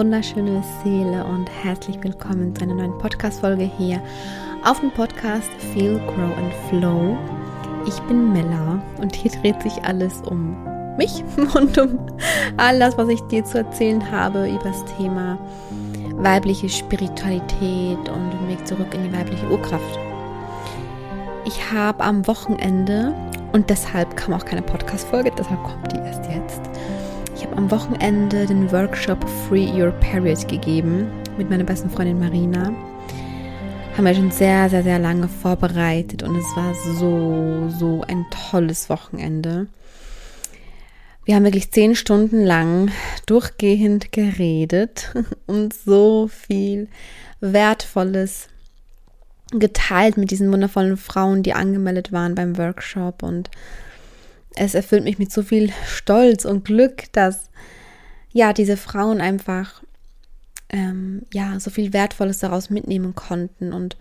wunderschöne 0.00 0.62
Seele 0.82 1.22
und 1.26 1.50
herzlich 1.62 2.02
willkommen 2.02 2.56
zu 2.56 2.62
einer 2.62 2.72
neuen 2.72 2.96
Podcast-Folge 2.96 3.70
hier 3.76 4.02
auf 4.64 4.80
dem 4.80 4.90
Podcast 4.92 5.50
Feel, 5.74 6.00
Grow 6.06 6.38
and 6.38 6.54
Flow. 6.70 7.18
Ich 7.86 8.00
bin 8.04 8.32
Mella 8.32 8.82
und 8.96 9.14
hier 9.14 9.30
dreht 9.30 9.60
sich 9.60 9.74
alles 9.84 10.22
um 10.22 10.56
mich 10.96 11.22
und 11.54 11.76
um 11.76 11.98
all 12.56 12.78
das, 12.78 12.96
was 12.96 13.10
ich 13.10 13.20
dir 13.24 13.44
zu 13.44 13.58
erzählen 13.58 14.10
habe 14.10 14.48
über 14.48 14.64
das 14.64 14.82
Thema 14.96 15.36
weibliche 16.14 16.70
Spiritualität 16.70 17.98
und 17.98 18.30
den 18.30 18.48
Weg 18.48 18.66
zurück 18.66 18.94
in 18.94 19.02
die 19.02 19.12
weibliche 19.12 19.50
Urkraft. 19.50 19.98
Ich 21.44 21.70
habe 21.70 22.02
am 22.02 22.26
Wochenende 22.26 23.14
und 23.52 23.68
deshalb 23.68 24.16
kam 24.16 24.32
auch 24.32 24.46
keine 24.46 24.62
Podcast-Folge, 24.62 25.30
deshalb 25.36 25.62
kommt 25.62 25.92
die 25.92 25.98
erst 25.98 26.24
jetzt 26.24 26.69
am 27.60 27.70
Wochenende 27.70 28.46
den 28.46 28.72
Workshop 28.72 29.22
Free 29.46 29.68
Your 29.70 29.90
Period 29.90 30.48
gegeben 30.48 31.06
mit 31.36 31.50
meiner 31.50 31.64
besten 31.64 31.90
Freundin 31.90 32.18
Marina. 32.18 32.72
Haben 33.94 34.04
wir 34.06 34.14
schon 34.14 34.30
sehr, 34.30 34.70
sehr, 34.70 34.82
sehr 34.82 34.98
lange 34.98 35.28
vorbereitet 35.28 36.22
und 36.22 36.36
es 36.36 36.56
war 36.56 36.74
so, 36.96 37.68
so 37.68 38.02
ein 38.08 38.24
tolles 38.30 38.88
Wochenende. 38.88 39.66
Wir 41.26 41.34
haben 41.34 41.44
wirklich 41.44 41.70
zehn 41.70 41.94
Stunden 41.94 42.46
lang 42.46 42.92
durchgehend 43.26 44.10
geredet 44.10 45.12
und 45.46 45.74
so 45.74 46.28
viel 46.28 46.88
Wertvolles 47.40 48.48
geteilt 49.52 50.16
mit 50.16 50.30
diesen 50.30 50.50
wundervollen 50.50 50.96
Frauen, 50.96 51.42
die 51.42 51.52
angemeldet 51.52 52.10
waren 52.10 52.34
beim 52.34 52.56
Workshop 52.56 53.22
und 53.22 53.50
es 54.56 54.74
erfüllt 54.74 55.04
mich 55.04 55.18
mit 55.18 55.32
so 55.32 55.42
viel 55.42 55.72
Stolz 55.86 56.44
und 56.44 56.64
Glück, 56.64 57.04
dass 57.12 57.50
ja 58.32 58.52
diese 58.52 58.76
Frauen 58.76 59.20
einfach 59.20 59.82
ähm, 60.68 61.22
ja 61.32 61.58
so 61.60 61.70
viel 61.70 61.92
Wertvolles 61.92 62.38
daraus 62.38 62.70
mitnehmen 62.70 63.14
konnten 63.14 63.72
und 63.72 63.96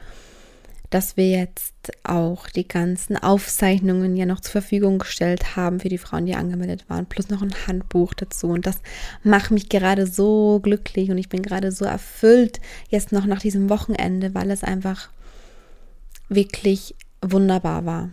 dass 0.90 1.18
wir 1.18 1.30
jetzt 1.30 1.76
auch 2.04 2.50
die 2.50 2.68
ganzen 2.68 3.16
Aufzeichnungen 3.16 4.18
ja 4.18 4.26
noch 4.26 4.40
zur 4.40 4.54
Verfügung 4.54 4.98
gestellt 4.98 5.56
haben 5.56 5.80
für 5.80 5.90
die 5.90 6.00
Frauen, 6.00 6.26
die 6.26 6.34
angemeldet 6.34 6.86
waren, 6.90 7.06
plus 7.06 7.30
noch 7.30 7.44
ein 7.44 7.54
Handbuch 7.68 8.16
dazu. 8.16 8.48
Und 8.48 8.66
das 8.66 8.82
macht 9.24 9.52
mich 9.52 9.70
gerade 9.70 10.08
so 10.08 10.60
glücklich 10.64 11.12
und 11.12 11.20
ich 11.20 11.30
bin 11.30 11.44
gerade 11.44 11.72
so 11.72 11.86
erfüllt 11.86 12.60
jetzt 12.90 13.12
noch 13.12 13.28
nach 13.28 13.40
diesem 13.40 13.70
Wochenende, 13.70 14.34
weil 14.34 14.50
es 14.50 14.64
einfach 14.64 15.10
wirklich 16.28 16.96
wunderbar 17.22 17.86
war 17.86 18.10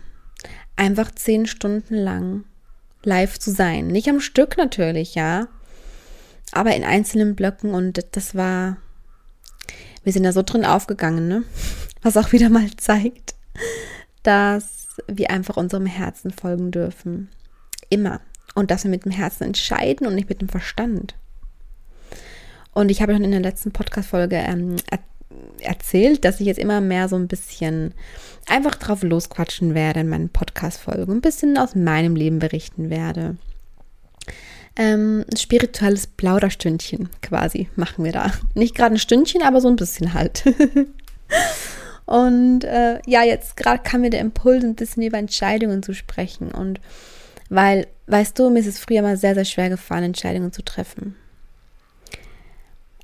einfach 0.77 1.11
zehn 1.11 1.45
Stunden 1.45 1.95
lang 1.95 2.45
live 3.03 3.37
zu 3.39 3.51
sein. 3.51 3.87
Nicht 3.87 4.07
am 4.09 4.19
Stück 4.19 4.57
natürlich, 4.57 5.15
ja, 5.15 5.47
aber 6.51 6.75
in 6.75 6.83
einzelnen 6.83 7.35
Blöcken 7.35 7.73
und 7.73 7.99
das 8.11 8.35
war, 8.35 8.77
wir 10.03 10.13
sind 10.13 10.23
da 10.23 10.31
so 10.31 10.43
drin 10.43 10.65
aufgegangen, 10.65 11.27
ne? 11.27 11.43
Was 12.01 12.15
auch 12.15 12.31
wieder 12.31 12.49
mal 12.49 12.69
zeigt, 12.77 13.35
dass 14.23 14.87
wir 15.07 15.31
einfach 15.31 15.57
unserem 15.57 15.85
Herzen 15.85 16.31
folgen 16.31 16.71
dürfen. 16.71 17.29
Immer. 17.89 18.21
Und 18.55 18.71
dass 18.71 18.83
wir 18.83 18.91
mit 18.91 19.05
dem 19.05 19.11
Herzen 19.11 19.43
entscheiden 19.43 20.07
und 20.07 20.15
nicht 20.15 20.29
mit 20.29 20.41
dem 20.41 20.49
Verstand. 20.49 21.15
Und 22.73 22.89
ich 22.89 23.01
habe 23.01 23.13
schon 23.13 23.23
in 23.23 23.31
der 23.31 23.39
letzten 23.39 23.71
Podcast-Folge 23.71 24.35
ähm, 24.35 24.75
erzählt, 25.61 26.25
dass 26.25 26.39
ich 26.39 26.47
jetzt 26.47 26.59
immer 26.59 26.81
mehr 26.81 27.09
so 27.09 27.15
ein 27.15 27.27
bisschen 27.27 27.93
einfach 28.47 28.75
drauf 28.75 29.03
losquatschen 29.03 29.73
werde 29.75 30.01
in 30.01 30.09
meinen 30.09 30.29
Podcast-Folgen, 30.29 31.15
ein 31.15 31.21
bisschen 31.21 31.57
aus 31.57 31.75
meinem 31.75 32.15
Leben 32.15 32.39
berichten 32.39 32.89
werde. 32.89 33.37
Ähm, 34.75 35.25
ein 35.29 35.37
spirituelles 35.37 36.07
Plauderstündchen 36.07 37.09
quasi 37.21 37.67
machen 37.75 38.05
wir 38.05 38.11
da. 38.11 38.31
Nicht 38.53 38.75
gerade 38.75 38.95
ein 38.95 38.99
Stündchen, 38.99 39.41
aber 39.41 39.59
so 39.59 39.67
ein 39.67 39.75
bisschen 39.75 40.13
halt. 40.13 40.43
und 42.05 42.63
äh, 42.63 42.99
ja, 43.07 43.23
jetzt 43.23 43.57
gerade 43.57 43.81
kam 43.81 44.01
mir 44.01 44.11
der 44.11 44.21
Impuls, 44.21 44.63
ein 44.63 44.75
bisschen 44.75 45.03
über 45.03 45.17
Entscheidungen 45.17 45.81
zu 45.81 45.95
sprechen. 45.95 46.51
Und 46.51 46.79
weil, 47.49 47.87
weißt 48.05 48.37
du, 48.37 48.49
mir 48.49 48.59
ist 48.59 48.67
es 48.67 48.79
früher 48.79 49.01
mal 49.01 49.17
sehr, 49.17 49.33
sehr 49.33 49.45
schwer 49.45 49.69
gefallen, 49.69 50.03
Entscheidungen 50.03 50.51
zu 50.51 50.63
treffen. 50.63 51.15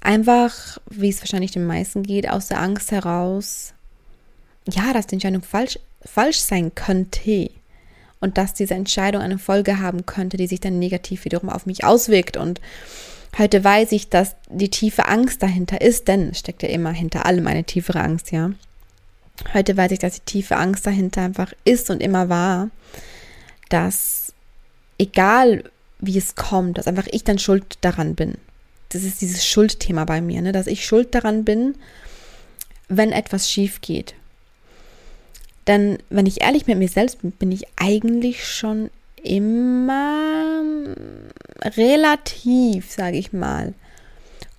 Einfach, 0.03 0.79
wie 0.89 1.07
es 1.07 1.21
wahrscheinlich 1.21 1.51
den 1.51 1.65
meisten 1.65 2.03
geht, 2.03 2.29
aus 2.29 2.49
der 2.49 2.59
Angst 2.59 2.91
heraus, 2.91 3.73
ja, 4.69 4.91
dass 4.91 5.07
die 5.07 5.15
Entscheidung 5.15 5.43
falsch, 5.43 5.79
falsch 6.03 6.39
sein 6.39 6.75
könnte 6.75 7.49
und 8.19 8.37
dass 8.37 8.53
diese 8.53 8.73
Entscheidung 8.73 9.21
eine 9.21 9.37
Folge 9.37 9.79
haben 9.79 10.05
könnte, 10.05 10.35
die 10.35 10.47
sich 10.47 10.59
dann 10.59 10.77
negativ 10.77 11.23
wiederum 11.23 11.47
auf 11.47 11.65
mich 11.65 11.85
auswirkt. 11.85 12.35
Und 12.35 12.59
heute 13.37 13.63
weiß 13.63 13.93
ich, 13.93 14.09
dass 14.09 14.35
die 14.49 14.69
tiefe 14.69 15.07
Angst 15.07 15.41
dahinter 15.41 15.79
ist, 15.79 16.09
denn 16.09 16.31
es 16.31 16.39
steckt 16.39 16.63
ja 16.63 16.69
immer 16.69 16.91
hinter 16.91 17.25
allem 17.25 17.47
eine 17.47 17.63
tiefere 17.63 18.01
Angst, 18.01 18.33
ja. 18.33 18.51
Heute 19.53 19.77
weiß 19.77 19.93
ich, 19.93 19.99
dass 19.99 20.15
die 20.15 20.25
tiefe 20.25 20.57
Angst 20.57 20.85
dahinter 20.85 21.21
einfach 21.21 21.53
ist 21.63 21.89
und 21.89 22.03
immer 22.03 22.27
war, 22.27 22.69
dass 23.69 24.33
egal 24.97 25.63
wie 25.99 26.17
es 26.17 26.35
kommt, 26.35 26.77
dass 26.77 26.87
einfach 26.87 27.07
ich 27.09 27.23
dann 27.23 27.39
schuld 27.39 27.77
daran 27.79 28.15
bin 28.15 28.35
das 28.93 29.03
ist 29.03 29.21
dieses 29.21 29.45
Schuldthema 29.45 30.05
bei 30.05 30.21
mir, 30.21 30.41
ne? 30.41 30.51
dass 30.51 30.67
ich 30.67 30.85
schuld 30.85 31.15
daran 31.15 31.43
bin, 31.43 31.75
wenn 32.87 33.11
etwas 33.11 33.49
schief 33.49 33.81
geht. 33.81 34.13
Denn 35.67 35.97
wenn 36.09 36.25
ich 36.25 36.41
ehrlich 36.41 36.67
mit 36.67 36.77
mir 36.77 36.89
selbst 36.89 37.21
bin, 37.21 37.31
bin 37.31 37.51
ich 37.51 37.65
eigentlich 37.77 38.45
schon 38.45 38.89
immer 39.23 40.61
relativ, 41.63 42.91
sage 42.91 43.17
ich 43.17 43.31
mal, 43.33 43.73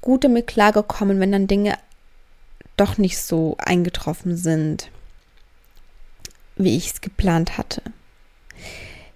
gut 0.01 0.25
damit 0.25 0.47
klargekommen, 0.47 1.21
wenn 1.21 1.33
dann 1.33 1.47
Dinge 1.47 1.77
doch 2.77 2.99
nicht 2.99 3.19
so 3.19 3.57
eingetroffen 3.59 4.37
sind, 4.37 4.91
wie 6.57 6.77
ich 6.77 6.91
es 6.93 7.01
geplant 7.01 7.59
hatte. 7.59 7.83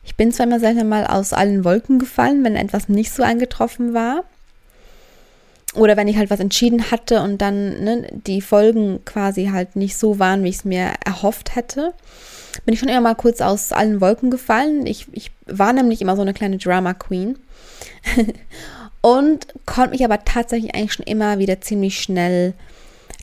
Ich 0.04 0.14
bin 0.14 0.32
zwar 0.32 0.46
immer 0.46 0.60
selten 0.60 0.88
mal 0.88 1.06
aus 1.06 1.32
allen 1.32 1.64
Wolken 1.64 1.98
gefallen, 1.98 2.44
wenn 2.44 2.56
etwas 2.56 2.88
nicht 2.88 3.12
so 3.12 3.22
eingetroffen 3.22 3.94
war, 3.94 4.24
oder 5.74 5.96
wenn 5.96 6.08
ich 6.08 6.16
halt 6.16 6.30
was 6.30 6.40
entschieden 6.40 6.90
hatte 6.90 7.22
und 7.22 7.38
dann 7.38 7.84
ne, 7.84 8.08
die 8.26 8.40
Folgen 8.40 9.04
quasi 9.04 9.46
halt 9.52 9.76
nicht 9.76 9.96
so 9.96 10.18
waren, 10.18 10.42
wie 10.42 10.48
ich 10.48 10.56
es 10.56 10.64
mir 10.64 10.92
erhofft 11.04 11.54
hätte, 11.54 11.94
bin 12.64 12.74
ich 12.74 12.80
schon 12.80 12.88
immer 12.88 13.00
mal 13.00 13.14
kurz 13.14 13.40
aus 13.40 13.72
allen 13.72 14.00
Wolken 14.00 14.30
gefallen. 14.30 14.86
Ich, 14.86 15.06
ich 15.12 15.30
war 15.46 15.72
nämlich 15.72 16.00
immer 16.00 16.16
so 16.16 16.22
eine 16.22 16.34
kleine 16.34 16.58
Drama 16.58 16.94
Queen 16.94 17.38
und 19.00 19.46
konnte 19.66 19.90
mich 19.90 20.04
aber 20.04 20.24
tatsächlich 20.24 20.74
eigentlich 20.74 20.94
schon 20.94 21.06
immer 21.06 21.38
wieder 21.38 21.60
ziemlich 21.60 22.00
schnell 22.00 22.54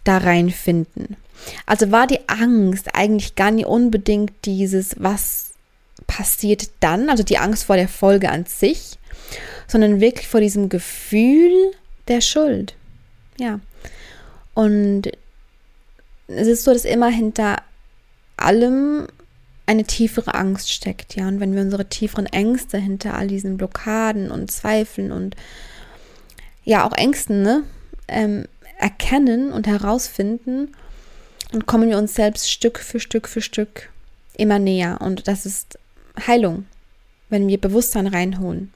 da 0.04 0.18
reinfinden. 0.18 1.18
Also 1.66 1.92
war 1.92 2.08
die 2.08 2.28
Angst 2.28 2.90
eigentlich 2.94 3.36
gar 3.36 3.52
nicht 3.52 3.66
unbedingt 3.66 4.32
dieses, 4.46 4.96
was 5.00 5.52
passiert 6.08 6.70
dann, 6.80 7.10
also 7.10 7.24
die 7.24 7.38
Angst 7.38 7.66
vor 7.66 7.76
der 7.76 7.88
Folge 7.88 8.30
an 8.30 8.46
sich, 8.46 8.98
sondern 9.68 10.00
wirklich 10.00 10.28
vor 10.28 10.40
diesem 10.40 10.70
Gefühl, 10.70 11.72
der 12.08 12.22
Schuld. 12.22 12.76
Ja. 13.38 13.60
Und 14.54 15.12
es 16.28 16.48
ist 16.48 16.64
so, 16.64 16.74
dass 16.74 16.86
immer 16.86 17.10
hinter 17.10 17.58
allem 18.38 19.08
eine 19.66 19.84
tiefere 19.84 20.36
Angst 20.36 20.72
steckt, 20.72 21.16
ja. 21.16 21.28
Und 21.28 21.40
wenn 21.40 21.56
wir 21.56 21.62
unsere 21.62 21.90
tieferen 21.90 22.28
Ängste 22.28 22.78
hinter 22.78 23.16
all 23.16 23.28
diesen 23.28 23.58
Blockaden 23.58 24.30
und 24.30 24.52
Zweifeln 24.52 25.12
und 25.12 25.36
ja 26.64 26.88
auch 26.88 26.94
Ängsten 26.94 27.42
ne, 27.42 27.64
ähm, 28.08 28.46
erkennen 28.78 29.52
und 29.52 29.68
herausfinden, 29.68 30.76
dann 31.52 31.66
kommen 31.66 31.90
wir 31.90 31.98
uns 31.98 32.16
selbst 32.16 32.52
Stück 32.52 32.80
für 32.80 33.00
Stück 33.00 33.28
für 33.28 33.42
Stück 33.42 33.90
immer 34.38 34.60
näher. 34.60 35.00
Und 35.02 35.28
das 35.28 35.46
ist 35.46 35.80
Heilung, 36.28 36.66
wenn 37.30 37.48
wir 37.48 37.60
Bewusstsein 37.60 38.08
reinholen. 38.08 38.74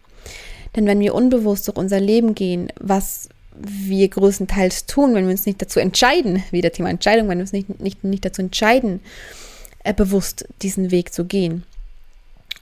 Denn 0.75 0.86
wenn 0.86 1.00
wir 1.00 1.16
unbewusst 1.16 1.68
durch 1.68 1.77
unser 1.77 2.00
Leben 2.00 2.36
gehen, 2.36 2.71
was 2.80 3.30
wir 3.60 4.07
größtenteils 4.07 4.86
tun, 4.86 5.13
wenn 5.13 5.25
wir 5.25 5.31
uns 5.31 5.45
nicht 5.45 5.62
dazu 5.62 5.80
entscheiden, 5.80 6.44
wieder 6.51 6.71
Thema 6.71 6.89
Entscheidung, 6.89 7.27
wenn 7.27 7.39
wir 7.39 7.44
uns 7.44 7.51
nicht, 7.51 7.80
nicht, 7.80 8.04
nicht 8.04 8.24
dazu 8.24 8.42
entscheiden, 8.42 9.01
äh, 9.83 9.94
bewusst 9.94 10.48
diesen 10.62 10.92
Weg 10.92 11.13
zu 11.13 11.25
gehen 11.25 11.63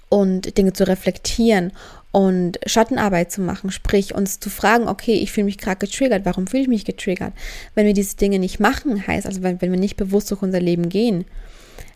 und 0.10 0.58
Dinge 0.58 0.74
zu 0.74 0.88
reflektieren 0.88 1.72
und 2.12 2.60
Schattenarbeit 2.66 3.32
zu 3.32 3.42
machen, 3.42 3.72
sprich 3.72 4.16
uns 4.16 4.40
zu 4.40 4.50
fragen, 4.50 4.88
okay, 4.88 5.14
ich 5.16 5.32
fühle 5.32 5.46
mich 5.46 5.58
gerade 5.58 5.86
getriggert, 5.86 6.26
warum 6.26 6.48
fühle 6.48 6.64
ich 6.64 6.70
mich 6.70 6.86
getriggert? 6.86 7.34
Wenn 7.76 7.86
wir 7.86 7.94
diese 7.94 8.16
Dinge 8.16 8.40
nicht 8.40 8.60
machen, 8.60 9.06
heißt 9.06 9.28
also, 9.28 9.44
wenn, 9.44 9.62
wenn 9.62 9.72
wir 9.72 9.80
nicht 9.80 9.98
bewusst 9.98 10.32
durch 10.32 10.42
unser 10.42 10.62
Leben 10.62 10.90
gehen, 10.90 11.26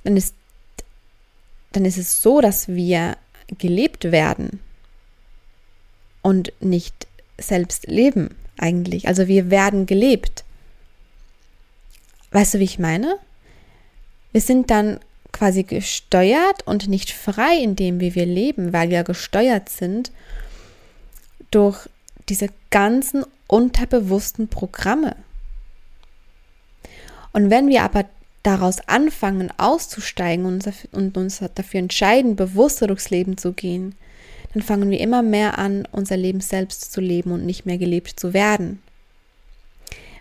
dann 0.04 0.18
ist, 0.18 0.36
dann 1.72 1.86
ist 1.86 1.98
es 1.98 2.22
so, 2.22 2.42
dass 2.42 2.68
wir 2.68 3.18
gelebt 3.58 4.12
werden 4.12 4.60
und 6.21 6.53
nicht 6.59 7.07
selbst 7.38 7.88
leben 7.88 8.35
eigentlich. 8.57 9.07
Also 9.07 9.27
wir 9.27 9.50
werden 9.50 9.85
gelebt. 9.85 10.44
Weißt 12.31 12.53
du, 12.53 12.59
wie 12.59 12.65
ich 12.65 12.79
meine? 12.79 13.18
Wir 14.31 14.41
sind 14.41 14.69
dann 14.69 15.00
quasi 15.31 15.63
gesteuert 15.63 16.65
und 16.65 16.88
nicht 16.88 17.12
frei 17.12 17.57
in 17.57 17.75
dem, 17.75 18.00
wie 18.00 18.15
wir 18.15 18.25
leben, 18.25 18.73
weil 18.73 18.89
wir 18.89 19.03
gesteuert 19.03 19.69
sind 19.69 20.12
durch 21.51 21.89
diese 22.29 22.50
ganzen 22.69 23.25
unterbewussten 23.47 24.47
Programme. 24.47 25.15
Und 27.33 27.50
wenn 27.50 27.67
wir 27.67 27.83
aber 27.83 28.06
daraus 28.44 28.79
anfangen 28.88 29.51
auszusteigen 29.57 30.45
und 30.91 31.17
uns 31.17 31.44
dafür 31.56 31.79
entscheiden, 31.79 32.35
bewusster 32.35 32.88
durchs 32.88 33.09
Leben 33.09 33.38
zu 33.38 33.53
gehen, 33.53 33.95
dann 34.53 34.62
fangen 34.62 34.89
wir 34.89 35.00
immer 35.00 35.21
mehr 35.21 35.57
an, 35.57 35.88
unser 35.92 36.18
Leben 36.18 36.42
selbst 36.42 36.92
zu 36.92 37.00
leben 37.00 37.31
und 37.31 37.45
nicht 37.45 37.65
mehr 37.65 37.77
gelebt 37.77 38.19
zu 38.19 38.33
werden. 38.33 38.81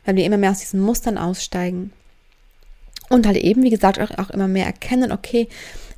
Weil 0.05 0.17
wir 0.17 0.25
immer 0.25 0.37
mehr 0.37 0.50
aus 0.50 0.61
diesen 0.61 0.81
Mustern 0.81 1.19
aussteigen. 1.19 1.93
Und 3.09 3.27
halt 3.27 3.38
eben, 3.38 3.65
wie 3.65 3.71
gesagt, 3.71 4.00
auch, 4.00 4.31
immer 4.31 4.47
mehr 4.47 4.67
erkennen, 4.67 5.11
okay, 5.11 5.49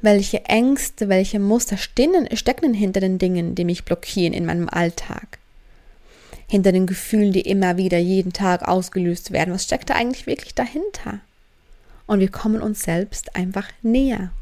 welche 0.01 0.47
Ängste, 0.47 1.09
welche 1.09 1.39
Muster 1.39 1.77
stehen, 1.77 2.27
stecken 2.37 2.73
hinter 2.73 3.01
den 3.01 3.19
Dingen, 3.19 3.55
die 3.55 3.67
mich 3.67 3.85
blockieren 3.85 4.33
in 4.33 4.47
meinem 4.47 4.69
Alltag. 4.69 5.39
Hinter 6.49 6.73
den 6.73 6.87
Gefühlen, 6.87 7.33
die 7.33 7.43
immer 7.43 7.77
wieder 7.77 7.99
jeden 7.99 8.33
Tag 8.33 8.67
ausgelöst 8.67 9.31
werden. 9.31 9.53
Was 9.53 9.65
steckt 9.65 9.91
da 9.91 9.95
eigentlich 9.95 10.27
wirklich 10.27 10.55
dahinter? 10.55 11.21
Und 12.07 12.21
wir 12.21 12.31
kommen 12.31 12.63
uns 12.63 12.83
selbst 12.83 13.37
einfach 13.37 13.69
näher. 13.83 14.33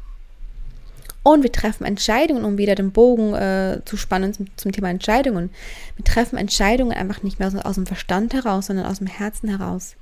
Und 1.23 1.43
wir 1.43 1.51
treffen 1.51 1.85
Entscheidungen, 1.85 2.45
um 2.45 2.57
wieder 2.57 2.73
den 2.73 2.91
Bogen 2.91 3.33
äh, 3.35 3.81
zu 3.85 3.95
spannen 3.95 4.33
zum, 4.33 4.47
zum, 4.57 4.71
Thema 4.71 4.89
Entscheidungen. 4.89 5.51
Wir 5.95 6.05
treffen 6.05 6.37
Entscheidungen 6.37 6.93
einfach 6.93 7.21
nicht 7.21 7.37
mehr 7.37 7.47
aus, 7.47 7.55
aus 7.55 7.75
dem 7.75 7.85
Verstand 7.85 8.33
heraus, 8.33 8.67
sondern 8.67 8.87
aus 8.87 8.97
dem 8.97 9.07
Herzen 9.07 9.49
heraus. 9.49 9.95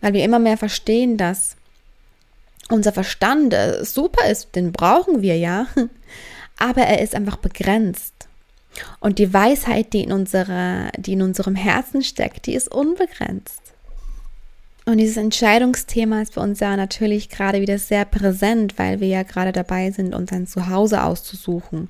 Weil 0.00 0.12
wir 0.12 0.24
immer 0.24 0.38
mehr 0.38 0.58
verstehen, 0.58 1.16
dass 1.16 1.56
unser 2.68 2.92
Verstand 2.92 3.54
äh, 3.54 3.82
super 3.84 4.28
ist, 4.28 4.54
den 4.54 4.72
brauchen 4.72 5.22
wir 5.22 5.38
ja, 5.38 5.66
aber 6.58 6.82
er 6.82 7.00
ist 7.00 7.14
einfach 7.14 7.36
begrenzt. 7.36 8.28
Und 9.00 9.18
die 9.18 9.32
Weisheit, 9.32 9.94
die 9.94 10.04
in, 10.04 10.12
unserer, 10.12 10.90
die 10.98 11.14
in 11.14 11.22
unserem 11.22 11.54
Herzen 11.54 12.02
steckt, 12.02 12.46
die 12.46 12.54
ist 12.54 12.68
unbegrenzt. 12.68 13.67
Und 14.88 14.96
dieses 14.96 15.18
Entscheidungsthema 15.18 16.22
ist 16.22 16.32
für 16.32 16.40
uns 16.40 16.60
ja 16.60 16.74
natürlich 16.74 17.28
gerade 17.28 17.60
wieder 17.60 17.78
sehr 17.78 18.06
präsent, 18.06 18.78
weil 18.78 19.00
wir 19.00 19.08
ja 19.08 19.22
gerade 19.22 19.52
dabei 19.52 19.90
sind, 19.90 20.14
uns 20.14 20.32
ein 20.32 20.46
Zuhause 20.46 21.02
auszusuchen. 21.02 21.88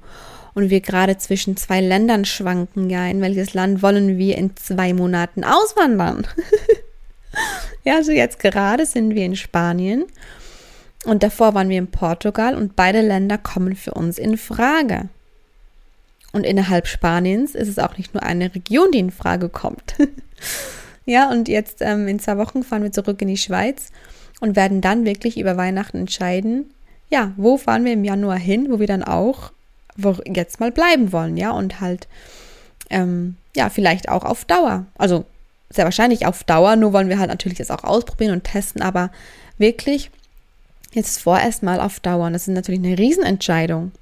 Und 0.52 0.68
wir 0.68 0.80
gerade 0.80 1.16
zwischen 1.16 1.56
zwei 1.56 1.80
Ländern 1.80 2.24
schwanken, 2.24 2.90
ja, 2.90 3.06
in 3.06 3.20
welches 3.20 3.54
Land 3.54 3.82
wollen 3.82 4.18
wir 4.18 4.36
in 4.36 4.56
zwei 4.56 4.94
Monaten 4.94 5.44
auswandern? 5.44 6.26
ja, 7.84 7.94
also 7.94 8.10
jetzt 8.10 8.40
gerade 8.40 8.84
sind 8.84 9.14
wir 9.14 9.24
in 9.24 9.36
Spanien 9.36 10.04
und 11.04 11.22
davor 11.22 11.54
waren 11.54 11.68
wir 11.68 11.78
in 11.78 11.92
Portugal 11.92 12.56
und 12.56 12.74
beide 12.74 13.00
Länder 13.00 13.38
kommen 13.38 13.76
für 13.76 13.94
uns 13.94 14.18
in 14.18 14.36
Frage. 14.36 15.08
Und 16.32 16.42
innerhalb 16.42 16.88
Spaniens 16.88 17.54
ist 17.54 17.68
es 17.68 17.78
auch 17.78 17.96
nicht 17.96 18.12
nur 18.14 18.24
eine 18.24 18.52
Region, 18.56 18.90
die 18.90 18.98
in 18.98 19.12
Frage 19.12 19.48
kommt. 19.48 19.94
Ja, 21.08 21.30
und 21.30 21.48
jetzt 21.48 21.80
ähm, 21.80 22.06
in 22.06 22.18
zwei 22.18 22.36
Wochen 22.36 22.62
fahren 22.62 22.82
wir 22.82 22.92
zurück 22.92 23.22
in 23.22 23.28
die 23.28 23.38
Schweiz 23.38 23.92
und 24.40 24.56
werden 24.56 24.82
dann 24.82 25.06
wirklich 25.06 25.38
über 25.38 25.56
Weihnachten 25.56 25.96
entscheiden, 26.00 26.70
ja, 27.08 27.32
wo 27.38 27.56
fahren 27.56 27.86
wir 27.86 27.94
im 27.94 28.04
Januar 28.04 28.36
hin, 28.36 28.66
wo 28.68 28.78
wir 28.78 28.86
dann 28.86 29.02
auch 29.02 29.50
jetzt 30.26 30.60
mal 30.60 30.70
bleiben 30.70 31.10
wollen, 31.10 31.38
ja, 31.38 31.52
und 31.52 31.80
halt, 31.80 32.08
ähm, 32.90 33.36
ja, 33.56 33.70
vielleicht 33.70 34.10
auch 34.10 34.22
auf 34.22 34.44
Dauer. 34.44 34.84
Also 34.98 35.24
sehr 35.70 35.86
wahrscheinlich 35.86 36.26
auf 36.26 36.44
Dauer, 36.44 36.76
nur 36.76 36.92
wollen 36.92 37.08
wir 37.08 37.18
halt 37.18 37.30
natürlich 37.30 37.56
das 37.56 37.70
auch 37.70 37.84
ausprobieren 37.84 38.34
und 38.34 38.44
testen, 38.44 38.82
aber 38.82 39.10
wirklich 39.56 40.10
jetzt 40.92 41.22
vorerst 41.22 41.62
mal 41.62 41.80
auf 41.80 42.00
Dauer. 42.00 42.26
Und 42.26 42.34
das 42.34 42.48
ist 42.48 42.54
natürlich 42.54 42.84
eine 42.84 42.98
Riesenentscheidung. 42.98 43.92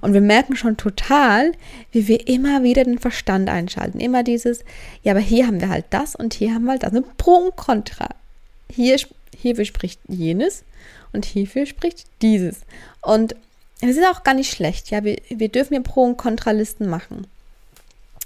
Und 0.00 0.14
wir 0.14 0.20
merken 0.20 0.56
schon 0.56 0.76
total, 0.76 1.52
wie 1.92 2.08
wir 2.08 2.28
immer 2.28 2.62
wieder 2.62 2.84
den 2.84 2.98
Verstand 2.98 3.48
einschalten. 3.48 4.00
Immer 4.00 4.22
dieses, 4.22 4.64
ja, 5.02 5.12
aber 5.12 5.20
hier 5.20 5.46
haben 5.46 5.60
wir 5.60 5.68
halt 5.68 5.86
das 5.90 6.14
und 6.14 6.34
hier 6.34 6.54
haben 6.54 6.64
wir 6.64 6.72
halt 6.72 6.82
das. 6.82 6.92
Ein 6.92 7.04
Pro 7.16 7.32
und 7.32 7.56
Contra. 7.56 8.08
Hier, 8.70 8.98
hierfür 9.36 9.64
spricht 9.64 10.00
jenes 10.08 10.64
und 11.12 11.24
hierfür 11.24 11.66
spricht 11.66 12.06
dieses. 12.22 12.60
Und 13.02 13.36
es 13.80 13.96
ist 13.96 14.06
auch 14.06 14.22
gar 14.22 14.34
nicht 14.34 14.50
schlecht. 14.50 14.90
Ja, 14.90 15.04
wir, 15.04 15.18
wir 15.28 15.48
dürfen 15.48 15.74
ja 15.74 15.80
Pro- 15.80 16.04
und 16.04 16.16
Kontralisten 16.16 16.88
machen 16.88 17.26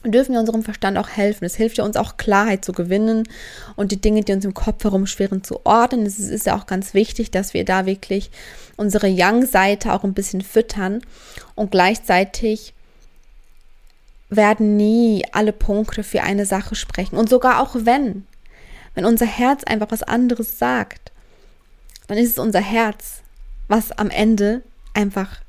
dürfen 0.05 0.32
wir 0.32 0.41
unserem 0.41 0.62
Verstand 0.62 0.97
auch 0.97 1.08
helfen. 1.08 1.44
Es 1.44 1.56
hilft 1.56 1.79
ja 1.79 1.85
uns 1.85 1.97
auch 1.97 2.17
Klarheit 2.17 2.64
zu 2.64 2.73
gewinnen 2.73 3.29
und 3.76 3.93
die 3.93 4.00
Dinge, 4.00 4.23
die 4.23 4.32
uns 4.32 4.44
im 4.44 4.55
Kopf 4.55 4.82
herumschwirren, 4.85 5.44
zu 5.44 5.64
ordnen. 5.67 6.06
Es 6.06 6.19
ist 6.19 6.47
ja 6.47 6.56
auch 6.56 6.67
ganz 6.67 6.94
wichtig, 6.94 7.31
dass 7.31 7.52
wir 7.52 7.64
da 7.64 7.85
wirklich 7.87 8.31
unsere 8.76 9.08
Yang-Seite 9.08 9.93
auch 9.93 10.05
ein 10.05 10.14
bisschen 10.14 10.41
füttern 10.41 11.02
und 11.55 11.70
gleichzeitig 11.70 12.73
werden 14.31 14.76
nie 14.76 15.25
alle 15.32 15.52
Punkte 15.52 16.03
für 16.03 16.23
eine 16.23 16.46
Sache 16.46 16.75
sprechen. 16.75 17.17
Und 17.17 17.29
sogar 17.29 17.61
auch 17.61 17.75
wenn, 17.75 18.26
wenn 18.94 19.05
unser 19.05 19.26
Herz 19.26 19.64
einfach 19.64 19.91
was 19.91 20.03
anderes 20.03 20.58
sagt, 20.58 21.12
dann 22.06 22.17
ist 22.17 22.31
es 22.31 22.38
unser 22.38 22.61
Herz, 22.61 23.23
was 23.69 23.93
am 23.93 24.11
Ende 24.11 24.62
einfach 24.94 25.41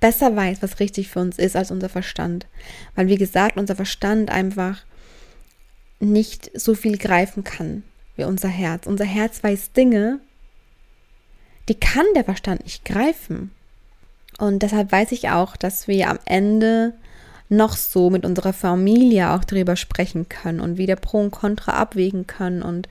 besser 0.00 0.34
weiß, 0.34 0.62
was 0.62 0.80
richtig 0.80 1.08
für 1.08 1.20
uns 1.20 1.38
ist 1.38 1.56
als 1.56 1.70
unser 1.70 1.88
Verstand. 1.88 2.46
Weil, 2.94 3.08
wie 3.08 3.16
gesagt, 3.16 3.56
unser 3.56 3.76
Verstand 3.76 4.30
einfach 4.30 4.82
nicht 6.00 6.50
so 6.58 6.74
viel 6.74 6.96
greifen 6.96 7.44
kann 7.44 7.82
wie 8.16 8.24
unser 8.24 8.48
Herz. 8.48 8.86
Unser 8.86 9.04
Herz 9.04 9.42
weiß 9.42 9.72
Dinge, 9.72 10.20
die 11.68 11.74
kann 11.74 12.06
der 12.14 12.24
Verstand 12.24 12.64
nicht 12.64 12.84
greifen. 12.84 13.50
Und 14.38 14.62
deshalb 14.62 14.90
weiß 14.90 15.12
ich 15.12 15.28
auch, 15.28 15.56
dass 15.56 15.86
wir 15.86 16.08
am 16.08 16.18
Ende 16.24 16.94
noch 17.50 17.76
so 17.76 18.10
mit 18.10 18.24
unserer 18.24 18.52
Familie 18.52 19.30
auch 19.32 19.44
darüber 19.44 19.76
sprechen 19.76 20.28
können 20.28 20.60
und 20.60 20.78
wieder 20.78 20.96
Pro 20.96 21.18
und 21.18 21.30
Contra 21.30 21.72
abwägen 21.72 22.26
können 22.26 22.62
und 22.62 22.88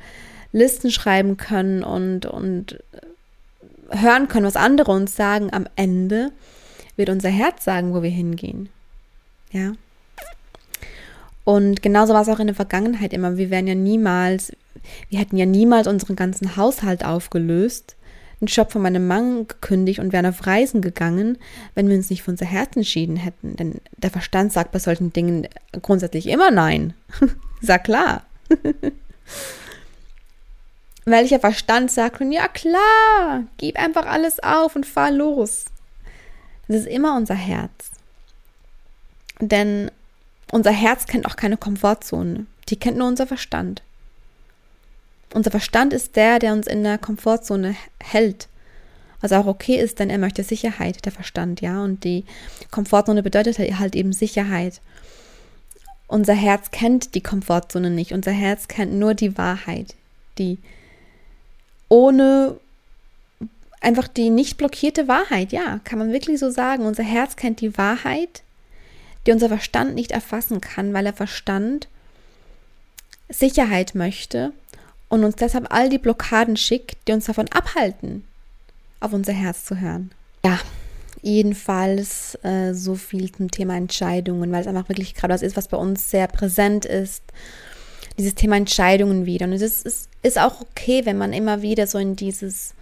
Listen 0.52 0.92
schreiben 0.92 1.38
können 1.38 1.84
und, 1.84 2.26
und 2.26 2.84
hören 3.90 4.28
können, 4.28 4.46
was 4.46 4.56
andere 4.56 4.92
uns 4.92 5.16
sagen. 5.16 5.52
Am 5.54 5.68
Ende 5.76 6.32
wird 7.00 7.10
unser 7.10 7.30
Herz 7.30 7.64
sagen, 7.64 7.96
wo 7.96 8.04
wir 8.04 8.12
hingehen. 8.12 8.70
Ja. 9.52 9.72
Und 11.46 11.82
genauso 11.82 12.14
war 12.14 12.22
es 12.22 12.30
auch 12.30 12.40
in 12.40 12.46
der 12.48 12.56
Vergangenheit 12.56 13.14
immer. 13.14 13.38
Wir 13.38 13.50
wären 13.50 13.66
ja 13.66 13.74
niemals, 13.74 14.52
wir 15.10 15.18
hätten 15.18 15.38
ja 15.38 15.48
niemals 15.48 15.88
unseren 15.88 16.16
ganzen 16.16 16.58
Haushalt 16.58 17.04
aufgelöst, 17.04 17.96
den 18.40 18.48
Job 18.48 18.72
von 18.72 18.84
meinem 18.84 19.08
Mann 19.08 19.48
gekündigt 19.48 20.00
und 20.00 20.14
wären 20.14 20.28
auf 20.28 20.46
Reisen 20.46 20.82
gegangen, 20.82 21.40
wenn 21.74 21.88
wir 21.90 21.96
uns 21.96 22.10
nicht 22.10 22.22
für 22.22 22.32
unser 22.32 22.46
Herz 22.46 22.76
entschieden 22.76 23.16
hätten. 23.16 23.56
Denn 23.56 23.82
der 23.98 24.12
Verstand 24.12 24.54
sagt 24.54 24.72
bei 24.72 24.80
solchen 24.80 25.12
Dingen 25.12 25.48
grundsätzlich 25.82 26.28
immer 26.28 26.52
Nein. 26.52 26.94
Sag 27.62 27.86
klar. 27.86 28.26
Welcher 31.06 31.40
Verstand 31.40 31.90
sagt 31.90 32.22
nun, 32.22 32.32
ja 32.32 32.48
klar, 32.48 33.46
gib 33.58 33.80
einfach 33.80 34.06
alles 34.06 34.44
auf 34.44 34.76
und 34.76 34.86
fahr 34.86 35.12
los. 35.12 35.66
Es 36.70 36.76
ist 36.76 36.88
immer 36.88 37.18
unser 37.18 37.36
Herz. 37.36 37.92
Denn 39.42 39.90
unser 40.52 40.72
Herz 40.72 41.08
kennt 41.08 41.26
auch 41.26 41.36
keine 41.36 41.58
Komfortzone. 41.58 42.46
Die 42.70 42.78
kennt 42.78 42.98
nur 42.98 43.08
unser 43.08 43.26
Verstand. 43.26 43.82
Unser 45.34 45.52
Verstand 45.52 45.94
ist 45.94 46.16
der, 46.16 46.38
der 46.40 46.54
uns 46.54 46.68
in 46.68 46.84
der 46.84 47.00
Komfortzone 47.00 47.76
hält. 48.00 48.48
Was 49.22 49.32
auch 49.32 49.48
okay 49.48 49.78
ist, 49.78 50.00
denn 50.00 50.10
er 50.10 50.20
möchte 50.20 50.44
Sicherheit, 50.44 51.06
der 51.06 51.12
Verstand, 51.12 51.60
ja. 51.60 51.84
Und 51.84 52.04
die 52.04 52.24
Komfortzone 52.72 53.24
bedeutet 53.24 53.58
halt 53.58 53.96
eben 53.96 54.14
Sicherheit. 54.14 54.80
Unser 56.08 56.34
Herz 56.34 56.70
kennt 56.72 57.16
die 57.16 57.22
Komfortzone 57.22 57.90
nicht. 57.90 58.14
Unser 58.14 58.32
Herz 58.32 58.68
kennt 58.68 58.94
nur 58.94 59.16
die 59.16 59.38
Wahrheit, 59.38 59.96
die 60.38 60.60
ohne 61.90 62.60
einfach 63.82 64.08
die 64.08 64.30
nicht 64.30 64.58
blockierte 64.58 65.08
Wahrheit, 65.08 65.52
ja, 65.52 65.80
kann 65.84 66.00
man 66.00 66.12
wirklich 66.12 66.40
so 66.40 66.50
sagen. 66.50 66.86
Unser 66.86 67.04
Herz 67.04 67.36
kennt 67.36 67.62
die 67.62 67.78
Wahrheit, 67.78 68.44
die 69.26 69.32
unser 69.32 69.48
Verstand 69.48 69.96
nicht 69.96 70.12
erfassen 70.12 70.62
kann, 70.62 70.94
weil 70.94 71.04
der 71.04 71.14
Verstand 71.14 71.88
Sicherheit 73.30 73.96
möchte 73.96 74.54
und 75.08 75.24
uns 75.24 75.36
deshalb 75.36 75.72
all 75.74 75.90
die 75.90 75.98
Blockaden 75.98 76.58
schickt, 76.58 76.98
die 77.08 77.14
uns 77.14 77.26
davon 77.26 77.48
abhalten, 77.50 78.24
auf 79.00 79.14
unser 79.14 79.34
Herz 79.34 79.66
zu 79.66 79.80
hören. 79.80 80.12
Ja, 80.44 80.60
jedenfalls 81.22 82.38
äh, 82.44 82.74
so 82.74 82.96
viel 82.96 83.32
zum 83.32 83.52
Thema 83.52 83.76
Entscheidungen, 83.76 84.52
weil 84.52 84.62
es 84.62 84.68
einfach 84.68 84.90
wirklich 84.90 85.16
gerade 85.16 85.34
was 85.34 85.42
ist, 85.42 85.58
was 85.58 85.68
bei 85.68 85.78
uns 85.78 86.10
sehr 86.10 86.28
präsent 86.28 86.86
ist. 86.86 87.24
Dieses 88.18 88.36
Thema 88.36 88.58
Entscheidungen 88.58 89.26
wieder. 89.26 89.46
Und 89.46 89.54
es 89.54 89.62
ist, 89.62 89.86
ist, 89.86 90.10
ist 90.24 90.40
auch 90.40 90.62
okay, 90.62 91.06
wenn 91.06 91.18
man 91.18 91.34
immer 91.34 91.62
wieder 91.62 91.88
so 91.88 91.98
in 91.98 92.16
dieses 92.16 92.74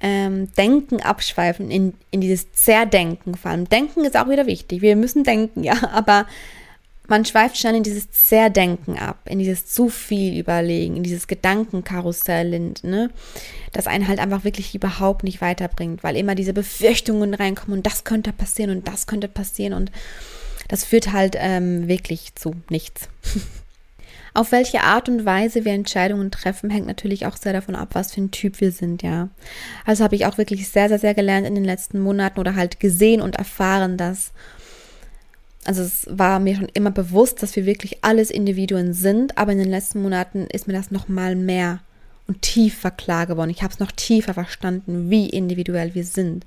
ähm, 0.00 0.52
Denken 0.54 1.00
abschweifen, 1.00 1.70
in, 1.70 1.94
in 2.10 2.20
dieses 2.20 2.52
Zerdenken 2.52 3.34
vor 3.34 3.50
allem. 3.50 3.68
Denken 3.68 4.04
ist 4.04 4.16
auch 4.16 4.28
wieder 4.28 4.46
wichtig. 4.46 4.82
Wir 4.82 4.96
müssen 4.96 5.24
denken, 5.24 5.64
ja, 5.64 5.90
aber 5.92 6.26
man 7.08 7.24
schweift 7.24 7.56
schon 7.56 7.74
in 7.74 7.82
dieses 7.82 8.10
Zerdenken 8.10 8.98
ab, 8.98 9.18
in 9.26 9.38
dieses 9.38 9.66
zu 9.66 9.88
viel 9.88 10.38
überlegen, 10.38 10.96
in 10.96 11.02
dieses 11.02 11.28
Gedankenkarussell, 11.28 12.74
ne, 12.82 13.10
das 13.72 13.86
einen 13.86 14.08
halt 14.08 14.18
einfach 14.18 14.44
wirklich 14.44 14.74
überhaupt 14.74 15.22
nicht 15.22 15.40
weiterbringt, 15.40 16.02
weil 16.02 16.16
immer 16.16 16.34
diese 16.34 16.52
Befürchtungen 16.52 17.34
reinkommen 17.34 17.78
und 17.78 17.86
das 17.86 18.04
könnte 18.04 18.32
passieren 18.32 18.70
und 18.70 18.88
das 18.88 19.06
könnte 19.06 19.28
passieren 19.28 19.72
und 19.72 19.92
das 20.68 20.84
führt 20.84 21.12
halt 21.12 21.36
ähm, 21.38 21.86
wirklich 21.86 22.34
zu 22.34 22.54
nichts. 22.70 23.08
Auf 24.36 24.52
welche 24.52 24.82
Art 24.82 25.08
und 25.08 25.24
Weise 25.24 25.64
wir 25.64 25.72
Entscheidungen 25.72 26.30
treffen, 26.30 26.68
hängt 26.68 26.86
natürlich 26.86 27.24
auch 27.24 27.38
sehr 27.38 27.54
davon 27.54 27.74
ab, 27.74 27.94
was 27.94 28.12
für 28.12 28.20
ein 28.20 28.30
Typ 28.30 28.60
wir 28.60 28.70
sind, 28.70 29.02
ja. 29.02 29.30
Also 29.86 30.04
habe 30.04 30.14
ich 30.14 30.26
auch 30.26 30.36
wirklich 30.36 30.68
sehr, 30.68 30.90
sehr, 30.90 30.98
sehr 30.98 31.14
gelernt 31.14 31.46
in 31.46 31.54
den 31.54 31.64
letzten 31.64 32.00
Monaten 32.00 32.38
oder 32.38 32.54
halt 32.54 32.78
gesehen 32.78 33.22
und 33.22 33.36
erfahren, 33.36 33.96
dass, 33.96 34.32
also 35.64 35.80
es 35.80 36.06
war 36.10 36.38
mir 36.38 36.54
schon 36.54 36.68
immer 36.74 36.90
bewusst, 36.90 37.42
dass 37.42 37.56
wir 37.56 37.64
wirklich 37.64 38.04
alles 38.04 38.30
Individuen 38.30 38.92
sind, 38.92 39.38
aber 39.38 39.52
in 39.52 39.58
den 39.58 39.70
letzten 39.70 40.02
Monaten 40.02 40.46
ist 40.52 40.66
mir 40.66 40.74
das 40.74 40.90
nochmal 40.90 41.34
mehr 41.34 41.80
und 42.26 42.42
tiefer 42.42 42.90
klar 42.90 43.26
geworden. 43.26 43.48
Ich 43.48 43.62
habe 43.62 43.72
es 43.72 43.80
noch 43.80 43.90
tiefer 43.90 44.34
verstanden, 44.34 45.08
wie 45.08 45.30
individuell 45.30 45.94
wir 45.94 46.04
sind. 46.04 46.44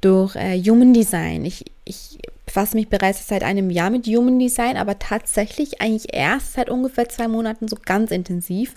Durch 0.00 0.34
äh, 0.36 0.60
Human 0.62 0.94
Design. 0.94 1.44
Ich, 1.44 1.64
ich 1.84 2.18
befasse 2.46 2.76
mich 2.76 2.88
bereits 2.88 3.28
seit 3.28 3.44
einem 3.44 3.70
Jahr 3.70 3.90
mit 3.90 4.06
Human 4.06 4.38
Design, 4.40 4.76
aber 4.76 4.98
tatsächlich 4.98 5.80
eigentlich 5.80 6.12
erst 6.12 6.54
seit 6.54 6.68
ungefähr 6.68 7.08
zwei 7.08 7.28
Monaten 7.28 7.68
so 7.68 7.76
ganz 7.84 8.10
intensiv. 8.10 8.74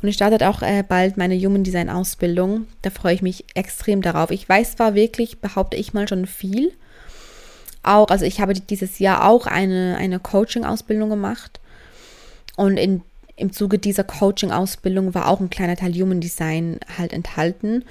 Und 0.00 0.08
ich 0.08 0.14
starte 0.14 0.48
auch 0.48 0.62
äh, 0.62 0.84
bald 0.86 1.16
meine 1.16 1.36
Human 1.36 1.64
Design 1.64 1.90
Ausbildung. 1.90 2.66
Da 2.82 2.90
freue 2.90 3.14
ich 3.14 3.22
mich 3.22 3.44
extrem 3.54 4.00
darauf. 4.00 4.30
Ich 4.30 4.48
weiß 4.48 4.76
zwar 4.76 4.94
wirklich, 4.94 5.40
behaupte 5.40 5.76
ich 5.76 5.92
mal 5.92 6.06
schon 6.06 6.26
viel. 6.26 6.72
Auch, 7.82 8.08
also 8.08 8.24
ich 8.24 8.40
habe 8.40 8.54
dieses 8.54 9.00
Jahr 9.00 9.28
auch 9.28 9.46
eine, 9.46 9.96
eine 9.96 10.20
Coaching-Ausbildung 10.20 11.10
gemacht. 11.10 11.58
Und 12.56 12.76
in, 12.76 13.02
im 13.34 13.52
Zuge 13.52 13.78
dieser 13.78 14.04
Coaching-Ausbildung 14.04 15.14
war 15.14 15.28
auch 15.28 15.40
ein 15.40 15.50
kleiner 15.50 15.76
Teil 15.76 15.94
Human 15.94 16.20
Design 16.20 16.78
halt 16.96 17.12
enthalten. 17.12 17.84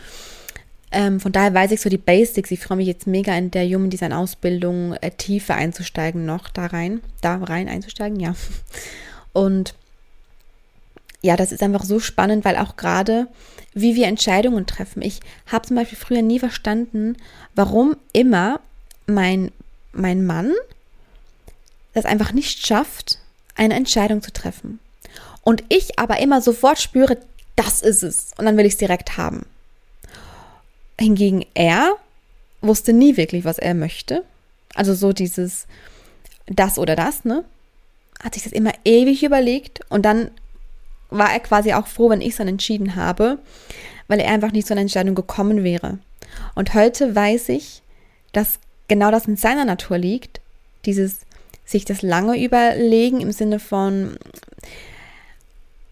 Ähm, 0.96 1.20
von 1.20 1.34
daher 1.34 1.54
weiß 1.54 1.72
ich 1.72 1.82
so 1.82 1.90
die 1.90 1.98
Basics. 1.98 2.52
Ich 2.52 2.62
freue 2.62 2.78
mich 2.78 2.88
jetzt 2.88 3.06
mega 3.06 3.38
in 3.38 3.52
der 3.52 3.68
Human 3.68 3.90
Design 3.90 4.14
Ausbildung 4.14 4.94
äh, 4.94 5.12
tiefer 5.12 5.56
einzusteigen 5.56 6.26
noch 6.26 6.48
da 6.48 6.68
rein, 6.68 7.02
da 7.20 7.36
rein 7.36 7.68
einzusteigen, 7.68 8.18
ja. 8.18 8.34
Und 9.34 9.76
ja, 11.22 11.36
das 11.36 11.52
ist 11.52 11.62
einfach 11.62 11.84
so 11.84 12.00
spannend, 12.00 12.46
weil 12.46 12.56
auch 12.56 12.78
gerade, 12.78 13.28
wie 13.74 13.96
wir 13.96 14.08
Entscheidungen 14.08 14.68
treffen. 14.68 15.02
Ich 15.02 15.20
habe 15.48 15.68
zum 15.68 15.76
Beispiel 15.76 15.98
früher 15.98 16.22
nie 16.22 16.40
verstanden, 16.40 17.18
warum 17.56 17.98
immer 18.14 18.62
mein, 19.06 19.52
mein 19.92 20.26
Mann 20.26 20.54
das 21.94 22.06
einfach 22.06 22.32
nicht 22.32 22.66
schafft, 22.66 23.20
eine 23.56 23.74
Entscheidung 23.74 24.22
zu 24.22 24.32
treffen. 24.32 24.80
Und 25.42 25.62
ich 25.68 26.00
aber 26.00 26.20
immer 26.20 26.42
sofort 26.42 26.80
spüre, 26.80 27.18
das 27.58 27.82
ist 27.82 28.02
es. 28.02 28.32
Und 28.38 28.46
dann 28.46 28.56
will 28.56 28.66
ich 28.66 28.74
es 28.74 28.80
direkt 28.80 29.18
haben. 29.18 29.46
Hingegen 31.00 31.46
er 31.54 31.96
wusste 32.62 32.94
nie 32.94 33.18
wirklich, 33.18 33.46
was 33.46 33.58
er 33.58 33.74
möchte. 33.74 34.24
Also 34.74 34.94
so 34.94 35.14
dieses 35.14 35.68
das 36.48 36.78
oder 36.78 36.96
das, 36.96 37.26
ne? 37.26 37.44
Hat 38.24 38.34
sich 38.34 38.44
das 38.44 38.54
immer 38.54 38.72
ewig 38.86 39.24
überlegt 39.24 39.82
und 39.90 40.04
dann 40.04 40.32
war 41.10 41.32
er 41.32 41.40
quasi 41.40 41.74
auch 41.74 41.88
froh, 41.88 42.10
wenn 42.10 42.22
ich 42.22 42.30
es 42.30 42.38
dann 42.38 42.48
entschieden 42.48 42.96
habe, 42.96 43.40
weil 44.08 44.20
er 44.20 44.32
einfach 44.32 44.52
nicht 44.52 44.68
zu 44.68 44.74
einer 44.74 44.82
Entscheidung 44.82 45.16
gekommen 45.16 45.64
wäre. 45.64 46.00
Und 46.56 46.74
heute 46.74 47.16
weiß 47.16 47.50
ich, 47.50 47.82
dass 48.32 48.60
genau 48.88 49.12
das 49.12 49.26
in 49.26 49.38
seiner 49.38 49.66
Natur 49.66 49.98
liegt, 49.98 50.42
dieses 50.86 51.20
sich 51.66 51.86
das 51.86 52.02
lange 52.02 52.42
überlegen 52.42 53.22
im 53.22 53.32
Sinne 53.32 53.60
von, 53.60 54.18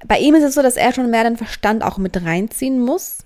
bei 0.06 0.20
ihm 0.20 0.36
ist 0.36 0.44
es 0.44 0.56
so, 0.56 0.62
dass 0.62 0.78
er 0.78 0.94
schon 0.94 1.10
mehr 1.10 1.24
den 1.24 1.38
Verstand 1.38 1.84
auch 1.84 1.98
mit 1.98 2.22
reinziehen 2.24 2.80
muss 2.80 3.20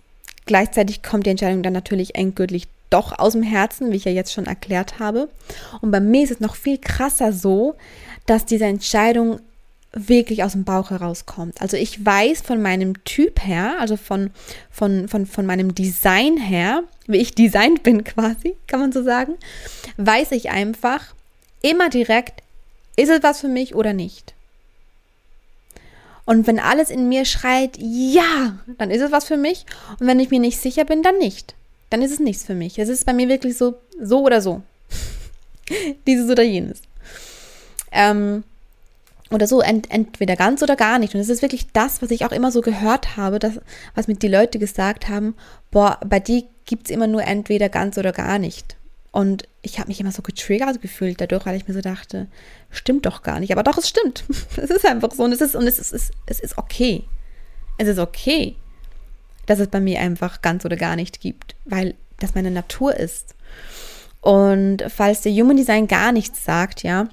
Gleichzeitig 0.47 1.03
kommt 1.03 1.25
die 1.25 1.29
Entscheidung 1.29 1.61
dann 1.61 1.73
natürlich 1.73 2.15
endgültig 2.15 2.67
doch 2.89 3.17
aus 3.19 3.33
dem 3.33 3.43
Herzen, 3.43 3.91
wie 3.91 3.97
ich 3.97 4.05
ja 4.05 4.11
jetzt 4.11 4.33
schon 4.33 4.45
erklärt 4.45 4.99
habe. 4.99 5.29
Und 5.81 5.91
bei 5.91 5.99
mir 5.99 6.23
ist 6.23 6.31
es 6.31 6.39
noch 6.39 6.55
viel 6.55 6.77
krasser 6.77 7.33
so, 7.33 7.75
dass 8.25 8.45
diese 8.45 8.65
Entscheidung 8.65 9.39
wirklich 9.93 10.43
aus 10.43 10.51
dem 10.53 10.63
Bauch 10.63 10.91
herauskommt. 10.91 11.61
Also 11.61 11.77
ich 11.77 12.05
weiß 12.05 12.41
von 12.41 12.61
meinem 12.61 13.03
Typ 13.03 13.43
her, 13.45 13.77
also 13.79 13.97
von, 13.97 14.31
von, 14.69 15.07
von, 15.07 15.25
von 15.25 15.45
meinem 15.45 15.73
Design 15.75 16.37
her, 16.37 16.83
wie 17.07 17.17
ich 17.17 17.35
designt 17.35 17.83
bin 17.83 18.03
quasi, 18.03 18.55
kann 18.67 18.79
man 18.79 18.91
so 18.91 19.03
sagen, 19.03 19.35
weiß 19.97 20.31
ich 20.31 20.49
einfach 20.49 21.13
immer 21.61 21.89
direkt, 21.89 22.43
ist 22.95 23.09
es 23.09 23.23
was 23.23 23.41
für 23.41 23.47
mich 23.47 23.75
oder 23.75 23.93
nicht. 23.93 24.33
Und 26.27 26.45
wenn 26.45 26.59
alles 26.59 26.89
in 26.89 27.07
mir 27.07 27.23
schreit, 27.23 27.77
ja, 27.79 28.59
dann 28.77 28.91
ist 28.91 29.01
es 29.01 29.13
was 29.13 29.23
für 29.23 29.37
mich. 29.37 29.65
Und 29.97 30.07
wenn 30.07 30.19
ich 30.19 30.29
mir 30.29 30.41
nicht 30.41 30.59
sicher 30.59 30.83
bin, 30.83 31.01
dann 31.01 31.17
nicht. 31.17 31.55
Dann 31.89 32.01
ist 32.01 32.11
es 32.11 32.19
nichts 32.19 32.43
für 32.43 32.53
mich. 32.53 32.77
Es 32.77 32.89
ist 32.89 33.05
bei 33.05 33.13
mir 33.13 33.29
wirklich 33.29 33.57
so, 33.57 33.75
so 34.01 34.23
oder 34.23 34.41
so. 34.41 34.61
Dieses 36.05 36.29
oder 36.29 36.43
jenes. 36.43 36.81
Ähm, 37.93 38.43
oder 39.31 39.47
so, 39.47 39.61
ent, 39.61 39.89
entweder 39.89 40.35
ganz 40.35 40.61
oder 40.61 40.75
gar 40.75 40.99
nicht. 40.99 41.15
Und 41.15 41.21
es 41.21 41.29
ist 41.29 41.41
wirklich 41.41 41.71
das, 41.71 42.01
was 42.01 42.11
ich 42.11 42.25
auch 42.25 42.33
immer 42.33 42.51
so 42.51 42.59
gehört 42.59 43.15
habe, 43.15 43.39
das, 43.39 43.61
was 43.95 44.09
mit 44.09 44.21
die 44.21 44.27
Leute 44.27 44.59
gesagt 44.59 45.07
haben, 45.07 45.33
boah, 45.71 45.97
bei 46.05 46.19
dir 46.19 46.43
gibt 46.65 46.87
es 46.87 46.91
immer 46.93 47.07
nur 47.07 47.23
entweder 47.23 47.69
ganz 47.69 47.97
oder 47.97 48.11
gar 48.11 48.37
nicht. 48.37 48.75
Und 49.11 49.47
ich 49.61 49.79
habe 49.79 49.87
mich 49.87 49.99
immer 49.99 50.11
so 50.11 50.21
getriggert 50.21 50.81
gefühlt 50.81 51.19
dadurch, 51.19 51.45
weil 51.45 51.55
ich 51.55 51.67
mir 51.67 51.73
so 51.73 51.81
dachte, 51.81 52.27
stimmt 52.69 53.05
doch 53.05 53.23
gar 53.23 53.39
nicht. 53.39 53.51
Aber 53.51 53.63
doch, 53.63 53.77
es 53.77 53.89
stimmt. 53.89 54.25
Es 54.57 54.69
ist 54.69 54.85
einfach 54.85 55.11
so 55.11 55.23
und 55.23 55.31
es 55.31 55.41
ist, 55.41 55.55
und 55.55 55.65
es 55.65 55.79
ist, 55.79 55.93
es 55.93 56.09
ist, 56.09 56.11
es 56.25 56.39
ist 56.39 56.57
okay. 56.57 57.03
Es 57.77 57.87
ist 57.87 57.99
okay, 57.99 58.55
dass 59.45 59.59
es 59.59 59.67
bei 59.67 59.79
mir 59.79 59.99
einfach 59.99 60.41
ganz 60.41 60.65
oder 60.65 60.75
gar 60.75 60.95
nicht 60.95 61.21
gibt, 61.21 61.55
weil 61.65 61.95
das 62.19 62.35
meine 62.35 62.51
Natur 62.51 62.95
ist. 62.95 63.35
Und 64.21 64.83
falls 64.89 65.21
der 65.21 65.31
Human 65.31 65.57
Design 65.57 65.87
gar 65.87 66.11
nichts 66.11 66.43
sagt, 66.43 66.83
ja, 66.83 67.07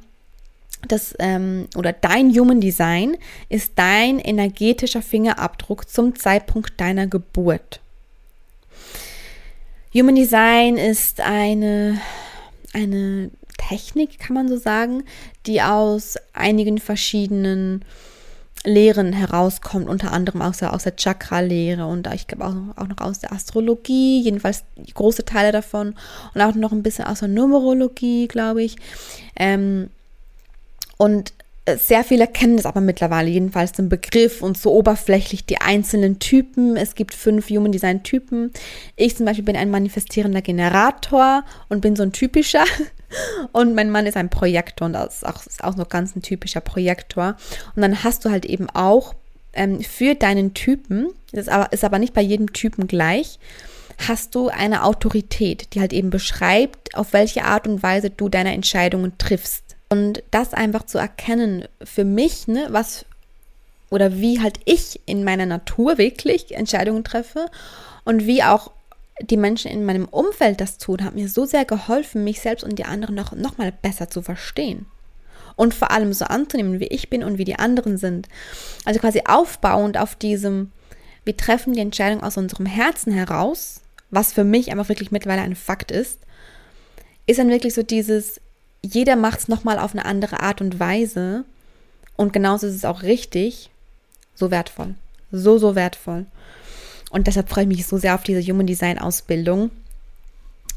das, 0.88 1.14
ähm, 1.18 1.68
oder 1.76 1.92
dein 1.92 2.30
Human 2.30 2.60
Design 2.60 3.16
ist 3.48 3.72
dein 3.76 4.18
energetischer 4.18 5.02
Fingerabdruck 5.02 5.88
zum 5.88 6.14
Zeitpunkt 6.14 6.80
deiner 6.80 7.06
Geburt. 7.06 7.80
Human 9.94 10.16
Design 10.16 10.76
ist 10.76 11.20
eine, 11.20 12.00
eine 12.72 13.30
Technik, 13.56 14.18
kann 14.18 14.34
man 14.34 14.48
so 14.48 14.56
sagen, 14.56 15.04
die 15.46 15.62
aus 15.62 16.16
einigen 16.32 16.78
verschiedenen 16.78 17.84
Lehren 18.64 19.12
herauskommt, 19.12 19.88
unter 19.88 20.12
anderem 20.12 20.42
aus 20.42 20.58
der, 20.58 20.72
aus 20.72 20.82
der 20.82 20.96
Chakra-Lehre 20.96 21.86
und 21.86 22.08
ich 22.12 22.26
glaube 22.26 22.46
auch, 22.46 22.82
auch 22.82 22.88
noch 22.88 23.00
aus 23.00 23.20
der 23.20 23.32
Astrologie, 23.32 24.20
jedenfalls 24.20 24.64
große 24.94 25.24
Teile 25.24 25.52
davon 25.52 25.94
und 26.34 26.40
auch 26.40 26.54
noch 26.54 26.72
ein 26.72 26.82
bisschen 26.82 27.04
aus 27.04 27.20
der 27.20 27.28
Numerologie, 27.28 28.26
glaube 28.26 28.64
ich. 28.64 28.76
Ähm, 29.36 29.90
und 30.96 31.34
sehr 31.66 32.04
viele 32.04 32.26
kennen 32.26 32.56
das 32.58 32.66
aber 32.66 32.82
mittlerweile, 32.82 33.30
jedenfalls 33.30 33.72
den 33.72 33.88
Begriff 33.88 34.42
und 34.42 34.58
so 34.58 34.72
oberflächlich 34.72 35.46
die 35.46 35.60
einzelnen 35.60 36.18
Typen. 36.18 36.76
Es 36.76 36.94
gibt 36.94 37.14
fünf 37.14 37.48
Human 37.48 37.72
Design 37.72 38.02
Typen. 38.02 38.52
Ich 38.96 39.16
zum 39.16 39.24
Beispiel 39.24 39.44
bin 39.44 39.56
ein 39.56 39.70
manifestierender 39.70 40.42
Generator 40.42 41.42
und 41.70 41.80
bin 41.80 41.96
so 41.96 42.02
ein 42.02 42.12
typischer. 42.12 42.64
Und 43.52 43.76
mein 43.76 43.90
Mann 43.90 44.06
ist 44.06 44.16
ein 44.16 44.28
Projektor 44.28 44.86
und 44.86 44.94
das 44.94 45.18
ist 45.18 45.26
auch, 45.26 45.46
ist 45.46 45.62
auch 45.62 45.76
noch 45.76 45.88
ganz 45.88 46.16
ein 46.16 46.22
typischer 46.22 46.60
Projektor. 46.60 47.36
Und 47.76 47.82
dann 47.82 48.02
hast 48.02 48.24
du 48.24 48.30
halt 48.30 48.44
eben 48.44 48.68
auch 48.70 49.14
ähm, 49.52 49.80
für 49.82 50.16
deinen 50.16 50.52
Typen, 50.52 51.10
das 51.30 51.42
ist 51.42 51.48
aber, 51.48 51.72
ist 51.72 51.84
aber 51.84 52.00
nicht 52.00 52.12
bei 52.12 52.22
jedem 52.22 52.52
Typen 52.52 52.88
gleich, 52.88 53.38
hast 54.08 54.34
du 54.34 54.48
eine 54.48 54.82
Autorität, 54.82 55.74
die 55.74 55.80
halt 55.80 55.92
eben 55.92 56.10
beschreibt, 56.10 56.96
auf 56.96 57.12
welche 57.12 57.44
Art 57.44 57.68
und 57.68 57.84
Weise 57.84 58.10
du 58.10 58.28
deine 58.28 58.52
Entscheidungen 58.52 59.16
triffst. 59.16 59.63
Und 59.88 60.22
das 60.30 60.54
einfach 60.54 60.84
zu 60.86 60.98
erkennen 60.98 61.66
für 61.82 62.04
mich, 62.04 62.48
ne, 62.48 62.66
was 62.70 63.04
oder 63.90 64.16
wie 64.16 64.40
halt 64.40 64.58
ich 64.64 65.00
in 65.06 65.24
meiner 65.24 65.46
Natur 65.46 65.98
wirklich 65.98 66.54
Entscheidungen 66.54 67.04
treffe 67.04 67.46
und 68.04 68.26
wie 68.26 68.42
auch 68.42 68.72
die 69.20 69.36
Menschen 69.36 69.70
in 69.70 69.84
meinem 69.84 70.06
Umfeld 70.06 70.60
das 70.60 70.78
tun, 70.78 71.04
hat 71.04 71.14
mir 71.14 71.28
so 71.28 71.44
sehr 71.44 71.64
geholfen, 71.64 72.24
mich 72.24 72.40
selbst 72.40 72.64
und 72.64 72.76
die 72.76 72.84
anderen 72.84 73.14
noch, 73.14 73.32
noch 73.32 73.58
mal 73.58 73.70
besser 73.70 74.10
zu 74.10 74.22
verstehen. 74.22 74.86
Und 75.56 75.72
vor 75.72 75.92
allem 75.92 76.12
so 76.12 76.24
anzunehmen, 76.24 76.80
wie 76.80 76.88
ich 76.88 77.10
bin 77.10 77.22
und 77.22 77.38
wie 77.38 77.44
die 77.44 77.58
anderen 77.58 77.96
sind. 77.96 78.26
Also 78.84 78.98
quasi 78.98 79.22
aufbauend 79.24 79.96
auf 79.96 80.16
diesem, 80.16 80.72
wir 81.24 81.36
treffen 81.36 81.74
die 81.74 81.80
Entscheidung 81.80 82.24
aus 82.24 82.36
unserem 82.36 82.66
Herzen 82.66 83.12
heraus, 83.12 83.82
was 84.10 84.32
für 84.32 84.42
mich 84.42 84.72
einfach 84.72 84.88
wirklich 84.88 85.12
mittlerweile 85.12 85.42
ein 85.42 85.54
Fakt 85.54 85.92
ist, 85.92 86.18
ist 87.26 87.38
dann 87.38 87.50
wirklich 87.50 87.74
so 87.74 87.84
dieses, 87.84 88.40
jeder 88.84 89.16
macht 89.16 89.40
es 89.40 89.48
nochmal 89.48 89.78
auf 89.78 89.92
eine 89.92 90.04
andere 90.04 90.40
Art 90.40 90.60
und 90.60 90.78
Weise. 90.78 91.44
Und 92.16 92.32
genauso 92.32 92.66
ist 92.66 92.74
es 92.74 92.84
auch 92.84 93.02
richtig, 93.02 93.70
so 94.34 94.50
wertvoll. 94.50 94.94
So, 95.32 95.58
so 95.58 95.74
wertvoll. 95.74 96.26
Und 97.10 97.26
deshalb 97.26 97.48
freue 97.48 97.64
ich 97.64 97.68
mich 97.68 97.86
so 97.86 97.96
sehr 97.96 98.14
auf 98.14 98.22
diese 98.22 98.42
Human 98.42 98.66
Design 98.66 98.98
Ausbildung 98.98 99.70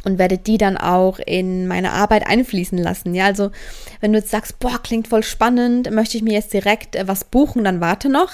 und 0.08 0.18
werde 0.18 0.38
die 0.38 0.58
dann 0.58 0.78
auch 0.78 1.20
in 1.20 1.68
meine 1.68 1.92
Arbeit 1.92 2.26
einfließen 2.26 2.78
lassen. 2.78 3.14
Ja, 3.14 3.26
also 3.26 3.52
wenn 4.00 4.14
du 4.14 4.20
jetzt 4.20 4.32
sagst, 4.32 4.58
boah, 4.58 4.82
klingt 4.82 5.10
voll 5.10 5.22
spannend, 5.22 5.92
möchte 5.92 6.16
ich 6.16 6.24
mir 6.24 6.34
jetzt 6.34 6.54
direkt 6.54 6.96
äh, 6.96 7.10
was 7.10 7.26
buchen, 7.26 7.66
dann 7.66 7.82
warte 7.82 8.08
noch. 8.08 8.32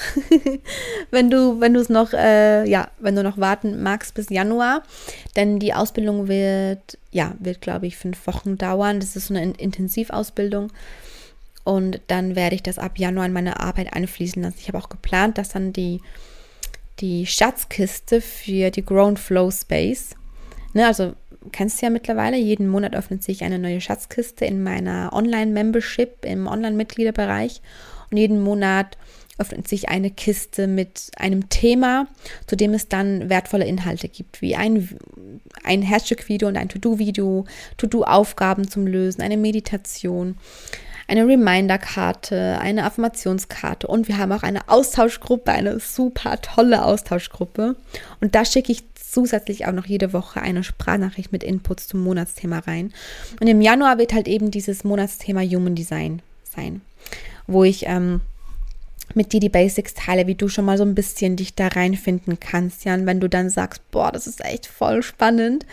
wenn 1.12 1.32
du, 1.32 1.60
wenn 1.60 1.74
du 1.74 1.80
es 1.80 1.90
noch, 1.90 2.14
äh, 2.14 2.70
ja, 2.70 2.90
wenn 3.00 3.16
du 3.16 3.24
noch 3.24 3.40
warten 3.40 3.82
magst 3.82 4.14
bis 4.14 4.30
Januar, 4.30 4.84
denn 5.36 5.58
die 5.58 5.74
Ausbildung 5.74 6.28
wird, 6.28 7.00
ja, 7.10 7.34
wird 7.40 7.60
glaube 7.62 7.88
ich 7.88 7.98
fünf 7.98 8.28
Wochen 8.28 8.60
dauern. 8.60 9.00
Das 9.00 9.16
ist 9.16 9.28
so 9.28 9.34
eine 9.34 9.54
Intensivausbildung. 9.54 10.72
Und 11.64 12.02
dann 12.06 12.36
werde 12.36 12.54
ich 12.54 12.62
das 12.62 12.78
ab 12.78 13.00
Januar 13.00 13.26
in 13.26 13.34
meine 13.34 13.60
Arbeit 13.60 13.94
einfließen 13.94 14.44
lassen. 14.44 14.58
Ich 14.60 14.68
habe 14.68 14.78
auch 14.78 14.90
geplant, 14.90 15.40
dass 15.40 15.50
dann 15.50 15.74
die, 15.74 16.02
die 17.00 17.26
Schatzkiste 17.26 18.22
für 18.22 18.70
die 18.70 18.86
Grown 18.86 19.18
Flow 19.18 19.50
Space, 19.50 20.12
ne, 20.74 20.86
also 20.86 21.14
kennst 21.52 21.82
du 21.82 21.86
ja 21.86 21.90
mittlerweile, 21.90 22.38
jeden 22.38 22.68
Monat 22.68 22.96
öffnet 22.96 23.24
sich 23.24 23.44
eine 23.44 23.60
neue 23.60 23.82
Schatzkiste 23.82 24.46
in 24.46 24.64
meiner 24.64 25.12
Online-Membership, 25.14 26.26
im 26.26 26.48
Online-Mitgliederbereich. 26.48 27.62
Und 28.12 28.18
jeden 28.18 28.42
Monat 28.42 28.98
öffnet 29.38 29.68
sich 29.68 29.90
eine 29.90 30.12
Kiste 30.12 30.68
mit 30.68 31.12
einem 31.18 31.50
Thema, 31.50 32.08
zu 32.48 32.56
dem 32.56 32.74
es 32.74 32.88
dann 32.88 33.30
wertvolle 33.30 33.66
Inhalte 33.66 34.08
gibt, 34.08 34.42
wie 34.42 34.56
ein, 34.56 34.90
ein 35.64 35.82
Herzstück-Video 35.82 36.48
und 36.48 36.58
ein 36.58 36.70
To-Do-Video, 36.70 37.46
To-Do-Aufgaben 37.78 38.68
zum 38.70 38.86
Lösen, 38.86 39.22
eine 39.22 39.38
Meditation, 39.38 40.38
eine 41.08 41.28
Reminder-Karte, 41.28 42.60
eine 42.62 42.86
Affirmationskarte 42.86 43.88
und 43.88 44.08
wir 44.08 44.18
haben 44.18 44.32
auch 44.32 44.44
eine 44.44 44.70
Austauschgruppe, 44.70 45.52
eine 45.52 45.80
super 45.80 46.40
tolle 46.42 46.86
Austauschgruppe. 46.86 47.76
Und 48.22 48.36
da 48.36 48.46
schicke 48.46 48.72
ich 48.72 48.93
zusätzlich 49.14 49.66
auch 49.66 49.72
noch 49.72 49.86
jede 49.86 50.14
Woche 50.14 50.42
eine 50.42 50.64
Sprachnachricht 50.64 51.32
mit 51.32 51.44
Inputs 51.44 51.88
zum 51.88 52.02
Monatsthema 52.02 52.60
rein. 52.60 52.94
Und 53.40 53.48
im 53.48 53.62
Januar 53.62 53.98
wird 53.98 54.14
halt 54.14 54.28
eben 54.28 54.52
dieses 54.52 54.84
Monatsthema 54.84 55.42
Human 55.42 55.76
Design 55.76 56.22
sein, 56.44 56.82
wo 57.48 57.64
ich 57.64 57.86
ähm, 57.86 58.22
mit 59.14 59.34
dir 59.34 59.40
die 59.40 59.50
Basics 59.50 59.94
teile, 59.94 60.28
wie 60.28 60.36
du 60.36 60.48
schon 60.48 60.66
mal 60.66 60.78
so 60.78 60.84
ein 60.84 60.96
bisschen 60.96 61.36
dich 61.36 61.56
da 61.56 61.68
reinfinden 61.68 62.40
kannst, 62.40 62.86
ja. 62.86 62.94
Und 62.94 63.06
wenn 63.06 63.20
du 63.20 63.30
dann 63.30 63.50
sagst, 63.50 63.82
boah, 63.92 64.12
das 64.12 64.28
ist 64.28 64.44
echt 64.44 64.66
voll 64.66 65.04
spannend, 65.04 65.66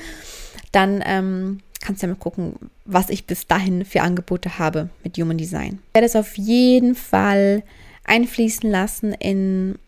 dann 0.73 1.03
ähm, 1.05 1.61
kannst 1.81 2.03
du 2.03 2.07
ja 2.07 2.13
mal 2.13 2.19
gucken, 2.19 2.55
was 2.85 3.09
ich 3.11 3.27
bis 3.27 3.47
dahin 3.47 3.85
für 3.85 4.03
Angebote 4.03 4.59
habe 4.59 4.91
mit 5.03 5.17
Human 5.17 5.39
Design. 5.39 5.79
Ich 5.89 5.95
werde 5.95 6.07
es 6.07 6.17
auf 6.17 6.37
jeden 6.37 6.95
Fall 6.95 7.63
einfließen 8.05 8.71
lassen 8.71 9.13
in, 9.15 9.79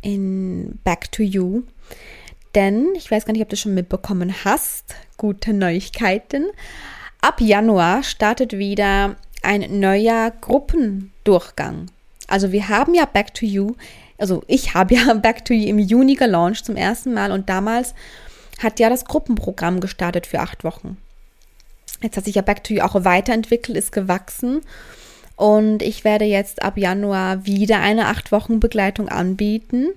in 0.00 0.78
Back 0.84 1.12
to 1.12 1.22
You. 1.22 1.62
Denn, 2.54 2.88
ich 2.96 3.10
weiß 3.10 3.24
gar 3.24 3.32
nicht, 3.32 3.42
ob 3.42 3.48
du 3.48 3.56
schon 3.56 3.74
mitbekommen 3.74 4.34
hast, 4.44 4.94
gute 5.16 5.52
Neuigkeiten. 5.52 6.46
Ab 7.20 7.40
Januar 7.40 8.02
startet 8.02 8.58
wieder 8.58 9.16
ein 9.42 9.80
neuer 9.80 10.32
Gruppendurchgang 10.40 11.86
also 12.30 12.52
wir 12.52 12.68
haben 12.68 12.94
ja 12.94 13.04
Back 13.04 13.34
to 13.34 13.44
You, 13.44 13.74
also 14.16 14.42
ich 14.46 14.74
habe 14.74 14.94
ja 14.94 15.12
Back 15.14 15.44
to 15.44 15.52
You 15.52 15.68
im 15.68 15.78
Juni 15.78 16.14
gelauncht 16.14 16.64
zum 16.64 16.76
ersten 16.76 17.12
Mal 17.12 17.32
und 17.32 17.50
damals 17.50 17.94
hat 18.62 18.78
ja 18.78 18.88
das 18.88 19.04
Gruppenprogramm 19.04 19.80
gestartet 19.80 20.26
für 20.26 20.40
acht 20.40 20.64
Wochen. 20.64 20.96
Jetzt 22.02 22.16
hat 22.16 22.24
sich 22.24 22.36
ja 22.36 22.42
Back 22.42 22.64
to 22.64 22.74
You 22.74 22.82
auch 22.82 23.04
weiterentwickelt, 23.04 23.76
ist 23.76 23.92
gewachsen 23.92 24.60
und 25.36 25.82
ich 25.82 26.04
werde 26.04 26.24
jetzt 26.24 26.62
ab 26.62 26.78
Januar 26.78 27.44
wieder 27.44 27.80
eine 27.80 28.06
acht 28.06 28.32
Wochen 28.32 28.60
Begleitung 28.60 29.08
anbieten 29.08 29.88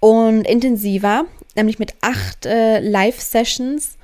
und 0.00 0.46
intensiver, 0.46 1.24
nämlich 1.58 1.78
mit 1.78 1.94
acht 2.00 2.46
äh, 2.46 2.80
Live-Sessions, 2.80 3.96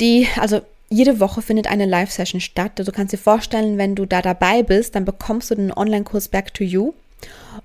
die, 0.00 0.28
also 0.36 0.60
jede 0.88 1.18
Woche 1.20 1.42
findet 1.42 1.66
eine 1.66 1.86
Live-Session 1.86 2.40
statt. 2.40 2.72
Also 2.78 2.92
du 2.92 2.96
kannst 2.96 3.12
dir 3.12 3.18
vorstellen, 3.18 3.78
wenn 3.78 3.94
du 3.94 4.04
da 4.04 4.22
dabei 4.22 4.62
bist, 4.62 4.94
dann 4.94 5.04
bekommst 5.04 5.50
du 5.50 5.54
den 5.54 5.72
Online-Kurs 5.72 6.28
Back 6.28 6.54
to 6.54 6.62
You 6.64 6.92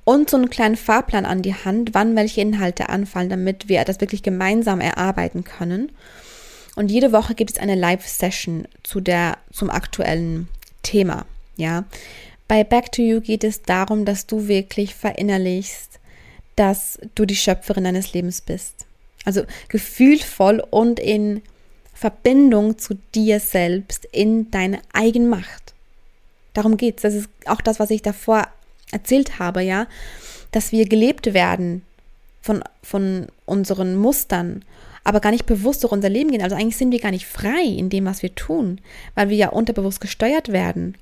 und 0.05 0.29
so 0.29 0.37
einen 0.37 0.49
kleinen 0.49 0.77
Fahrplan 0.77 1.25
an 1.25 1.41
die 1.41 1.53
Hand, 1.53 1.93
wann 1.93 2.15
welche 2.15 2.41
Inhalte 2.41 2.89
anfallen, 2.89 3.29
damit 3.29 3.69
wir 3.69 3.83
das 3.83 4.01
wirklich 4.01 4.23
gemeinsam 4.23 4.79
erarbeiten 4.81 5.43
können. 5.43 5.91
Und 6.75 6.89
jede 6.89 7.11
Woche 7.11 7.35
gibt 7.35 7.51
es 7.51 7.57
eine 7.57 7.75
Live-Session 7.75 8.67
zu 8.83 9.01
der, 9.01 9.37
zum 9.51 9.69
aktuellen 9.69 10.47
Thema. 10.83 11.25
Ja. 11.57 11.83
Bei 12.47 12.63
Back 12.63 12.91
to 12.91 13.01
You 13.01 13.21
geht 13.21 13.43
es 13.43 13.61
darum, 13.61 14.05
dass 14.05 14.25
du 14.25 14.47
wirklich 14.47 14.95
verinnerlichst, 14.95 15.99
dass 16.61 16.99
du 17.15 17.25
die 17.25 17.35
Schöpferin 17.35 17.85
deines 17.85 18.13
Lebens 18.13 18.39
bist. 18.39 18.85
Also 19.25 19.45
gefühlvoll 19.67 20.63
und 20.69 20.99
in 20.99 21.41
Verbindung 21.91 22.77
zu 22.77 22.99
dir 23.15 23.39
selbst 23.39 24.05
in 24.11 24.51
deine 24.51 24.79
Eigenmacht. 24.93 25.73
Darum 26.53 26.77
geht's. 26.77 27.01
Das 27.01 27.15
ist 27.15 27.29
auch 27.47 27.61
das, 27.61 27.79
was 27.79 27.89
ich 27.89 28.03
davor 28.03 28.47
erzählt 28.91 29.39
habe, 29.39 29.63
ja, 29.63 29.87
dass 30.51 30.71
wir 30.71 30.87
gelebt 30.87 31.33
werden 31.33 31.81
von, 32.43 32.63
von 32.83 33.25
unseren 33.47 33.95
Mustern, 33.95 34.63
aber 35.03 35.19
gar 35.19 35.31
nicht 35.31 35.47
bewusst 35.47 35.83
durch 35.83 35.93
unser 35.93 36.09
Leben 36.09 36.29
gehen. 36.29 36.43
Also 36.43 36.55
eigentlich 36.55 36.77
sind 36.77 36.91
wir 36.91 36.99
gar 36.99 37.09
nicht 37.09 37.25
frei 37.25 37.63
in 37.63 37.89
dem, 37.89 38.05
was 38.05 38.21
wir 38.21 38.35
tun, 38.35 38.79
weil 39.15 39.29
wir 39.29 39.37
ja 39.37 39.49
unterbewusst 39.49 39.99
gesteuert 39.99 40.49
werden. 40.49 40.95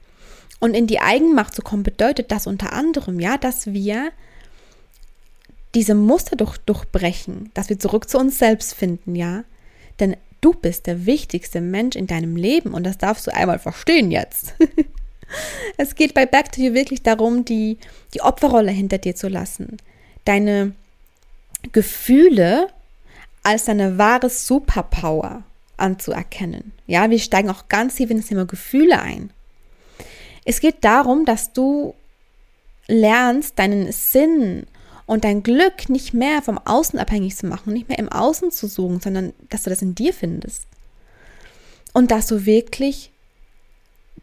Und 0.61 0.73
in 0.73 0.87
die 0.87 1.01
Eigenmacht 1.01 1.53
zu 1.53 1.61
kommen 1.61 1.83
bedeutet 1.83 2.31
das 2.31 2.47
unter 2.47 2.71
anderem, 2.71 3.19
ja, 3.19 3.37
dass 3.37 3.73
wir 3.73 4.13
diese 5.75 5.95
Muster 5.95 6.35
durch, 6.35 6.57
durchbrechen, 6.59 7.51
dass 7.53 7.69
wir 7.69 7.79
zurück 7.79 8.09
zu 8.09 8.17
uns 8.17 8.39
selbst 8.39 8.73
finden, 8.73 9.15
ja. 9.15 9.43
Denn 9.99 10.15
Du 10.41 10.53
bist 10.53 10.87
der 10.87 11.05
wichtigste 11.05 11.59
Mensch 11.59 11.95
in 11.95 12.07
deinem 12.07 12.35
Leben 12.35 12.73
und 12.73 12.85
das 12.85 12.97
darfst 12.97 13.27
du 13.27 13.33
einmal 13.33 13.59
verstehen 13.59 14.09
jetzt. 14.09 14.53
es 15.77 15.95
geht 15.95 16.13
bei 16.13 16.25
Back 16.25 16.51
to 16.51 16.61
You 16.61 16.73
wirklich 16.73 17.03
darum, 17.03 17.43
die, 17.43 17.77
die 18.13 18.21
Opferrolle 18.21 18.71
hinter 18.71 18.99
dir 18.99 19.15
zu 19.15 19.27
lassen. 19.27 19.77
Deine 20.23 20.73
Gefühle 21.73 22.67
als 23.43 23.65
deine 23.65 23.97
wahre 23.97 24.29
Superpower 24.29 25.43
anzuerkennen. 25.75 26.71
Ja, 26.87 27.09
wir 27.09 27.19
steigen 27.19 27.49
auch 27.49 27.67
ganz 27.67 27.95
tief 27.95 28.09
in 28.09 28.17
das 28.17 28.27
Thema 28.27 28.45
Gefühle 28.45 29.01
ein. 29.01 29.31
Es 30.45 30.61
geht 30.61 30.83
darum, 30.85 31.25
dass 31.25 31.51
du 31.51 31.95
lernst, 32.87 33.59
deinen 33.59 33.91
Sinn 33.91 34.67
und 35.09 35.23
dein 35.23 35.41
Glück 35.41 35.89
nicht 35.89 36.13
mehr 36.13 36.43
vom 36.43 36.59
Außen 36.59 36.99
abhängig 36.99 37.35
zu 37.35 37.47
machen, 37.47 37.73
nicht 37.73 37.89
mehr 37.89 37.97
im 37.97 38.09
Außen 38.09 38.51
zu 38.51 38.67
suchen, 38.67 38.99
sondern 38.99 39.33
dass 39.49 39.63
du 39.63 39.71
das 39.71 39.81
in 39.81 39.95
dir 39.95 40.13
findest. 40.13 40.67
Und 41.93 42.11
dass 42.11 42.27
du 42.27 42.45
wirklich 42.45 43.09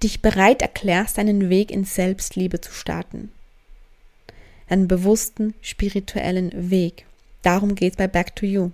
dich 0.01 0.22
bereit 0.22 0.62
erklärst, 0.62 1.18
deinen 1.18 1.51
Weg 1.51 1.72
in 1.72 1.85
Selbstliebe 1.85 2.61
zu 2.61 2.70
starten. 2.70 3.33
Einen 4.68 4.87
bewussten, 4.87 5.55
spirituellen 5.61 6.70
Weg. 6.70 7.05
Darum 7.42 7.75
geht 7.75 7.94
es 7.94 7.96
bei 7.96 8.07
Back 8.07 8.37
to 8.37 8.46
You. 8.46 8.70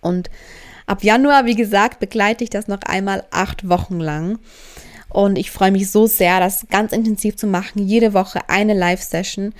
Und 0.00 0.30
ab 0.86 1.04
Januar, 1.04 1.44
wie 1.44 1.56
gesagt, 1.56 2.00
begleite 2.00 2.42
ich 2.42 2.48
das 2.48 2.68
noch 2.68 2.80
einmal 2.84 3.26
acht 3.30 3.68
Wochen 3.68 4.00
lang. 4.00 4.38
Und 5.10 5.38
ich 5.38 5.50
freue 5.50 5.72
mich 5.72 5.90
so 5.90 6.06
sehr, 6.06 6.38
das 6.38 6.66
ganz 6.70 6.92
intensiv 6.92 7.36
zu 7.36 7.46
machen. 7.46 7.86
Jede 7.86 8.14
Woche 8.14 8.40
eine 8.48 8.74
Live-Session. 8.74 9.52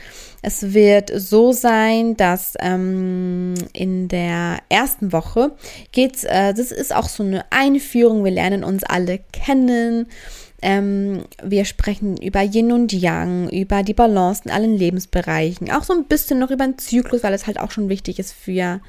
Es 0.43 0.73
wird 0.73 1.11
so 1.15 1.53
sein, 1.53 2.17
dass 2.17 2.55
ähm, 2.61 3.55
in 3.73 4.07
der 4.09 4.59
ersten 4.69 5.13
Woche 5.13 5.53
geht's, 5.93 6.25
äh, 6.25 6.55
das 6.55 6.71
ist 6.71 6.95
auch 6.95 7.09
so 7.09 7.25
eine 7.25 7.45
Einführung. 7.51 8.25
Wir 8.25 8.31
lernen 8.31 8.63
uns 8.63 8.85
alle 8.85 9.19
kennen. 9.33 10.07
Ähm, 10.63 11.25
wir 11.43 11.65
sprechen 11.65 12.17
über 12.17 12.43
Yin 12.43 12.71
und 12.71 12.93
Yang, 12.93 13.49
über 13.51 13.83
die 13.83 13.95
Balance 13.95 14.43
in 14.45 14.51
allen 14.51 14.77
Lebensbereichen, 14.77 15.71
auch 15.71 15.85
so 15.85 15.95
ein 15.95 16.05
bisschen 16.05 16.39
noch 16.39 16.51
über 16.51 16.67
den 16.67 16.77
Zyklus, 16.77 17.23
weil 17.23 17.33
es 17.33 17.47
halt 17.47 17.59
auch 17.59 17.71
schon 17.71 17.89
wichtig 17.89 18.19
ist 18.19 18.35
für, 18.35 18.81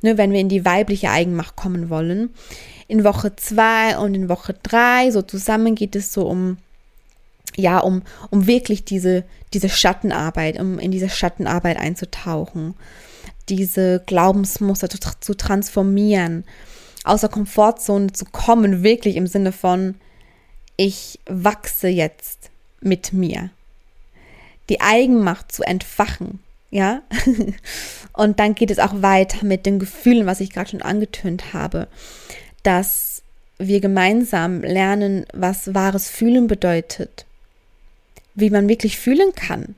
ne, 0.00 0.16
wenn 0.16 0.30
wir 0.30 0.38
in 0.38 0.48
die 0.48 0.64
weibliche 0.64 1.10
Eigenmacht 1.10 1.56
kommen 1.56 1.90
wollen 1.90 2.30
in 2.88 3.04
Woche 3.04 3.36
zwei 3.36 3.96
und 3.98 4.14
in 4.14 4.28
Woche 4.28 4.54
drei. 4.62 5.10
So 5.10 5.22
zusammen 5.22 5.74
geht 5.74 5.94
es 5.94 6.12
so 6.12 6.26
um, 6.26 6.56
ja, 7.54 7.78
um, 7.78 8.02
um 8.30 8.46
wirklich 8.46 8.84
diese, 8.84 9.24
diese 9.52 9.68
Schattenarbeit, 9.68 10.58
um 10.58 10.78
in 10.78 10.90
diese 10.90 11.10
Schattenarbeit 11.10 11.76
einzutauchen, 11.76 12.74
diese 13.48 14.02
Glaubensmuster 14.06 14.88
zu, 14.88 14.98
zu 15.20 15.34
transformieren, 15.34 16.44
aus 17.04 17.20
der 17.20 17.30
Komfortzone 17.30 18.12
zu 18.12 18.24
kommen, 18.24 18.82
wirklich 18.82 19.16
im 19.16 19.26
Sinne 19.26 19.52
von, 19.52 19.94
ich 20.76 21.20
wachse 21.26 21.88
jetzt 21.88 22.50
mit 22.80 23.12
mir. 23.12 23.50
Die 24.68 24.80
Eigenmacht 24.80 25.52
zu 25.52 25.62
entfachen, 25.62 26.40
ja. 26.70 27.02
Und 28.12 28.38
dann 28.38 28.54
geht 28.54 28.70
es 28.70 28.78
auch 28.78 29.02
weiter 29.02 29.44
mit 29.44 29.64
den 29.64 29.78
Gefühlen, 29.78 30.26
was 30.26 30.40
ich 30.40 30.50
gerade 30.50 30.70
schon 30.70 30.82
angetönt 30.82 31.52
habe 31.54 31.88
dass 32.62 33.22
wir 33.58 33.80
gemeinsam 33.80 34.62
lernen, 34.62 35.26
was 35.32 35.74
wahres 35.74 36.08
Fühlen 36.08 36.46
bedeutet, 36.46 37.26
wie 38.34 38.50
man 38.50 38.68
wirklich 38.68 38.98
fühlen 38.98 39.34
kann. 39.34 39.74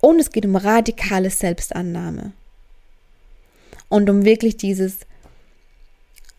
Und 0.00 0.20
es 0.20 0.32
geht 0.32 0.46
um 0.46 0.56
radikale 0.56 1.30
Selbstannahme. 1.30 2.32
Und 3.88 4.10
um 4.10 4.24
wirklich 4.24 4.56
dieses, 4.56 4.98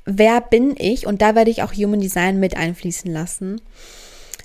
wer 0.05 0.41
bin 0.41 0.75
ich? 0.77 1.07
Und 1.07 1.21
da 1.21 1.35
werde 1.35 1.51
ich 1.51 1.63
auch 1.63 1.73
Human 1.73 2.01
Design 2.01 2.39
mit 2.39 2.55
einfließen 2.55 3.11
lassen. 3.11 3.61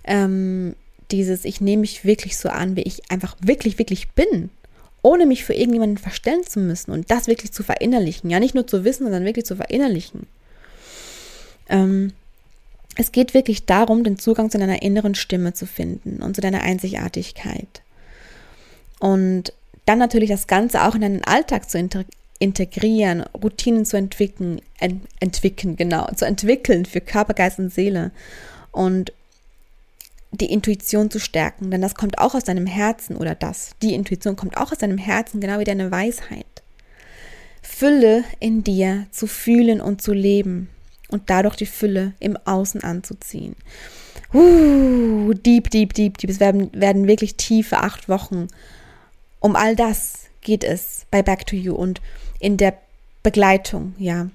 Ähm, 0.05 0.75
dieses, 1.11 1.45
ich 1.45 1.61
nehme 1.61 1.83
mich 1.83 2.05
wirklich 2.05 2.37
so 2.37 2.49
an, 2.49 2.77
wie 2.77 2.83
ich 2.83 3.11
einfach 3.11 3.37
wirklich, 3.41 3.79
wirklich 3.79 4.11
bin. 4.11 4.51
Ohne 5.03 5.27
mich 5.27 5.45
für 5.45 5.55
irgendjemanden 5.55 5.99
verstellen 5.99 6.47
zu 6.47 6.61
müssen 6.61 6.91
und 6.91 7.11
das 7.11 7.27
wirklich 7.27 7.53
zu 7.53 7.63
verinnerlichen. 7.63 8.29
Ja, 8.31 8.39
nicht 8.39 8.55
nur 8.55 8.67
zu 8.67 8.85
wissen, 8.85 9.05
sondern 9.05 9.25
wirklich 9.25 9.47
zu 9.47 9.57
verinnerlichen. 9.57 10.27
Ähm, 11.71 12.13
es 12.97 13.13
geht 13.13 13.33
wirklich 13.33 13.65
darum, 13.65 14.05
den 14.05 14.19
Zugang 14.19 14.51
zu 14.51 14.59
deiner 14.59 14.83
inneren 14.83 15.15
Stimme 15.15 15.55
zu 15.55 15.67
finden 15.67 16.23
und 16.23 16.35
zu 16.35 16.43
deiner 16.43 16.63
Einzigartigkeit. 16.63 17.81
Und 18.99 19.55
dann 19.87 19.99
natürlich 19.99 20.29
das 20.29 20.47
Ganze 20.47 20.83
auch 20.83 20.95
in 20.95 21.01
deinen 21.01 21.25
Alltag 21.25 21.71
zu 21.71 21.79
integrieren, 22.39 23.23
Routinen 23.43 23.87
zu 23.87 23.97
entwickeln, 23.97 24.61
ent 24.79 25.03
entwickeln, 25.21 25.77
genau, 25.77 26.07
zu 26.15 26.27
entwickeln 26.27 26.85
für 26.85 27.01
Körper, 27.01 27.33
Geist 27.33 27.59
und 27.59 27.73
Seele 27.73 28.11
und 28.73 29.13
die 30.33 30.53
Intuition 30.53 31.11
zu 31.11 31.19
stärken, 31.19 31.71
denn 31.71 31.81
das 31.81 31.95
kommt 31.95 32.19
auch 32.19 32.35
aus 32.35 32.45
deinem 32.45 32.67
Herzen 32.67 33.17
oder 33.17 33.35
das, 33.35 33.71
die 33.83 33.95
Intuition 33.95 34.37
kommt 34.37 34.57
auch 34.57 34.71
aus 34.71 34.79
deinem 34.79 34.99
Herzen, 34.99 35.41
genau 35.41 35.59
wie 35.59 35.65
deine 35.65 35.91
Weisheit. 35.91 36.47
Fülle 37.63 38.25
in 38.39 38.63
dir 38.63 39.07
zu 39.11 39.27
fühlen 39.27 39.81
und 39.81 40.03
zu 40.03 40.13
leben 40.13 40.69
und 41.11 41.29
dadurch 41.29 41.57
die 41.57 41.67
Fülle 41.67 42.15
im 42.21 42.37
Außen 42.45 42.83
anzuziehen. 42.83 43.57
Uh, 44.33 45.33
deep, 45.35 45.71
deep, 45.71 45.93
deep, 45.93 46.19
deep. 46.19 46.31
Es 46.31 46.41
werden, 46.41 46.71
werden 46.73 47.09
wirklich 47.09 47.37
tiefe 47.37 47.79
acht 47.79 48.09
Wochen. 48.09 48.49
Um 49.41 49.57
all 49.57 49.75
das 49.75 50.27
geht 50.41 50.65
es 50.65 51.07
bei 51.11 51.23
Back 51.23 51.47
to 51.47 51.57
You 51.57 51.75
und 51.75 52.01
in 52.39 52.57
der 52.57 52.75
Begleitung, 53.23 53.95
ja. 53.99 54.29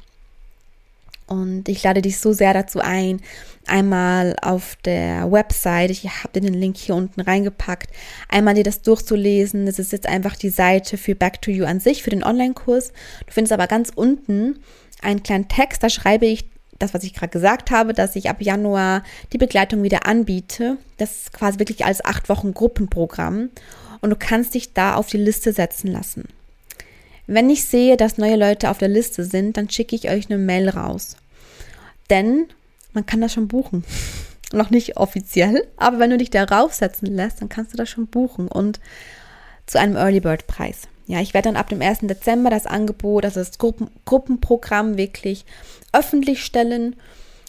Und 1.27 1.69
ich 1.69 1.81
lade 1.81 2.03
dich 2.03 2.19
so 2.19 2.33
sehr 2.33 2.53
dazu 2.53 2.79
ein, 2.79 3.19
einmal 3.65 4.35
auf 4.43 4.77
der 4.85 5.31
Website, 5.31 5.89
ich 5.89 6.03
habe 6.03 6.39
den 6.39 6.53
Link 6.53 6.77
hier 6.77 6.93
unten 6.93 7.19
reingepackt, 7.19 7.89
einmal 8.29 8.53
dir 8.53 8.63
das 8.63 8.83
durchzulesen. 8.83 9.65
Das 9.65 9.79
ist 9.79 9.91
jetzt 9.91 10.05
einfach 10.05 10.35
die 10.35 10.49
Seite 10.49 10.97
für 10.97 11.15
Back 11.15 11.41
to 11.41 11.49
You 11.49 11.65
an 11.65 11.79
sich, 11.79 12.03
für 12.03 12.11
den 12.11 12.23
Online-Kurs. 12.23 12.89
Du 13.25 13.33
findest 13.33 13.53
aber 13.53 13.65
ganz 13.65 13.91
unten 13.95 14.59
einen 15.01 15.23
kleinen 15.23 15.47
Text, 15.47 15.81
da 15.81 15.89
schreibe 15.89 16.27
ich 16.27 16.45
das, 16.79 16.93
was 16.93 17.03
ich 17.03 17.13
gerade 17.13 17.31
gesagt 17.31 17.71
habe, 17.71 17.93
dass 17.93 18.15
ich 18.15 18.29
ab 18.29 18.41
Januar 18.41 19.03
die 19.33 19.37
Begleitung 19.37 19.83
wieder 19.83 20.05
anbiete. 20.05 20.77
Das 20.97 21.11
ist 21.11 21.33
quasi 21.33 21.59
wirklich 21.59 21.85
als 21.85 22.03
acht 22.03 22.29
Wochen 22.29 22.53
Gruppenprogramm. 22.53 23.49
Und 24.01 24.09
du 24.09 24.15
kannst 24.15 24.53
dich 24.53 24.73
da 24.73 24.95
auf 24.95 25.07
die 25.07 25.17
Liste 25.17 25.53
setzen 25.53 25.87
lassen. 25.87 26.25
Wenn 27.27 27.49
ich 27.49 27.63
sehe, 27.63 27.97
dass 27.97 28.17
neue 28.17 28.35
Leute 28.35 28.69
auf 28.69 28.77
der 28.77 28.87
Liste 28.87 29.23
sind, 29.23 29.57
dann 29.57 29.69
schicke 29.69 29.95
ich 29.95 30.09
euch 30.09 30.29
eine 30.29 30.37
Mail 30.37 30.69
raus. 30.69 31.15
Denn 32.09 32.45
man 32.93 33.05
kann 33.05 33.21
das 33.21 33.33
schon 33.33 33.47
buchen. 33.47 33.83
Noch 34.53 34.69
nicht 34.69 34.97
offiziell, 34.97 35.67
aber 35.75 35.97
wenn 35.99 36.11
du 36.11 36.17
dich 36.17 36.29
darauf 36.29 36.73
setzen 36.73 37.07
lässt, 37.07 37.41
dann 37.41 37.49
kannst 37.49 37.73
du 37.73 37.77
das 37.77 37.89
schon 37.89 38.07
buchen 38.07 38.47
und 38.47 38.79
zu 39.65 39.79
einem 39.79 39.95
Early 39.95 40.19
Bird 40.19 40.45
Preis. 40.45 40.87
Ja, 41.07 41.21
ich 41.21 41.33
werde 41.33 41.49
dann 41.49 41.57
ab 41.57 41.69
dem 41.69 41.81
1. 41.81 41.99
Dezember 42.03 42.49
das 42.49 42.65
Angebot, 42.65 43.25
also 43.25 43.39
das 43.39 43.57
Gruppen, 43.57 43.89
Gruppenprogramm 44.05 44.97
wirklich 44.97 45.45
öffentlich 45.93 46.43
stellen. 46.43 46.95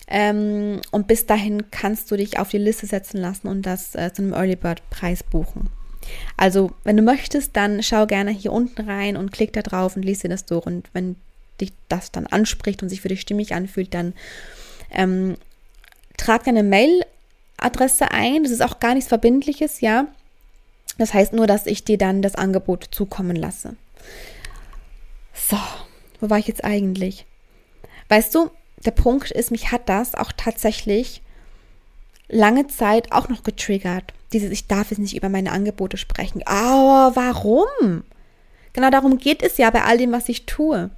Ähm, 0.08 0.80
und 0.90 1.08
bis 1.08 1.26
dahin 1.26 1.70
kannst 1.70 2.10
du 2.10 2.16
dich 2.16 2.38
auf 2.38 2.50
die 2.50 2.58
Liste 2.58 2.86
setzen 2.86 3.18
lassen 3.20 3.48
und 3.48 3.62
das 3.62 3.94
äh, 3.94 4.12
zu 4.12 4.22
einem 4.22 4.34
Early 4.34 4.56
Bird 4.56 4.88
Preis 4.90 5.22
buchen. 5.22 5.68
Also, 6.36 6.70
wenn 6.84 6.96
du 6.96 7.02
möchtest, 7.02 7.56
dann 7.56 7.82
schau 7.82 8.06
gerne 8.06 8.30
hier 8.30 8.52
unten 8.52 8.88
rein 8.88 9.16
und 9.16 9.32
klick 9.32 9.52
da 9.52 9.62
drauf 9.62 9.96
und 9.96 10.04
lies 10.04 10.20
dir 10.20 10.28
das 10.28 10.44
durch. 10.44 10.66
Und 10.66 10.88
wenn 10.92 11.16
dich 11.60 11.72
das 11.88 12.12
dann 12.12 12.26
anspricht 12.26 12.82
und 12.82 12.88
sich 12.88 13.00
für 13.00 13.08
dich 13.08 13.20
stimmig 13.20 13.54
anfühlt, 13.54 13.94
dann 13.94 14.12
ähm, 14.92 15.36
trag 16.16 16.44
deine 16.44 16.62
Mailadresse 16.62 18.10
ein. 18.10 18.44
Das 18.44 18.52
ist 18.52 18.62
auch 18.62 18.78
gar 18.78 18.94
nichts 18.94 19.08
Verbindliches, 19.08 19.80
ja. 19.80 20.06
Das 20.98 21.14
heißt 21.14 21.32
nur, 21.32 21.46
dass 21.46 21.66
ich 21.66 21.84
dir 21.84 21.98
dann 21.98 22.22
das 22.22 22.34
Angebot 22.34 22.88
zukommen 22.90 23.36
lasse. 23.36 23.76
So, 25.34 25.58
wo 26.20 26.30
war 26.30 26.38
ich 26.38 26.48
jetzt 26.48 26.64
eigentlich? 26.64 27.26
Weißt 28.08 28.34
du, 28.34 28.50
der 28.84 28.92
Punkt 28.92 29.30
ist, 29.30 29.50
mich 29.50 29.72
hat 29.72 29.88
das 29.88 30.14
auch 30.14 30.32
tatsächlich 30.36 31.22
lange 32.28 32.66
Zeit 32.66 33.12
auch 33.12 33.28
noch 33.28 33.42
getriggert. 33.42 34.12
Dieses, 34.32 34.50
ich 34.50 34.66
darf 34.66 34.90
jetzt 34.90 34.98
nicht 34.98 35.16
über 35.16 35.28
meine 35.28 35.52
Angebote 35.52 35.96
sprechen. 35.96 36.42
Aber 36.46 37.14
warum? 37.14 38.02
Genau 38.72 38.90
darum 38.90 39.18
geht 39.18 39.42
es 39.42 39.58
ja 39.58 39.70
bei 39.70 39.82
all 39.82 39.98
dem, 39.98 40.12
was 40.12 40.28
ich 40.28 40.46
tue. 40.46 40.90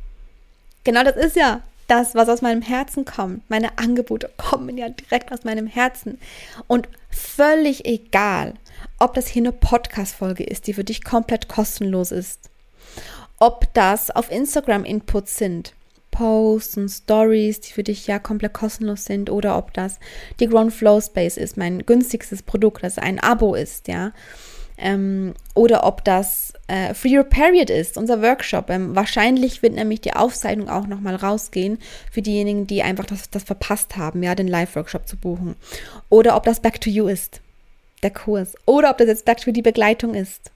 Genau 0.85 1.05
das 1.05 1.17
ist 1.17 1.37
ja 1.37 1.63
das, 1.87 2.15
was 2.15 2.29
aus 2.29 2.43
meinem 2.43 2.63
Herzen 2.63 3.05
kommt. 3.05 3.49
Meine 3.51 3.79
Angebote 3.79 4.31
kommen 4.37 4.77
ja 4.79 4.89
direkt 4.89 5.33
aus 5.33 5.45
meinem 5.45 5.67
Herzen. 5.67 6.19
Und 6.67 6.89
völlig 7.11 7.85
egal, 7.87 8.55
ob 8.99 9.15
das 9.15 9.29
hier 9.29 9.43
eine 9.43 9.53
Podcast-Folge 9.53 10.45
ist, 10.45 10.67
die 10.67 10.75
für 10.75 10.85
dich 10.85 11.05
komplett 11.05 11.49
kostenlos 11.49 12.11
ist, 12.11 12.51
ob 13.39 13.73
das 13.75 14.11
auf 14.11 14.31
Instagram 14.31 14.85
Inputs 14.85 15.37
sind, 15.37 15.75
Posts 16.11 16.77
und 16.79 16.89
Stories, 16.89 17.61
die 17.61 17.73
für 17.73 17.85
dich 17.85 18.07
ja 18.07 18.19
komplett 18.19 18.55
kostenlos 18.55 19.05
sind, 19.05 19.31
oder 19.31 19.57
ob 19.57 19.73
das 19.73 20.01
die 20.41 20.49
Ground 20.49 20.73
Flow 20.73 21.01
Space 21.01 21.37
ist, 21.37 21.57
mein 21.57 21.87
günstigstes 21.87 22.43
Produkt, 22.43 22.83
das 22.83 22.99
ein 22.99 23.21
Abo 23.21 23.55
ist, 23.55 23.87
ja. 23.89 24.13
Ähm, 24.81 25.35
oder 25.55 25.85
ob 25.85 26.05
das 26.05 26.53
äh, 26.69 26.95
Free 26.95 27.19
Your 27.19 27.25
Period 27.25 27.69
ist, 27.69 27.97
unser 27.97 28.23
Workshop. 28.23 28.71
Ähm, 28.71 28.95
wahrscheinlich 28.95 29.61
wird 29.61 29.75
nämlich 29.75 30.01
die 30.01 30.13
Aufzeichnung 30.13 30.69
auch 30.69 30.87
nochmal 30.87 31.17
rausgehen 31.17 31.79
für 32.13 32.23
diejenigen, 32.23 32.69
die 32.69 32.85
einfach 32.85 33.05
das, 33.05 33.29
das 33.29 33.43
verpasst 33.43 33.97
haben, 33.97 34.23
ja, 34.23 34.37
den 34.37 34.47
Live-Workshop 34.47 35.09
zu 35.09 35.17
buchen. 35.17 35.57
Oder 36.11 36.37
ob 36.37 36.45
das 36.45 36.61
Back 36.61 36.81
to 36.81 36.91
You 36.91 37.09
ist 37.09 37.41
der 38.03 38.11
Kurs. 38.11 38.55
Oder 38.67 38.91
ob 38.91 38.99
das 38.99 39.09
jetzt 39.09 39.27
to 39.27 39.53
die 39.53 39.63
Begleitung 39.63 40.15
ist. 40.15 40.51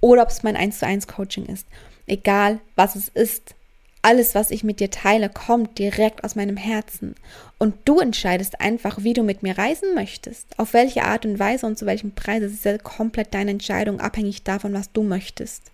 Oder 0.00 0.22
ob 0.22 0.30
es 0.30 0.42
mein 0.42 0.56
1 0.56 0.78
zu 0.78 0.86
1 0.86 1.06
Coaching 1.06 1.46
ist. 1.46 1.66
Egal, 2.06 2.60
was 2.76 2.96
es 2.96 3.08
ist. 3.08 3.54
Alles, 4.02 4.34
was 4.34 4.50
ich 4.50 4.64
mit 4.64 4.80
dir 4.80 4.90
teile, 4.90 5.28
kommt 5.28 5.78
direkt 5.78 6.24
aus 6.24 6.34
meinem 6.34 6.56
Herzen. 6.56 7.14
Und 7.58 7.74
du 7.84 8.00
entscheidest 8.00 8.60
einfach, 8.60 9.02
wie 9.02 9.12
du 9.12 9.22
mit 9.22 9.42
mir 9.42 9.58
reisen 9.58 9.94
möchtest. 9.94 10.46
Auf 10.58 10.72
welche 10.72 11.04
Art 11.04 11.26
und 11.26 11.38
Weise 11.38 11.66
und 11.66 11.78
zu 11.78 11.84
welchem 11.84 12.12
Preis. 12.12 12.42
Es 12.42 12.52
ist 12.52 12.64
ja 12.64 12.78
komplett 12.78 13.34
deine 13.34 13.50
Entscheidung, 13.50 14.00
abhängig 14.00 14.42
davon, 14.42 14.72
was 14.72 14.90
du 14.92 15.02
möchtest. 15.02 15.70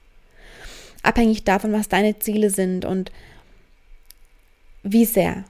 Abhängig 1.05 1.45
davon, 1.45 1.73
was 1.73 1.89
deine 1.89 2.19
Ziele 2.19 2.51
sind 2.51 2.85
und 2.85 3.13
wie 4.83 5.05
sehr 5.05 5.45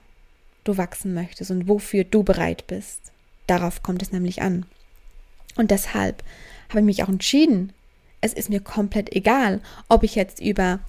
du 0.63 0.77
wachsen 0.77 1.15
möchtest 1.15 1.49
und 1.49 1.67
wofür 1.67 2.03
du 2.03 2.23
bereit 2.23 2.67
bist. 2.67 3.11
Darauf 3.47 3.81
kommt 3.81 4.01
es 4.03 4.11
nämlich 4.11 4.41
an. 4.41 4.65
Und 5.57 5.71
deshalb 5.71 6.23
habe 6.69 6.79
ich 6.79 6.85
mich 6.85 7.03
auch 7.03 7.09
entschieden, 7.09 7.73
es 8.21 8.33
ist 8.33 8.49
mir 8.49 8.61
komplett 8.61 9.15
egal, 9.15 9.61
ob 9.89 10.03
ich 10.03 10.15
jetzt 10.15 10.39
über 10.39 10.79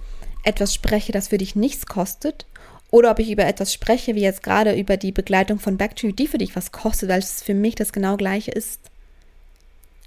etwas 0.43 0.73
spreche, 0.73 1.11
das 1.11 1.27
für 1.27 1.37
dich 1.37 1.55
nichts 1.55 1.85
kostet, 1.85 2.45
oder 2.91 3.11
ob 3.11 3.19
ich 3.19 3.29
über 3.29 3.45
etwas 3.45 3.71
spreche, 3.73 4.15
wie 4.15 4.21
jetzt 4.21 4.41
gerade 4.41 4.75
über 4.75 4.97
die 4.97 5.11
Begleitung 5.11 5.59
von 5.59 5.77
Back 5.77 5.95
to 5.95 6.07
You, 6.07 6.13
die 6.13 6.27
für 6.27 6.39
dich 6.39 6.55
was 6.55 6.71
kostet, 6.71 7.09
weil 7.09 7.19
es 7.19 7.43
für 7.43 7.53
mich 7.53 7.75
das 7.75 7.93
genau 7.93 8.17
gleiche 8.17 8.51
ist. 8.51 8.79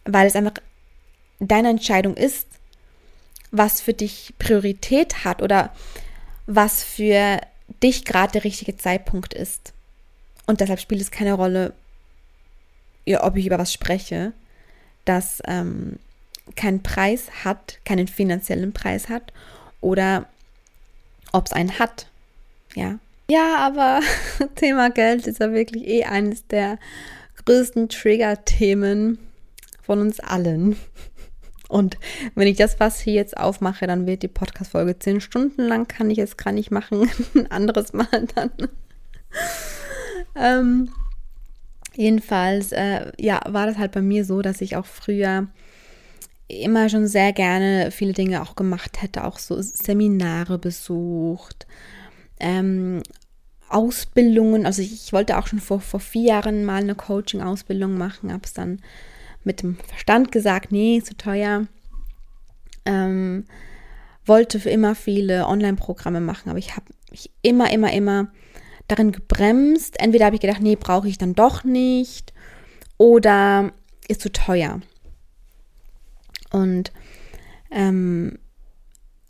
Weil 0.04 0.26
es 0.26 0.34
einfach 0.34 0.54
deine 1.38 1.70
Entscheidung 1.70 2.16
ist, 2.16 2.48
was 3.52 3.80
für 3.80 3.92
dich 3.92 4.34
Priorität 4.38 5.24
hat 5.24 5.42
oder 5.42 5.72
was 6.46 6.82
für 6.82 7.40
dich 7.82 8.04
gerade 8.04 8.32
der 8.32 8.44
richtige 8.44 8.76
Zeitpunkt 8.76 9.32
ist. 9.32 9.72
Und 10.46 10.60
deshalb 10.60 10.80
spielt 10.80 11.00
es 11.00 11.12
keine 11.12 11.34
Rolle, 11.34 11.74
ob 13.20 13.36
ich 13.36 13.46
über 13.46 13.58
was 13.58 13.72
spreche, 13.72 14.32
das 15.04 15.42
ähm, 15.46 15.98
keinen 16.56 16.82
Preis 16.82 17.44
hat, 17.44 17.78
keinen 17.84 18.08
finanziellen 18.08 18.72
Preis 18.72 19.08
hat 19.08 19.32
oder 19.80 20.26
ob 21.32 21.46
es 21.46 21.52
einen 21.52 21.78
hat. 21.78 22.06
Ja. 22.74 22.98
Ja, 23.30 23.56
aber 23.58 24.00
Thema 24.56 24.90
Geld 24.90 25.26
ist 25.26 25.40
ja 25.40 25.52
wirklich 25.52 25.86
eh 25.86 26.04
eines 26.04 26.46
der 26.46 26.78
größten 27.44 27.88
Trigger-Themen 27.88 29.18
von 29.82 30.00
uns 30.00 30.20
allen. 30.20 30.76
Und 31.68 31.96
wenn 32.34 32.46
ich 32.46 32.58
das 32.58 32.78
was 32.80 33.00
hier 33.00 33.14
jetzt 33.14 33.34
aufmache, 33.38 33.86
dann 33.86 34.06
wird 34.06 34.22
die 34.22 34.28
Podcast-Folge 34.28 34.98
zehn 34.98 35.22
Stunden 35.22 35.62
lang. 35.62 35.88
Kann 35.88 36.10
ich 36.10 36.18
es 36.18 36.36
gar 36.36 36.52
nicht 36.52 36.70
machen. 36.70 37.10
Ein 37.34 37.50
anderes 37.50 37.94
Mal 37.94 38.26
dann. 38.34 38.50
ähm, 40.36 40.90
Jedenfalls, 41.94 42.72
äh, 42.72 43.12
ja, 43.18 43.40
war 43.48 43.66
das 43.66 43.78
halt 43.78 43.92
bei 43.92 44.02
mir 44.02 44.24
so, 44.24 44.42
dass 44.42 44.60
ich 44.60 44.76
auch 44.76 44.86
früher 44.86 45.48
immer 46.48 46.88
schon 46.88 47.06
sehr 47.06 47.32
gerne 47.32 47.90
viele 47.90 48.12
Dinge 48.12 48.42
auch 48.42 48.56
gemacht 48.56 49.02
hätte, 49.02 49.24
auch 49.24 49.38
so 49.38 49.60
Seminare 49.60 50.58
besucht, 50.58 51.66
ähm, 52.40 53.02
Ausbildungen. 53.68 54.66
Also 54.66 54.82
ich, 54.82 54.92
ich, 54.92 55.12
wollte 55.12 55.38
auch 55.38 55.46
schon 55.46 55.60
vor, 55.60 55.80
vor 55.80 56.00
vier 56.00 56.28
Jahren 56.28 56.64
mal 56.64 56.82
eine 56.82 56.94
Coaching-Ausbildung 56.94 57.96
machen, 57.96 58.32
habe 58.32 58.42
es 58.44 58.52
dann 58.52 58.80
mit 59.44 59.62
dem 59.62 59.76
Verstand 59.76 60.30
gesagt, 60.30 60.72
nee, 60.72 61.02
zu 61.02 61.16
teuer. 61.16 61.66
Ähm, 62.84 63.44
wollte 64.24 64.60
für 64.60 64.70
immer 64.70 64.94
viele 64.94 65.46
Online-Programme 65.46 66.20
machen, 66.20 66.50
aber 66.50 66.58
ich 66.58 66.76
habe 66.76 66.86
mich 67.10 67.30
immer, 67.42 67.72
immer, 67.72 67.92
immer 67.92 68.28
darin 68.92 69.12
gebremst. 69.12 70.00
Entweder 70.00 70.26
habe 70.26 70.36
ich 70.36 70.40
gedacht, 70.40 70.60
nee, 70.60 70.76
brauche 70.76 71.08
ich 71.08 71.18
dann 71.18 71.34
doch 71.34 71.64
nicht 71.64 72.32
oder 72.98 73.72
ist 74.08 74.20
zu 74.20 74.30
teuer. 74.30 74.80
Und 76.50 76.92
ähm, 77.70 78.38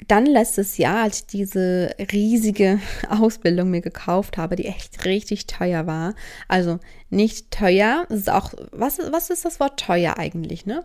dann 0.09 0.27
letztes 0.27 0.79
Jahr, 0.79 1.05
als 1.05 1.21
ich 1.21 1.27
diese 1.27 1.95
riesige 2.13 2.81
Ausbildung 3.09 3.71
mir 3.71 3.81
gekauft 3.81 4.37
habe, 4.37 4.57
die 4.57 4.67
echt 4.67 5.05
richtig 5.05 5.47
teuer 5.47 5.87
war. 5.87 6.15
Also 6.49 6.81
nicht 7.11 7.51
teuer, 7.51 8.07
ist 8.09 8.31
auch, 8.31 8.53
was, 8.73 8.99
was 9.11 9.31
ist 9.31 9.45
das 9.45 9.61
Wort 9.61 9.79
teuer 9.79 10.19
eigentlich, 10.19 10.67
ne? 10.67 10.85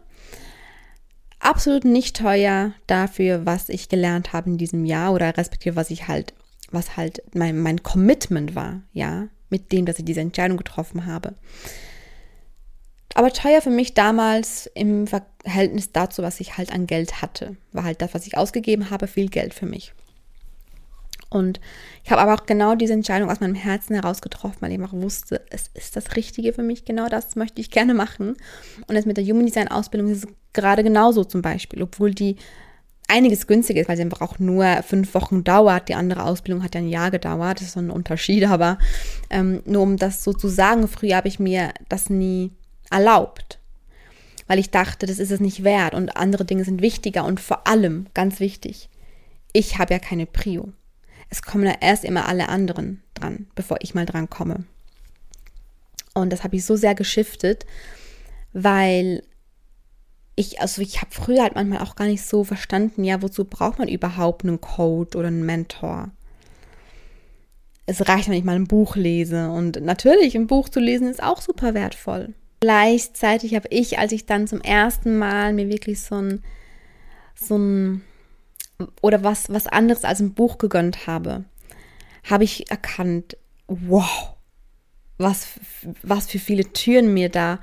Absolut 1.40 1.86
nicht 1.86 2.18
teuer 2.18 2.74
dafür, 2.88 3.46
was 3.46 3.70
ich 3.70 3.90
gelernt 3.90 4.34
habe 4.34 4.50
in 4.50 4.58
diesem 4.58 4.86
Jahr 4.86 5.14
oder 5.14 5.38
respektive 5.38 5.76
was 5.76 5.92
ich 5.92 6.08
halt, 6.08 6.34
was 6.72 6.98
halt 6.98 7.22
mein, 7.34 7.60
mein 7.60 7.84
Commitment 7.84 8.56
war, 8.56 8.82
ja, 8.94 9.28
mit 9.50 9.72
dem, 9.72 9.86
dass 9.86 10.00
ich 10.00 10.06
diese 10.06 10.22
Entscheidung 10.22 10.58
getroffen 10.58 11.06
habe. 11.06 11.36
Aber 13.16 13.32
teuer 13.32 13.62
für 13.62 13.70
mich 13.70 13.94
damals 13.94 14.70
im 14.76 15.08
Verhältnis 15.08 15.92
dazu, 15.92 16.22
was 16.22 16.40
ich 16.40 16.58
halt 16.58 16.72
an 16.72 16.86
Geld 16.86 17.22
hatte. 17.22 17.56
War 17.72 17.84
halt 17.84 18.02
das, 18.02 18.14
was 18.14 18.28
ich 18.28 18.38
ausgegeben 18.38 18.90
habe, 18.90 19.08
viel 19.08 19.30
Geld 19.30 19.54
für 19.54 19.66
mich. 19.66 19.94
Und 21.30 21.60
ich 22.04 22.12
habe 22.12 22.22
aber 22.22 22.36
auch 22.36 22.46
genau 22.46 22.76
diese 22.76 22.94
Entscheidung 22.94 23.30
aus 23.30 23.40
meinem 23.40 23.56
Herzen 23.56 23.96
heraus 23.96 24.22
getroffen, 24.22 24.58
weil 24.62 24.72
ich 24.72 24.82
auch 24.82 24.94
wusste, 24.94 25.44
es 25.50 25.70
ist 25.74 25.96
das 25.96 26.16
Richtige 26.16 26.54
für 26.54 26.64
mich, 26.64 26.86
genau 26.86 27.10
das 27.10 27.36
möchte 27.36 27.60
ich 27.60 27.70
gerne 27.70 27.94
machen. 27.94 28.38
Und 28.88 28.96
jetzt 28.96 29.08
mit 29.08 29.18
der 29.18 29.26
Human 29.26 29.46
Design 29.46 29.68
Ausbildung 29.68 30.10
ist 30.10 30.26
es 30.26 30.34
gerade 30.54 30.84
genauso 30.84 31.24
zum 31.26 31.42
Beispiel, 31.42 31.82
obwohl 31.84 32.14
die 32.14 32.38
einiges 33.08 33.48
günstiger 33.48 33.82
ist, 33.82 33.90
weil 33.90 33.98
sie 33.98 34.04
einfach 34.04 34.22
auch 34.22 34.40
nur 34.40 34.84
fünf 34.84 35.14
Wochen 35.14 35.44
dauert. 35.44 35.90
Die 35.90 35.96
andere 35.96 36.24
Ausbildung 36.24 36.64
hat 36.64 36.76
ja 36.76 36.82
ein 36.82 36.90
Jahr 36.90 37.12
gedauert, 37.12 37.60
das 37.60 37.68
ist 37.68 37.74
so 37.74 37.80
ein 37.80 37.90
Unterschied, 37.90 38.46
aber 38.46 38.78
ähm, 39.30 39.62
nur 39.66 39.82
um 39.82 39.98
das 39.98 40.24
so 40.24 40.34
zu 40.34 40.48
sagen, 40.48 40.88
früher 40.88 41.16
habe 41.16 41.28
ich 41.28 41.40
mir 41.40 41.74
das 41.90 42.10
nie 42.10 42.52
erlaubt. 42.90 43.60
Weil 44.48 44.60
ich 44.60 44.70
dachte, 44.70 45.06
das 45.06 45.20
ist 45.20 45.32
es 45.32 45.40
nicht 45.40 45.64
wert 45.64 45.94
und 45.94 46.16
andere 46.16 46.46
Dinge 46.46 46.64
sind 46.64 46.82
wichtiger 46.82 47.26
und 47.26 47.40
vor 47.40 47.68
allem, 47.68 48.08
ganz 48.14 48.40
wichtig, 48.40 48.90
ich 49.54 49.78
habe 49.78 49.94
ja 49.94 50.00
keine 50.00 50.26
Prio. 50.26 50.72
Es 51.30 51.42
kommen 51.42 51.66
ja 51.66 51.76
erst 51.82 52.06
immer 52.06 52.28
alle 52.28 52.48
anderen 52.48 53.04
dran, 53.14 53.48
bevor 53.56 53.78
ich 53.82 53.94
mal 53.94 54.06
dran 54.06 54.30
komme. 54.30 54.64
Und 56.14 56.32
das 56.32 56.44
habe 56.44 56.56
ich 56.56 56.66
so 56.66 56.76
sehr 56.76 56.96
geschiftet, 56.96 57.66
weil 58.54 59.24
ich, 60.38 60.62
also 60.62 60.84
ich 60.84 61.02
habe 61.02 61.10
früher 61.12 61.42
halt 61.42 61.56
manchmal 61.56 61.80
auch 61.80 61.96
gar 61.96 62.06
nicht 62.06 62.24
so 62.24 62.44
verstanden, 62.44 63.04
ja, 63.04 63.22
wozu 63.24 63.44
braucht 63.44 63.80
man 63.80 63.88
überhaupt 63.88 64.46
einen 64.46 64.62
Code 64.62 65.18
oder 65.18 65.30
einen 65.30 65.46
Mentor? 65.46 66.12
Es 67.88 68.08
reicht, 68.08 68.30
wenn 68.30 68.38
ich 68.38 68.44
mal 68.44 68.56
ein 68.56 68.68
Buch 68.68 68.96
lese. 68.96 69.50
Und 69.50 69.82
natürlich, 69.82 70.36
ein 70.36 70.46
Buch 70.46 70.70
zu 70.70 70.80
lesen 70.80 71.08
ist 71.08 71.24
auch 71.24 71.42
super 71.42 71.74
wertvoll. 71.74 72.36
Gleichzeitig 72.60 73.56
habe 73.56 73.68
ich, 73.72 73.98
als 73.98 74.12
ich 74.12 74.28
dann 74.28 74.48
zum 74.48 74.62
ersten 74.62 75.18
Mal 75.18 75.54
mir 75.54 75.70
wirklich 75.70 76.02
so 76.02 76.16
ein, 76.16 76.44
so 77.34 77.58
ein, 77.58 78.04
oder 79.02 79.24
was, 79.24 79.50
was 79.50 79.66
anderes 79.66 80.04
als 80.04 80.20
ein 80.20 80.36
Buch 80.36 80.60
gegönnt 80.60 81.08
habe, 81.08 81.46
habe 82.24 82.44
ich 82.44 82.70
erkannt, 82.70 83.38
wow, 83.66 84.36
was, 85.18 85.48
was 86.04 86.28
für 86.28 86.40
viele 86.40 86.72
Türen 86.74 87.12
mir 87.12 87.30
da 87.30 87.60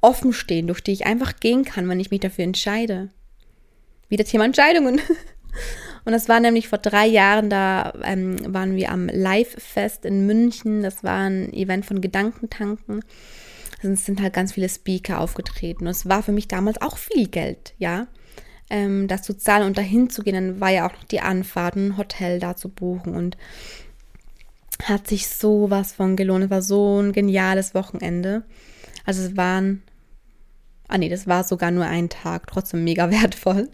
offen 0.00 0.32
stehen, 0.32 0.66
durch 0.66 0.80
die 0.80 0.92
ich 0.92 1.06
einfach 1.06 1.36
gehen 1.40 1.64
kann, 1.64 1.88
wenn 1.88 2.00
ich 2.00 2.10
mich 2.10 2.20
dafür 2.20 2.44
entscheide. 2.44 3.10
Wieder 4.08 4.24
Thema 4.24 4.44
Entscheidungen. 4.44 5.00
Und 6.04 6.12
das 6.12 6.28
war 6.28 6.40
nämlich 6.40 6.68
vor 6.68 6.78
drei 6.78 7.06
Jahren, 7.06 7.50
da 7.50 7.92
ähm, 8.02 8.36
waren 8.54 8.74
wir 8.74 8.90
am 8.90 9.08
Live-Fest 9.08 10.04
in 10.06 10.26
München. 10.26 10.82
Das 10.82 11.04
war 11.04 11.18
ein 11.28 11.52
Event 11.52 11.84
von 11.84 12.00
Gedankentanken 12.00 13.02
es 13.82 14.04
sind 14.04 14.20
halt 14.20 14.32
ganz 14.32 14.52
viele 14.52 14.68
Speaker 14.68 15.20
aufgetreten. 15.20 15.84
Und 15.84 15.90
es 15.90 16.08
war 16.08 16.22
für 16.22 16.32
mich 16.32 16.48
damals 16.48 16.80
auch 16.82 16.98
viel 16.98 17.28
Geld, 17.28 17.74
ja. 17.78 18.06
Ähm, 18.68 19.08
das 19.08 19.22
zu 19.22 19.36
zahlen 19.36 19.66
und 19.66 19.78
dahin 19.78 20.10
zu 20.10 20.22
gehen, 20.22 20.34
dann 20.34 20.60
war 20.60 20.70
ja 20.70 20.86
auch 20.86 20.92
noch 20.92 21.04
die 21.04 21.20
Anfahrt, 21.20 21.76
ein 21.76 21.96
Hotel 21.96 22.38
da 22.38 22.54
zu 22.54 22.68
buchen 22.68 23.14
und 23.14 23.36
hat 24.84 25.08
sich 25.08 25.28
sowas 25.28 25.92
von 25.92 26.16
gelohnt. 26.16 26.44
Es 26.44 26.50
war 26.50 26.62
so 26.62 27.00
ein 27.00 27.12
geniales 27.12 27.74
Wochenende. 27.74 28.44
Also 29.04 29.22
es 29.22 29.36
waren, 29.36 29.82
ah 30.90 30.98
nee, 30.98 31.08
das 31.08 31.26
war 31.26 31.44
sogar 31.44 31.70
nur 31.70 31.84
ein 31.84 32.08
Tag, 32.08 32.46
trotzdem 32.46 32.84
mega 32.84 33.10
wertvoll. 33.10 33.68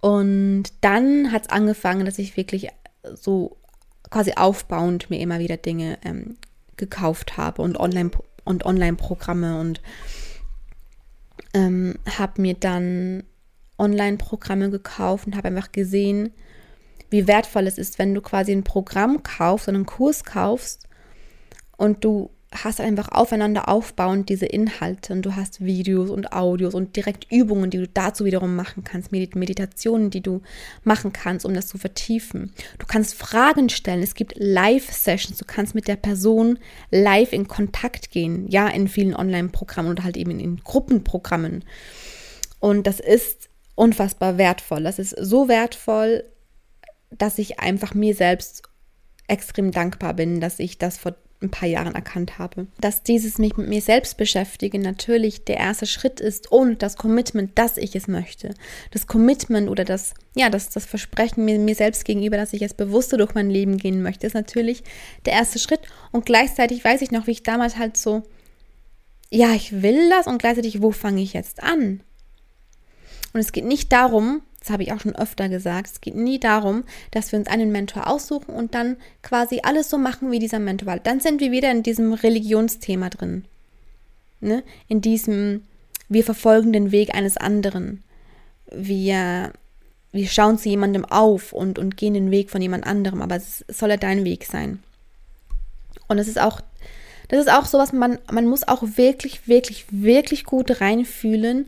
Und 0.00 0.64
dann 0.80 1.32
hat 1.32 1.42
es 1.44 1.50
angefangen, 1.50 2.04
dass 2.04 2.18
ich 2.18 2.36
wirklich 2.36 2.68
so 3.14 3.56
quasi 4.10 4.34
aufbauend 4.36 5.10
mir 5.10 5.20
immer 5.20 5.38
wieder 5.38 5.56
Dinge 5.56 5.98
ähm, 6.04 6.36
gekauft 6.76 7.36
habe 7.36 7.62
und 7.62 7.78
online 7.78 8.10
und 8.44 8.66
Online-Programme 8.66 9.58
und 9.58 9.80
ähm, 11.54 11.94
habe 12.18 12.42
mir 12.42 12.54
dann 12.54 13.24
Online-Programme 13.78 14.70
gekauft 14.70 15.26
und 15.26 15.36
habe 15.36 15.48
einfach 15.48 15.72
gesehen, 15.72 16.32
wie 17.10 17.26
wertvoll 17.26 17.66
es 17.66 17.78
ist, 17.78 17.98
wenn 17.98 18.14
du 18.14 18.20
quasi 18.20 18.52
ein 18.52 18.64
Programm 18.64 19.22
kaufst 19.22 19.68
und 19.68 19.74
einen 19.74 19.86
Kurs 19.86 20.24
kaufst 20.24 20.88
und 21.76 22.04
du 22.04 22.30
hast 22.62 22.80
einfach 22.80 23.08
aufeinander 23.08 23.68
aufbauend 23.68 24.28
diese 24.28 24.46
Inhalte 24.46 25.12
und 25.12 25.22
du 25.22 25.34
hast 25.34 25.64
Videos 25.64 26.10
und 26.10 26.32
Audios 26.32 26.74
und 26.74 26.94
direkt 26.96 27.30
Übungen, 27.30 27.70
die 27.70 27.78
du 27.78 27.88
dazu 27.88 28.24
wiederum 28.24 28.54
machen 28.54 28.84
kannst, 28.84 29.10
Meditationen, 29.12 30.10
die 30.10 30.20
du 30.20 30.42
machen 30.84 31.12
kannst, 31.12 31.44
um 31.44 31.54
das 31.54 31.66
zu 31.66 31.78
vertiefen. 31.78 32.52
Du 32.78 32.86
kannst 32.86 33.14
Fragen 33.14 33.68
stellen, 33.68 34.02
es 34.02 34.14
gibt 34.14 34.34
Live-Sessions, 34.36 35.38
du 35.38 35.44
kannst 35.44 35.74
mit 35.74 35.88
der 35.88 35.96
Person 35.96 36.58
live 36.90 37.32
in 37.32 37.48
Kontakt 37.48 38.10
gehen, 38.10 38.46
ja, 38.48 38.68
in 38.68 38.88
vielen 38.88 39.16
Online-Programmen 39.16 39.90
oder 39.90 40.04
halt 40.04 40.16
eben 40.16 40.30
in, 40.30 40.40
in 40.40 40.56
Gruppenprogrammen. 40.58 41.64
Und 42.60 42.86
das 42.86 43.00
ist 43.00 43.48
unfassbar 43.74 44.38
wertvoll. 44.38 44.84
Das 44.84 44.98
ist 44.98 45.16
so 45.18 45.48
wertvoll, 45.48 46.24
dass 47.10 47.38
ich 47.38 47.60
einfach 47.60 47.94
mir 47.94 48.14
selbst 48.14 48.62
extrem 49.26 49.70
dankbar 49.70 50.14
bin, 50.14 50.40
dass 50.40 50.58
ich 50.58 50.78
das 50.78 50.98
vor 50.98 51.14
ein 51.42 51.50
paar 51.50 51.68
Jahren 51.68 51.94
erkannt 51.94 52.38
habe. 52.38 52.66
Dass 52.80 53.02
dieses 53.02 53.38
mich 53.38 53.56
mit 53.56 53.68
mir 53.68 53.80
selbst 53.80 54.16
beschäftigen 54.16 54.80
natürlich 54.80 55.44
der 55.44 55.58
erste 55.58 55.86
Schritt 55.86 56.20
ist 56.20 56.50
und 56.50 56.82
das 56.82 56.96
Commitment, 56.96 57.58
dass 57.58 57.76
ich 57.76 57.94
es 57.94 58.08
möchte. 58.08 58.54
Das 58.90 59.06
Commitment 59.06 59.68
oder 59.68 59.84
das, 59.84 60.14
ja, 60.34 60.50
das, 60.50 60.70
das 60.70 60.86
Versprechen 60.86 61.44
mir, 61.44 61.58
mir 61.58 61.74
selbst 61.74 62.04
gegenüber, 62.04 62.36
dass 62.36 62.52
ich 62.52 62.62
es 62.62 62.74
bewusster 62.74 63.18
durch 63.18 63.34
mein 63.34 63.50
Leben 63.50 63.76
gehen 63.76 64.02
möchte, 64.02 64.26
ist 64.26 64.34
natürlich 64.34 64.82
der 65.26 65.34
erste 65.34 65.58
Schritt. 65.58 65.80
Und 66.12 66.26
gleichzeitig 66.26 66.84
weiß 66.84 67.02
ich 67.02 67.10
noch, 67.10 67.26
wie 67.26 67.32
ich 67.32 67.42
damals 67.42 67.76
halt 67.76 67.96
so, 67.96 68.22
ja, 69.30 69.52
ich 69.52 69.82
will 69.82 70.08
das 70.10 70.26
und 70.26 70.38
gleichzeitig, 70.38 70.80
wo 70.80 70.92
fange 70.92 71.22
ich 71.22 71.32
jetzt 71.32 71.62
an? 71.62 72.00
Und 73.32 73.40
es 73.40 73.52
geht 73.52 73.64
nicht 73.64 73.92
darum, 73.92 74.42
das 74.64 74.72
habe 74.72 74.82
ich 74.82 74.92
auch 74.92 75.00
schon 75.00 75.14
öfter 75.14 75.50
gesagt, 75.50 75.90
es 75.90 76.00
geht 76.00 76.14
nie 76.14 76.40
darum, 76.40 76.84
dass 77.10 77.30
wir 77.32 77.38
uns 77.38 77.48
einen 77.48 77.70
Mentor 77.70 78.06
aussuchen 78.06 78.54
und 78.54 78.74
dann 78.74 78.96
quasi 79.22 79.60
alles 79.62 79.90
so 79.90 79.98
machen 79.98 80.30
wie 80.30 80.38
dieser 80.38 80.58
Mentor. 80.58 80.86
Weil 80.86 81.00
dann 81.00 81.20
sind 81.20 81.42
wir 81.42 81.52
wieder 81.52 81.70
in 81.70 81.82
diesem 81.82 82.14
Religionsthema 82.14 83.10
drin. 83.10 83.44
Ne? 84.40 84.62
In 84.88 85.02
diesem, 85.02 85.64
wir 86.08 86.24
verfolgen 86.24 86.72
den 86.72 86.92
Weg 86.92 87.14
eines 87.14 87.36
anderen. 87.36 88.02
Wir, 88.74 89.52
wir 90.12 90.28
schauen 90.28 90.56
zu 90.56 90.70
jemandem 90.70 91.04
auf 91.04 91.52
und, 91.52 91.78
und 91.78 91.98
gehen 91.98 92.14
den 92.14 92.30
Weg 92.30 92.48
von 92.48 92.62
jemand 92.62 92.86
anderem, 92.86 93.20
aber 93.20 93.36
es 93.36 93.66
soll 93.68 93.90
ja 93.90 93.98
dein 93.98 94.24
Weg 94.24 94.46
sein. 94.46 94.82
Und 96.08 96.16
das 96.16 96.26
ist 96.26 96.40
auch, 96.40 96.62
das 97.28 97.40
ist 97.40 97.52
auch 97.52 97.66
sowas, 97.66 97.92
man, 97.92 98.18
man 98.32 98.46
muss 98.46 98.66
auch 98.66 98.82
wirklich, 98.96 99.46
wirklich, 99.46 99.84
wirklich 99.90 100.44
gut 100.44 100.80
reinfühlen, 100.80 101.66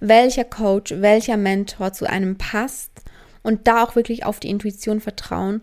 welcher 0.00 0.44
Coach, 0.44 0.94
welcher 0.98 1.36
Mentor 1.36 1.92
zu 1.92 2.08
einem 2.08 2.36
passt 2.36 2.90
und 3.42 3.66
da 3.66 3.84
auch 3.84 3.96
wirklich 3.96 4.24
auf 4.24 4.40
die 4.40 4.50
Intuition 4.50 5.00
vertrauen. 5.00 5.62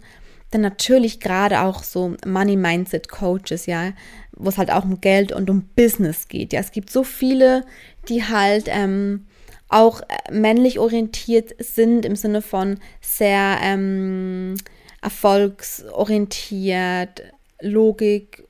Denn 0.54 0.62
natürlich 0.62 1.20
gerade 1.20 1.62
auch 1.62 1.84
so 1.84 2.16
Money 2.26 2.56
Mindset 2.56 3.10
Coaches, 3.10 3.66
ja, 3.66 3.94
wo 4.32 4.50
es 4.50 4.58
halt 4.58 4.72
auch 4.72 4.86
um 4.86 5.02
Geld 5.02 5.32
und 5.32 5.50
um 5.50 5.68
Business 5.76 6.28
geht. 6.28 6.54
Ja, 6.54 6.60
es 6.60 6.72
gibt 6.72 6.90
so 6.90 7.04
viele, 7.04 7.66
die 8.08 8.24
halt 8.24 8.66
ähm, 8.68 9.26
auch 9.70 10.02
äh, 10.02 10.32
männlich 10.32 10.80
orientiert 10.80 11.56
sind 11.60 12.06
im 12.06 12.16
Sinne 12.16 12.42
von 12.42 12.80
sehr 13.02 13.58
ähm, 13.62 14.56
erfolgsorientiert, 15.02 17.24
Logik 17.62 18.44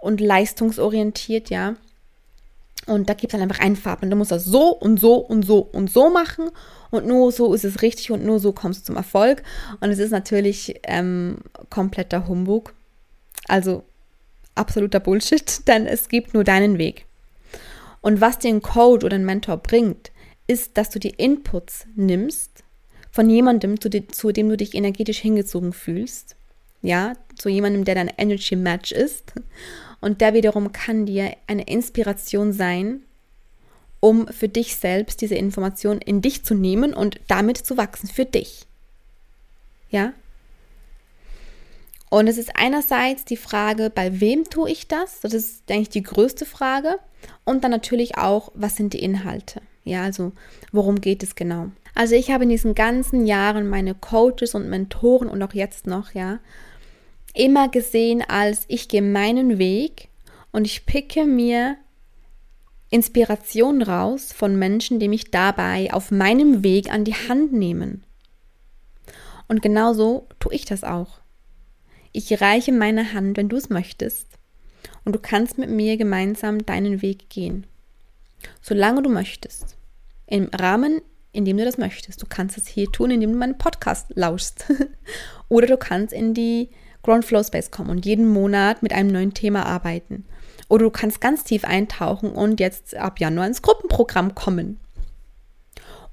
und 0.00 0.20
leistungsorientiert, 0.20 1.50
ja. 1.50 1.74
Und 2.88 3.08
da 3.08 3.14
gibt 3.14 3.32
es 3.32 3.38
dann 3.38 3.48
einfach 3.48 3.62
einen 3.62 3.76
Farben. 3.76 4.10
Du 4.10 4.16
musst 4.16 4.30
das 4.30 4.44
so 4.44 4.70
und 4.70 4.98
so 4.98 5.16
und 5.16 5.44
so 5.44 5.58
und 5.58 5.90
so 5.90 6.10
machen. 6.10 6.50
Und 6.90 7.06
nur 7.06 7.30
so 7.32 7.52
ist 7.52 7.64
es 7.64 7.82
richtig 7.82 8.10
und 8.10 8.24
nur 8.24 8.40
so 8.40 8.52
kommst 8.52 8.80
du 8.80 8.84
zum 8.86 8.96
Erfolg. 8.96 9.42
Und 9.80 9.90
es 9.90 9.98
ist 9.98 10.10
natürlich 10.10 10.80
ähm, 10.84 11.38
kompletter 11.68 12.26
Humbug. 12.26 12.72
Also 13.46 13.84
absoluter 14.54 15.00
Bullshit, 15.00 15.60
denn 15.68 15.86
es 15.86 16.08
gibt 16.08 16.34
nur 16.34 16.44
deinen 16.44 16.78
Weg. 16.78 17.06
Und 18.00 18.20
was 18.20 18.38
dir 18.38 18.48
ein 18.48 18.62
Coach 18.62 19.04
oder 19.04 19.16
ein 19.16 19.24
Mentor 19.24 19.58
bringt, 19.58 20.10
ist, 20.46 20.78
dass 20.78 20.88
du 20.90 20.98
die 20.98 21.10
Inputs 21.10 21.86
nimmst 21.94 22.64
von 23.10 23.28
jemandem, 23.28 23.80
zu, 23.80 23.90
de 23.90 24.06
zu 24.06 24.32
dem 24.32 24.48
du 24.48 24.56
dich 24.56 24.74
energetisch 24.74 25.18
hingezogen 25.18 25.72
fühlst. 25.72 26.36
Ja, 26.80 27.14
zu 27.36 27.48
jemandem, 27.48 27.84
der 27.84 27.96
dein 27.96 28.12
Energy 28.16 28.56
Match 28.56 28.92
ist 28.92 29.34
und 30.00 30.20
der 30.20 30.34
wiederum 30.34 30.72
kann 30.72 31.06
dir 31.06 31.34
eine 31.46 31.64
Inspiration 31.64 32.52
sein, 32.52 33.02
um 34.00 34.28
für 34.28 34.48
dich 34.48 34.76
selbst 34.76 35.20
diese 35.20 35.34
Information 35.34 35.98
in 36.00 36.22
dich 36.22 36.44
zu 36.44 36.54
nehmen 36.54 36.94
und 36.94 37.20
damit 37.26 37.56
zu 37.58 37.76
wachsen 37.76 38.08
für 38.08 38.24
dich. 38.24 38.66
Ja? 39.90 40.12
Und 42.10 42.26
es 42.26 42.38
ist 42.38 42.52
einerseits 42.54 43.24
die 43.24 43.36
Frage, 43.36 43.90
bei 43.90 44.20
wem 44.20 44.44
tue 44.44 44.70
ich 44.70 44.88
das? 44.88 45.20
Das 45.20 45.34
ist 45.34 45.70
eigentlich 45.70 45.90
die 45.90 46.02
größte 46.02 46.46
Frage. 46.46 46.98
Und 47.44 47.64
dann 47.64 47.70
natürlich 47.70 48.16
auch, 48.16 48.50
was 48.54 48.76
sind 48.76 48.92
die 48.92 49.02
Inhalte? 49.02 49.60
Ja, 49.84 50.04
also 50.04 50.32
worum 50.72 51.00
geht 51.00 51.22
es 51.22 51.34
genau? 51.34 51.70
Also 51.94 52.14
ich 52.14 52.30
habe 52.30 52.44
in 52.44 52.50
diesen 52.50 52.74
ganzen 52.74 53.26
Jahren 53.26 53.68
meine 53.68 53.94
Coaches 53.94 54.54
und 54.54 54.68
Mentoren 54.68 55.28
und 55.28 55.42
auch 55.42 55.52
jetzt 55.52 55.86
noch, 55.86 56.14
ja, 56.14 56.38
immer 57.34 57.68
gesehen 57.68 58.22
als 58.26 58.64
ich 58.68 58.88
gehe 58.88 59.02
meinen 59.02 59.58
Weg 59.58 60.08
und 60.52 60.64
ich 60.64 60.86
picke 60.86 61.24
mir 61.24 61.76
Inspiration 62.90 63.82
raus 63.82 64.32
von 64.32 64.58
Menschen, 64.58 64.98
die 64.98 65.08
mich 65.08 65.30
dabei 65.30 65.92
auf 65.92 66.10
meinem 66.10 66.62
Weg 66.62 66.90
an 66.90 67.04
die 67.04 67.14
Hand 67.14 67.52
nehmen. 67.52 68.04
Und 69.46 69.62
genauso 69.62 70.26
tue 70.40 70.54
ich 70.54 70.64
das 70.64 70.84
auch. 70.84 71.20
Ich 72.12 72.40
reiche 72.40 72.72
meine 72.72 73.12
Hand, 73.12 73.36
wenn 73.36 73.48
du 73.48 73.56
es 73.56 73.68
möchtest, 73.68 74.26
und 75.04 75.14
du 75.14 75.18
kannst 75.18 75.58
mit 75.58 75.70
mir 75.70 75.96
gemeinsam 75.96 76.64
deinen 76.64 77.02
Weg 77.02 77.30
gehen. 77.30 77.66
Solange 78.60 79.02
du 79.02 79.10
möchtest. 79.10 79.76
Im 80.26 80.50
Rahmen, 80.54 81.00
in 81.32 81.44
dem 81.44 81.56
du 81.56 81.64
das 81.64 81.78
möchtest. 81.78 82.20
Du 82.22 82.26
kannst 82.28 82.58
es 82.58 82.66
hier 82.66 82.90
tun, 82.90 83.10
indem 83.10 83.32
du 83.32 83.38
meinen 83.38 83.58
Podcast 83.58 84.08
lauschst. 84.14 84.66
Oder 85.48 85.66
du 85.66 85.76
kannst 85.76 86.12
in 86.12 86.34
die 86.34 86.70
Ground 87.02 87.24
Flow 87.24 87.42
Space 87.42 87.70
kommen 87.70 87.90
und 87.90 88.04
jeden 88.04 88.28
Monat 88.28 88.82
mit 88.82 88.92
einem 88.92 89.10
neuen 89.10 89.34
Thema 89.34 89.66
arbeiten. 89.66 90.24
Oder 90.68 90.84
du 90.84 90.90
kannst 90.90 91.20
ganz 91.20 91.44
tief 91.44 91.64
eintauchen 91.64 92.30
und 92.30 92.60
jetzt 92.60 92.94
ab 92.96 93.20
Januar 93.20 93.46
ins 93.46 93.62
Gruppenprogramm 93.62 94.34
kommen. 94.34 94.78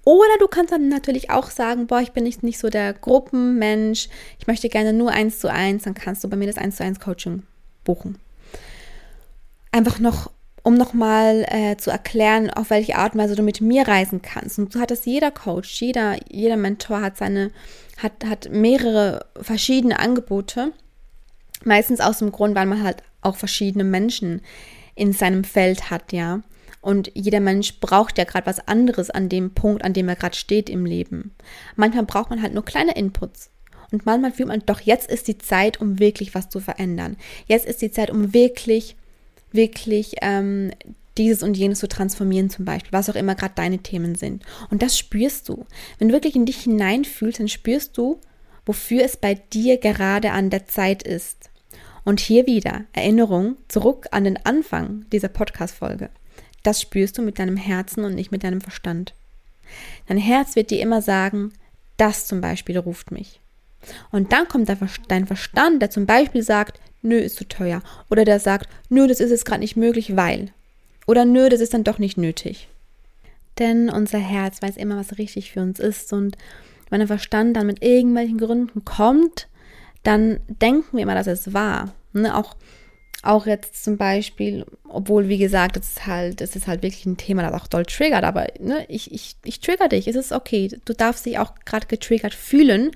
Oder 0.06 0.38
du 0.40 0.48
kannst 0.48 0.72
dann 0.72 0.88
natürlich 0.88 1.32
auch 1.32 1.50
sagen, 1.50 1.88
boah, 1.88 2.00
ich 2.00 2.12
bin 2.12 2.24
nicht, 2.24 2.44
nicht 2.44 2.60
so 2.60 2.70
der 2.70 2.94
Gruppenmensch, 2.94 4.08
ich 4.40 4.46
möchte 4.46 4.70
gerne 4.70 4.94
nur 4.94 5.10
eins 5.12 5.40
zu 5.40 5.52
eins, 5.52 5.84
dann 5.84 5.96
kannst 5.96 6.24
du 6.24 6.30
bei 6.30 6.38
mir 6.38 6.46
das 6.46 6.60
eins 6.60 6.78
zu 6.78 6.84
eins 6.84 7.00
Coaching 7.00 7.42
buchen. 7.84 8.20
Einfach 9.72 10.00
noch, 10.00 10.32
um 10.66 10.74
nochmal 10.74 11.46
äh, 11.48 11.78
zu 11.78 11.92
erklären, 11.92 12.50
auf 12.50 12.72
welche 12.72 12.96
Art 12.96 13.14
und 13.14 13.22
Weise 13.22 13.36
du 13.36 13.44
mit 13.44 13.62
mir 13.62 13.88
reisen 13.88 14.24
kannst. 14.24 14.58
Und 14.58 14.74
so 14.74 14.80
hat 14.80 14.90
das 14.90 15.06
jeder 15.06 15.30
Coach, 15.30 15.80
jeder, 15.80 16.18
jeder 16.28 16.58
Mentor 16.58 17.02
hat 17.02 17.18
seine, 17.18 17.52
hat, 17.98 18.26
hat 18.26 18.50
mehrere 18.50 19.28
verschiedene 19.40 20.00
Angebote. 20.00 20.72
Meistens 21.64 22.00
aus 22.02 22.18
dem 22.18 22.32
Grund, 22.32 22.56
weil 22.56 22.66
man 22.66 22.82
halt 22.82 23.04
auch 23.22 23.36
verschiedene 23.36 23.84
Menschen 23.84 24.42
in 24.96 25.14
seinem 25.14 25.44
Feld 25.44 25.92
hat, 25.92 26.12
ja. 26.12 26.42
Und 26.82 27.12
jeder 27.14 27.42
Mensch 27.42 27.80
braucht 27.80 28.18
ja 28.18 28.24
gerade 28.24 28.48
was 28.48 28.68
anderes 28.68 29.12
an 29.12 29.30
dem 29.30 29.54
Punkt, 29.54 29.86
an 29.86 29.94
dem 29.94 30.10
er 30.10 30.16
gerade 30.16 30.36
steht 30.36 30.68
im 30.72 30.88
Leben. 30.88 31.36
Manchmal 31.76 32.06
braucht 32.06 32.32
man 32.32 32.42
halt 32.42 32.56
nur 32.56 32.66
kleine 32.66 32.96
Inputs. 32.96 33.52
Und 33.92 34.08
manchmal 34.08 34.32
fühlt 34.32 34.48
man, 34.48 34.64
doch 34.66 34.82
jetzt 34.82 35.12
ist 35.12 35.28
die 35.28 35.38
Zeit, 35.38 35.80
um 35.80 36.00
wirklich 36.00 36.34
was 36.34 36.50
zu 36.50 36.60
verändern. 36.60 37.18
Jetzt 37.46 37.68
ist 37.68 37.84
die 37.84 37.92
Zeit, 37.92 38.10
um 38.10 38.34
wirklich, 38.34 38.96
wirklich 39.56 40.16
ähm, 40.22 40.72
dieses 41.18 41.44
und 41.44 41.56
jenes 41.56 41.80
zu 41.80 41.88
transformieren 41.88 42.50
zum 42.50 42.66
Beispiel, 42.66 42.92
was 42.92 43.10
auch 43.10 43.16
immer 43.16 43.36
gerade 43.36 43.54
deine 43.56 43.80
Themen 43.80 44.16
sind. 44.16 44.44
Und 44.70 44.82
das 44.82 44.98
spürst 44.98 45.48
du. 45.50 45.66
Wenn 45.98 46.10
du 46.10 46.14
wirklich 46.14 46.36
in 46.36 46.46
dich 46.46 46.64
hineinfühlst, 46.64 47.40
dann 47.40 47.48
spürst 47.48 47.98
du, 47.98 48.20
wofür 48.66 49.04
es 49.04 49.18
bei 49.18 49.36
dir 49.36 49.78
gerade 49.78 50.32
an 50.32 50.50
der 50.50 50.68
Zeit 50.68 51.04
ist. 51.04 51.50
Und 52.04 52.20
hier 52.20 52.46
wieder 52.46 52.84
Erinnerung 52.94 53.56
zurück 53.68 54.08
an 54.12 54.26
den 54.26 54.46
Anfang 54.46 55.06
dieser 55.12 55.30
Podcast-Folge. 55.30 56.10
Das 56.64 56.82
spürst 56.82 57.18
du 57.18 57.22
mit 57.22 57.40
deinem 57.40 57.58
Herzen 57.58 58.04
und 58.04 58.16
nicht 58.16 58.32
mit 58.32 58.44
deinem 58.44 58.62
Verstand. 58.62 59.14
Dein 60.08 60.18
Herz 60.18 60.56
wird 60.56 60.70
dir 60.70 60.82
immer 60.82 61.02
sagen, 61.02 61.54
das 61.98 62.28
zum 62.28 62.42
Beispiel 62.42 62.78
ruft 62.78 63.12
mich. 63.12 63.40
Und 64.12 64.34
dann 64.34 64.48
kommt 64.48 64.70
dein 65.08 65.28
Verstand, 65.28 65.82
der 65.82 65.90
zum 65.90 66.06
Beispiel 66.06 66.44
sagt, 66.44 66.80
nö, 67.06 67.18
ist 67.18 67.38
zu 67.38 67.48
teuer. 67.48 67.82
Oder 68.10 68.26
der 68.26 68.40
sagt, 68.40 68.70
nö, 68.90 69.08
das 69.08 69.20
ist 69.20 69.32
jetzt 69.32 69.46
gerade 69.46 69.62
nicht 69.62 69.76
möglich, 69.76 70.16
weil. 70.16 70.52
Oder 71.08 71.26
nö, 71.26 71.50
das 71.50 71.62
ist 71.62 71.74
dann 71.74 71.84
doch 71.84 72.00
nicht 72.00 72.18
nötig. 72.18 72.68
Denn 73.60 73.90
unser 73.90 74.18
Herz 74.18 74.62
weiß 74.62 74.78
immer, 74.78 74.98
was 74.98 75.18
richtig 75.18 75.52
für 75.52 75.62
uns 75.62 75.80
ist. 75.80 76.12
Und 76.12 76.38
wenn 76.90 77.00
der 77.00 77.08
Verstand 77.08 77.56
dann 77.56 77.68
mit 77.68 77.84
irgendwelchen 77.84 78.38
Gründen 78.38 78.84
kommt, 78.84 79.48
dann 80.04 80.40
denken 80.48 80.98
wir 80.98 81.04
immer, 81.04 81.16
dass 81.16 81.28
es 81.28 81.54
wahr. 81.54 81.94
Ne? 82.14 82.36
Auch 82.36 82.56
auch 83.26 83.46
jetzt 83.46 83.84
zum 83.84 83.98
Beispiel, 83.98 84.66
obwohl, 84.88 85.28
wie 85.28 85.38
gesagt, 85.38 85.76
das 85.76 85.90
ist 85.90 86.06
halt, 86.08 86.42
das 86.42 86.56
ist 86.56 86.68
halt 86.68 86.84
wirklich 86.84 87.06
ein 87.06 87.18
Thema, 87.18 87.42
das 87.42 87.62
auch 87.62 87.68
doll 87.68 87.86
triggert, 87.86 88.24
aber 88.24 88.48
ne, 88.60 88.86
ich, 88.88 89.12
ich, 89.12 89.36
ich 89.44 89.60
trigger 89.60 89.88
dich, 89.88 90.08
es 90.08 90.16
ist 90.16 90.32
okay. 90.32 90.70
Du 90.86 90.94
darfst 90.94 91.26
dich 91.26 91.40
auch 91.40 91.54
gerade 91.66 91.88
getriggert 91.88 92.34
fühlen. 92.34 92.92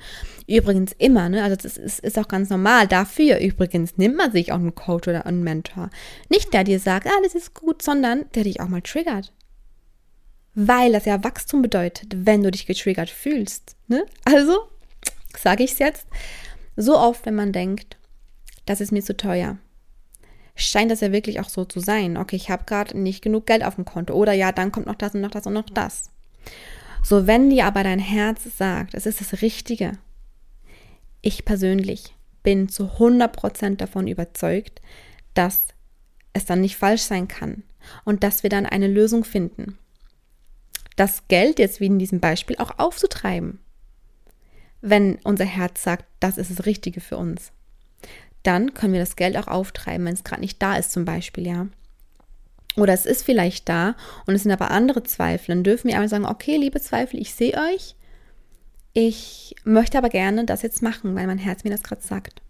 Übrigens 0.47 0.93
immer, 0.97 1.29
ne? 1.29 1.43
Also 1.43 1.55
das 1.55 1.77
ist, 1.77 1.99
ist 1.99 2.17
auch 2.17 2.27
ganz 2.27 2.49
normal. 2.49 2.87
Dafür 2.87 3.39
übrigens 3.39 3.97
nimmt 3.97 4.17
man 4.17 4.31
sich 4.31 4.51
auch 4.51 4.57
einen 4.57 4.73
Coach 4.73 5.07
oder 5.07 5.25
einen 5.25 5.43
Mentor. 5.43 5.89
Nicht 6.29 6.53
der 6.53 6.63
dir 6.63 6.79
sagt, 6.79 7.07
ah, 7.07 7.25
ist 7.25 7.53
gut, 7.53 7.81
sondern 7.81 8.25
der 8.33 8.43
dich 8.43 8.59
auch 8.59 8.67
mal 8.67 8.81
triggert. 8.81 9.31
Weil 10.55 10.91
das 10.91 11.05
ja 11.05 11.23
Wachstum 11.23 11.61
bedeutet, 11.61 12.25
wenn 12.25 12.41
du 12.41 12.51
dich 12.51 12.65
getriggert 12.65 13.09
fühlst. 13.09 13.75
Ne? 13.87 14.05
Also, 14.25 14.57
sage 15.37 15.63
ich 15.63 15.73
es 15.73 15.79
jetzt, 15.79 16.07
so 16.75 16.97
oft, 16.97 17.25
wenn 17.25 17.35
man 17.35 17.53
denkt, 17.53 17.97
das 18.65 18.81
ist 18.81 18.91
mir 18.91 19.03
zu 19.03 19.15
teuer 19.15 19.57
scheint 20.59 20.91
das 20.91 21.01
ja 21.01 21.11
wirklich 21.11 21.39
auch 21.39 21.49
so 21.49 21.65
zu 21.65 21.79
sein. 21.79 22.17
Okay, 22.17 22.35
ich 22.35 22.49
habe 22.49 22.65
gerade 22.65 22.97
nicht 22.97 23.21
genug 23.21 23.45
Geld 23.45 23.63
auf 23.63 23.75
dem 23.75 23.85
Konto. 23.85 24.13
Oder 24.13 24.33
ja, 24.33 24.51
dann 24.51 24.71
kommt 24.71 24.87
noch 24.87 24.95
das 24.95 25.15
und 25.15 25.21
noch 25.21 25.31
das 25.31 25.45
und 25.45 25.53
noch 25.53 25.69
das. 25.69 26.11
So, 27.03 27.27
wenn 27.27 27.49
dir 27.49 27.65
aber 27.65 27.83
dein 27.83 27.99
Herz 27.99 28.43
sagt, 28.57 28.93
es 28.93 29.05
ist 29.05 29.21
das 29.21 29.41
Richtige, 29.41 29.93
ich 31.21 31.45
persönlich 31.45 32.15
bin 32.43 32.69
zu 32.69 32.85
100% 32.85 33.77
davon 33.77 34.07
überzeugt, 34.07 34.81
dass 35.33 35.67
es 36.33 36.45
dann 36.45 36.61
nicht 36.61 36.77
falsch 36.77 37.01
sein 37.01 37.27
kann 37.27 37.63
und 38.05 38.23
dass 38.23 38.43
wir 38.43 38.49
dann 38.49 38.65
eine 38.65 38.87
Lösung 38.87 39.23
finden. 39.23 39.77
Das 40.95 41.27
Geld 41.27 41.59
jetzt 41.59 41.79
wie 41.79 41.85
in 41.85 41.99
diesem 41.99 42.19
Beispiel 42.19 42.57
auch 42.57 42.77
aufzutreiben, 42.77 43.59
wenn 44.81 45.17
unser 45.23 45.45
Herz 45.45 45.83
sagt, 45.83 46.05
das 46.19 46.37
ist 46.37 46.51
das 46.51 46.65
Richtige 46.65 47.01
für 47.01 47.17
uns 47.17 47.51
dann 48.43 48.73
können 48.73 48.93
wir 48.93 48.99
das 48.99 49.15
Geld 49.15 49.37
auch 49.37 49.47
auftreiben, 49.47 50.05
wenn 50.05 50.13
es 50.13 50.23
gerade 50.23 50.41
nicht 50.41 50.61
da 50.61 50.75
ist 50.75 50.91
zum 50.91 51.05
Beispiel, 51.05 51.47
ja. 51.47 51.67
Oder 52.75 52.93
es 52.93 53.05
ist 53.05 53.23
vielleicht 53.23 53.67
da 53.67 53.95
und 54.25 54.35
es 54.35 54.43
sind 54.43 54.51
aber 54.51 54.71
andere 54.71 55.03
Zweifel. 55.03 55.47
Dann 55.53 55.63
dürfen 55.63 55.87
wir 55.87 55.95
einmal 55.95 56.09
sagen, 56.09 56.25
okay, 56.25 56.55
liebe 56.55 56.79
Zweifel, 56.79 57.19
ich 57.19 57.33
sehe 57.33 57.53
euch. 57.53 57.95
Ich 58.93 59.55
möchte 59.63 59.97
aber 59.97 60.09
gerne 60.09 60.45
das 60.45 60.61
jetzt 60.61 60.81
machen, 60.81 61.15
weil 61.15 61.27
mein 61.27 61.37
Herz 61.37 61.63
mir 61.63 61.71
das 61.71 61.83
gerade 61.83 62.01
sagt. 62.01 62.41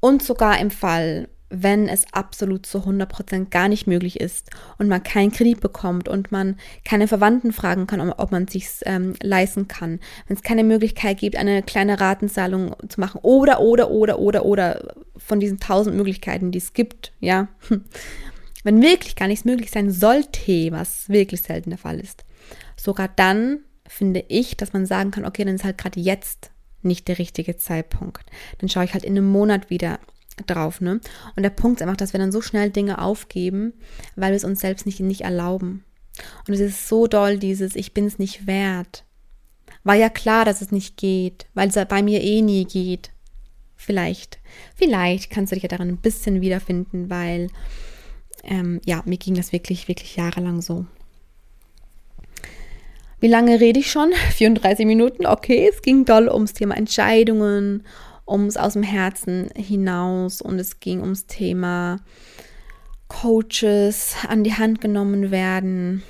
Und 0.00 0.22
sogar 0.22 0.58
im 0.58 0.70
Fall, 0.70 1.28
wenn 1.52 1.86
es 1.86 2.06
absolut 2.12 2.64
zu 2.64 2.78
100% 2.78 3.50
gar 3.50 3.68
nicht 3.68 3.86
möglich 3.86 4.18
ist 4.18 4.50
und 4.78 4.88
man 4.88 5.02
keinen 5.02 5.30
Kredit 5.30 5.60
bekommt 5.60 6.08
und 6.08 6.32
man 6.32 6.56
keine 6.84 7.06
Verwandten 7.06 7.52
fragen 7.52 7.86
kann, 7.86 8.00
ob 8.10 8.32
man 8.32 8.48
sich 8.48 8.68
ähm, 8.86 9.14
leisten 9.22 9.68
kann, 9.68 10.00
wenn 10.26 10.36
es 10.36 10.42
keine 10.42 10.64
Möglichkeit 10.64 11.18
gibt, 11.18 11.36
eine 11.36 11.62
kleine 11.62 12.00
Ratenzahlung 12.00 12.74
zu 12.88 13.00
machen 13.00 13.20
oder, 13.22 13.60
oder, 13.60 13.90
oder, 13.90 14.18
oder, 14.18 14.46
oder 14.46 14.94
von 15.18 15.40
diesen 15.40 15.60
tausend 15.60 15.94
Möglichkeiten, 15.96 16.50
die 16.50 16.58
es 16.58 16.72
gibt, 16.72 17.12
ja. 17.20 17.48
Wenn 18.64 18.80
wirklich 18.80 19.16
gar 19.16 19.26
nichts 19.26 19.44
möglich 19.44 19.72
sein 19.72 19.90
sollte, 19.90 20.70
was 20.70 21.08
wirklich 21.08 21.42
selten 21.42 21.70
der 21.70 21.80
Fall 21.80 21.98
ist, 21.98 22.24
sogar 22.76 23.08
dann 23.08 23.58
finde 23.88 24.24
ich, 24.28 24.56
dass 24.56 24.72
man 24.72 24.86
sagen 24.86 25.10
kann, 25.10 25.26
okay, 25.26 25.44
dann 25.44 25.56
ist 25.56 25.64
halt 25.64 25.78
gerade 25.78 25.98
jetzt 25.98 26.52
nicht 26.80 27.08
der 27.08 27.18
richtige 27.18 27.56
Zeitpunkt. 27.56 28.24
Dann 28.58 28.68
schaue 28.68 28.84
ich 28.84 28.94
halt 28.94 29.04
in 29.04 29.16
einem 29.16 29.28
Monat 29.28 29.68
wieder 29.68 29.98
drauf, 30.46 30.80
ne? 30.80 31.00
Und 31.36 31.42
der 31.42 31.50
Punkt 31.50 31.80
ist 31.80 31.82
einfach, 31.86 31.96
dass 31.96 32.12
wir 32.12 32.20
dann 32.20 32.32
so 32.32 32.40
schnell 32.40 32.70
Dinge 32.70 33.00
aufgeben, 33.00 33.72
weil 34.16 34.32
wir 34.32 34.36
es 34.36 34.44
uns 34.44 34.60
selbst 34.60 34.86
nicht, 34.86 35.00
nicht 35.00 35.22
erlauben. 35.22 35.84
Und 36.46 36.54
es 36.54 36.60
ist 36.60 36.88
so 36.88 37.06
doll, 37.06 37.38
dieses 37.38 37.76
Ich 37.76 37.94
bin 37.94 38.06
es 38.06 38.18
nicht 38.18 38.46
wert. 38.46 39.04
War 39.84 39.94
ja 39.94 40.08
klar, 40.08 40.44
dass 40.44 40.62
es 40.62 40.70
nicht 40.70 40.96
geht, 40.96 41.46
weil 41.54 41.68
es 41.68 41.74
bei 41.88 42.02
mir 42.02 42.22
eh 42.22 42.42
nie 42.42 42.64
geht. 42.64 43.10
Vielleicht, 43.76 44.38
vielleicht 44.76 45.30
kannst 45.30 45.50
du 45.50 45.56
dich 45.56 45.64
ja 45.64 45.68
daran 45.68 45.88
ein 45.88 45.96
bisschen 45.96 46.40
wiederfinden, 46.40 47.10
weil 47.10 47.48
ähm, 48.44 48.80
ja, 48.84 49.02
mir 49.06 49.18
ging 49.18 49.34
das 49.34 49.52
wirklich, 49.52 49.88
wirklich 49.88 50.16
jahrelang 50.16 50.62
so. 50.62 50.86
Wie 53.18 53.28
lange 53.28 53.60
rede 53.60 53.80
ich 53.80 53.90
schon? 53.90 54.12
34 54.34 54.86
Minuten, 54.86 55.26
okay. 55.26 55.68
Es 55.68 55.82
ging 55.82 56.04
doll 56.04 56.28
ums 56.28 56.52
Thema 56.52 56.76
Entscheidungen, 56.76 57.84
ums 58.26 58.56
aus 58.56 58.74
dem 58.74 58.82
Herzen 58.82 59.50
hinaus 59.56 60.40
und 60.40 60.58
es 60.58 60.80
ging 60.80 61.00
ums 61.00 61.26
Thema 61.26 61.98
Coaches 63.08 64.16
an 64.28 64.44
die 64.44 64.54
Hand 64.54 64.80
genommen 64.80 65.30
werden. 65.30 66.02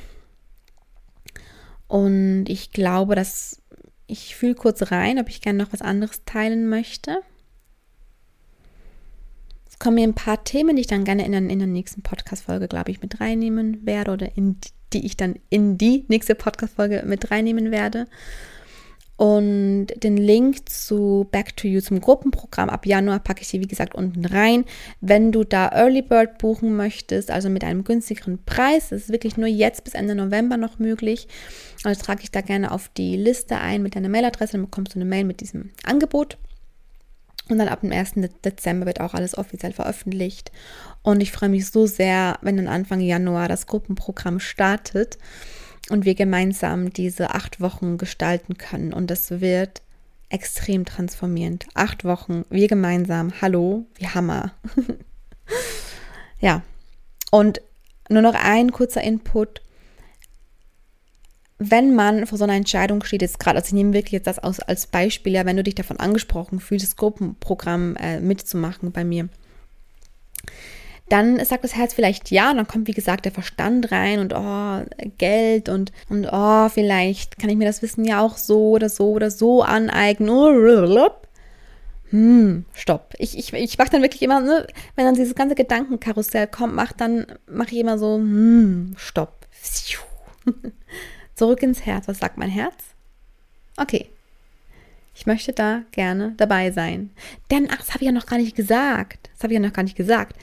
Und 1.89 2.47
ich 2.49 2.71
glaube, 2.71 3.15
dass 3.15 3.61
ich 4.07 4.37
fühle 4.37 4.55
kurz 4.55 4.91
rein, 4.91 5.19
ob 5.19 5.29
ich 5.29 5.41
gerne 5.41 5.63
noch 5.63 5.73
was 5.73 5.83
anderes 5.83 6.25
teilen 6.25 6.69
möchte. 6.69 7.21
Es 9.69 9.79
kommen 9.79 9.97
mir 9.97 10.05
ein 10.05 10.15
paar 10.15 10.45
Themen, 10.45 10.77
die 10.77 10.83
ich 10.83 10.87
dann 10.87 11.05
gerne 11.05 11.25
in, 11.25 11.33
der, 11.33 11.41
in 11.41 11.59
der 11.59 11.69
nächsten 11.69 12.03
Podcast-Folge, 12.03 12.69
glaube 12.69 12.91
ich, 12.91 13.03
mit 13.03 13.21
reinnehmen 13.21 13.85
werde 13.87 14.13
oder 14.13 14.37
in 14.37 14.57
die 14.93 15.07
ich 15.07 15.17
dann 15.17 15.37
in 15.49 15.79
die 15.79 16.05
nächste 16.09 16.35
Podcast-Folge 16.35 17.05
mit 17.07 17.31
reinnehmen 17.31 17.71
werde. 17.71 18.07
Und 19.17 19.89
den 20.03 20.17
Link 20.17 20.69
zu 20.69 21.29
Back 21.31 21.57
to 21.57 21.69
You 21.69 21.81
zum 21.81 22.01
Gruppenprogramm 22.01 22.71
ab 22.71 22.87
Januar 22.87 23.21
packe 23.21 23.43
ich 23.43 23.49
hier, 23.49 23.61
wie 23.61 23.69
gesagt, 23.69 23.95
unten 23.95 24.25
rein. 24.25 24.65
Wenn 25.01 25.33
du 25.33 25.45
da 25.45 25.69
Early 25.69 26.03
Bird 26.03 26.39
buchen 26.39 26.75
möchtest, 26.77 27.31
also 27.31 27.49
mit 27.49 27.63
einem 27.63 27.85
günstigeren 27.85 28.43
Preis, 28.45 28.89
das 28.89 29.03
ist 29.03 29.13
wirklich 29.13 29.37
nur 29.37 29.49
jetzt 29.49 29.85
bis 29.85 29.95
Ende 29.95 30.15
November 30.15 30.57
noch 30.57 30.79
möglich. 30.79 31.29
Also 31.85 32.03
trage 32.03 32.23
ich 32.23 32.31
da 32.31 32.41
gerne 32.41 32.73
auf 32.73 32.89
die 32.89 33.17
Liste 33.17 33.59
ein 33.59 33.83
mit 33.83 33.95
deiner 33.95 34.09
Mailadresse, 34.09 34.53
dann 34.53 34.63
bekommst 34.63 34.95
du 34.95 34.99
eine 34.99 35.05
Mail 35.05 35.25
mit 35.25 35.41
diesem 35.41 35.71
Angebot. 35.85 36.39
Und 37.49 37.59
dann 37.59 37.69
ab 37.69 37.81
dem 37.83 37.93
1. 37.93 38.15
Dezember 38.45 38.87
wird 38.87 39.01
auch 39.01 39.15
alles 39.15 39.37
offiziell 39.37 39.73
veröffentlicht. 39.73 40.53
Und 41.03 41.21
ich 41.21 41.33
freue 41.33 41.49
mich 41.49 41.69
so 41.69 41.87
sehr, 41.87 42.39
wenn 42.41 42.57
dann 42.57 42.69
Anfang 42.69 43.01
Januar 43.01 43.49
das 43.49 43.67
Gruppenprogramm 43.67 44.41
startet 44.41 45.19
und 45.93 46.07
wir 46.07 46.15
gemeinsam 46.15 46.91
diese 46.91 47.35
acht 47.35 47.61
Wochen 47.61 47.99
gestalten 47.99 48.57
können. 48.57 48.95
Und 48.95 49.11
das 49.11 49.43
wird 49.43 49.83
extrem 50.31 50.87
transformierend. 50.87 51.67
Acht 51.75 52.05
Wochen, 52.05 52.47
wir 52.49 52.67
gemeinsam, 52.67 53.33
hallo, 53.43 53.85
wie 53.97 54.09
Hammer. 54.09 54.55
ja, 56.41 56.63
und 57.31 57.61
nur 58.09 58.23
noch 58.23 58.35
ein 58.35 58.73
kurzer 58.73 59.03
Input. 59.03 59.61
Wenn 61.59 61.95
man 61.95 62.27
vor 62.27 62.39
so 62.39 62.45
einer 62.45 62.55
Entscheidung 62.55 63.05
steht, 63.05 63.21
jetzt 63.21 63.39
gerade, 63.39 63.59
also 63.59 63.69
ich 63.69 63.75
nehme 63.75 63.93
wirklich 63.93 64.13
jetzt 64.13 64.27
das 64.27 64.39
aus, 64.39 64.61
als 64.61 64.87
Beispiel, 64.87 65.35
ja, 65.35 65.45
wenn 65.45 65.59
du 65.59 65.63
dich 65.63 65.75
davon 65.75 65.99
angesprochen 65.99 66.59
fühlst, 66.59 66.87
das 66.87 66.97
Gruppenprogramm 66.97 67.97
äh, 67.97 68.19
mitzumachen 68.19 68.93
bei 68.93 69.05
mir, 69.05 69.29
dann 71.09 71.45
sagt 71.45 71.65
das 71.65 71.77
Herz 71.77 71.95
vielleicht 71.95 72.31
ja 72.31 72.51
und 72.51 72.57
dann 72.57 72.67
kommt, 72.67 72.89
wie 72.89 72.93
gesagt, 72.93 73.25
der 73.25 73.33
Verstand 73.33 73.93
rein 73.93 74.19
und 74.19 74.33
oh, 74.35 74.83
Geld 75.19 75.69
und, 75.69 75.93
und 76.09 76.27
oh, 76.31 76.69
vielleicht 76.69 77.39
kann 77.39 77.51
ich 77.51 77.57
mir 77.57 77.67
das 77.67 77.83
Wissen 77.83 78.05
ja 78.05 78.21
auch 78.21 78.37
so 78.37 78.71
oder 78.71 78.89
so 78.89 79.11
oder 79.11 79.31
so 79.31 79.63
aneignen. 79.63 80.31
Hm, 82.11 82.65
stopp. 82.75 83.15
Ich, 83.19 83.39
ich, 83.39 83.53
ich 83.53 83.79
mache 83.79 83.91
dann 83.91 84.03
wirklich 84.03 84.23
immer, 84.23 84.41
ne, 84.41 84.67
wenn 84.97 85.07
dann 85.07 85.15
dieses 85.15 85.35
ganze 85.35 85.55
Gedankenkarussell 85.55 86.47
kommt, 86.47 86.75
mach 86.75 86.93
dann, 86.93 87.27
mache 87.47 87.73
ich 87.73 87.79
immer 87.79 87.99
so, 87.99 88.17
hm, 88.17 88.95
stopp. 88.99 89.47
Zurück 91.35 91.63
ins 91.63 91.87
Herz. 91.87 92.09
Was 92.09 92.19
sagt 92.19 92.37
mein 92.37 92.51
Herz? 92.51 92.75
Okay. 93.77 94.09
Ich 95.15 95.27
möchte 95.27 95.53
da 95.53 95.83
gerne 95.93 96.35
dabei 96.37 96.71
sein. 96.71 97.11
Denn, 97.51 97.69
ach, 97.71 97.79
das 97.79 97.91
habe 97.91 98.01
ich 98.01 98.07
ja 98.07 98.13
noch 98.13 98.27
gar 98.27 98.39
nicht 98.39 98.57
gesagt. 98.57 99.31
Das 99.35 99.45
habe 99.45 99.53
ich 99.53 99.61
ja 99.61 99.67
noch 99.67 99.75
gar 99.75 99.83
nicht 99.83 99.97
gesagt. 99.97 100.37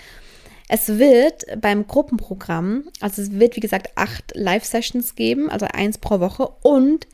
Es 0.71 0.99
wird 0.99 1.45
beim 1.59 1.87
Gruppenprogramm, 1.87 2.83
also 3.01 3.23
es 3.23 3.31
wird 3.31 3.55
wie 3.55 3.59
gesagt 3.59 3.89
acht 3.95 4.35
Live-Sessions 4.35 5.15
geben, 5.15 5.49
also 5.49 5.65
eins 5.65 5.97
pro 5.97 6.19
Woche 6.19 6.47
und 6.61 7.07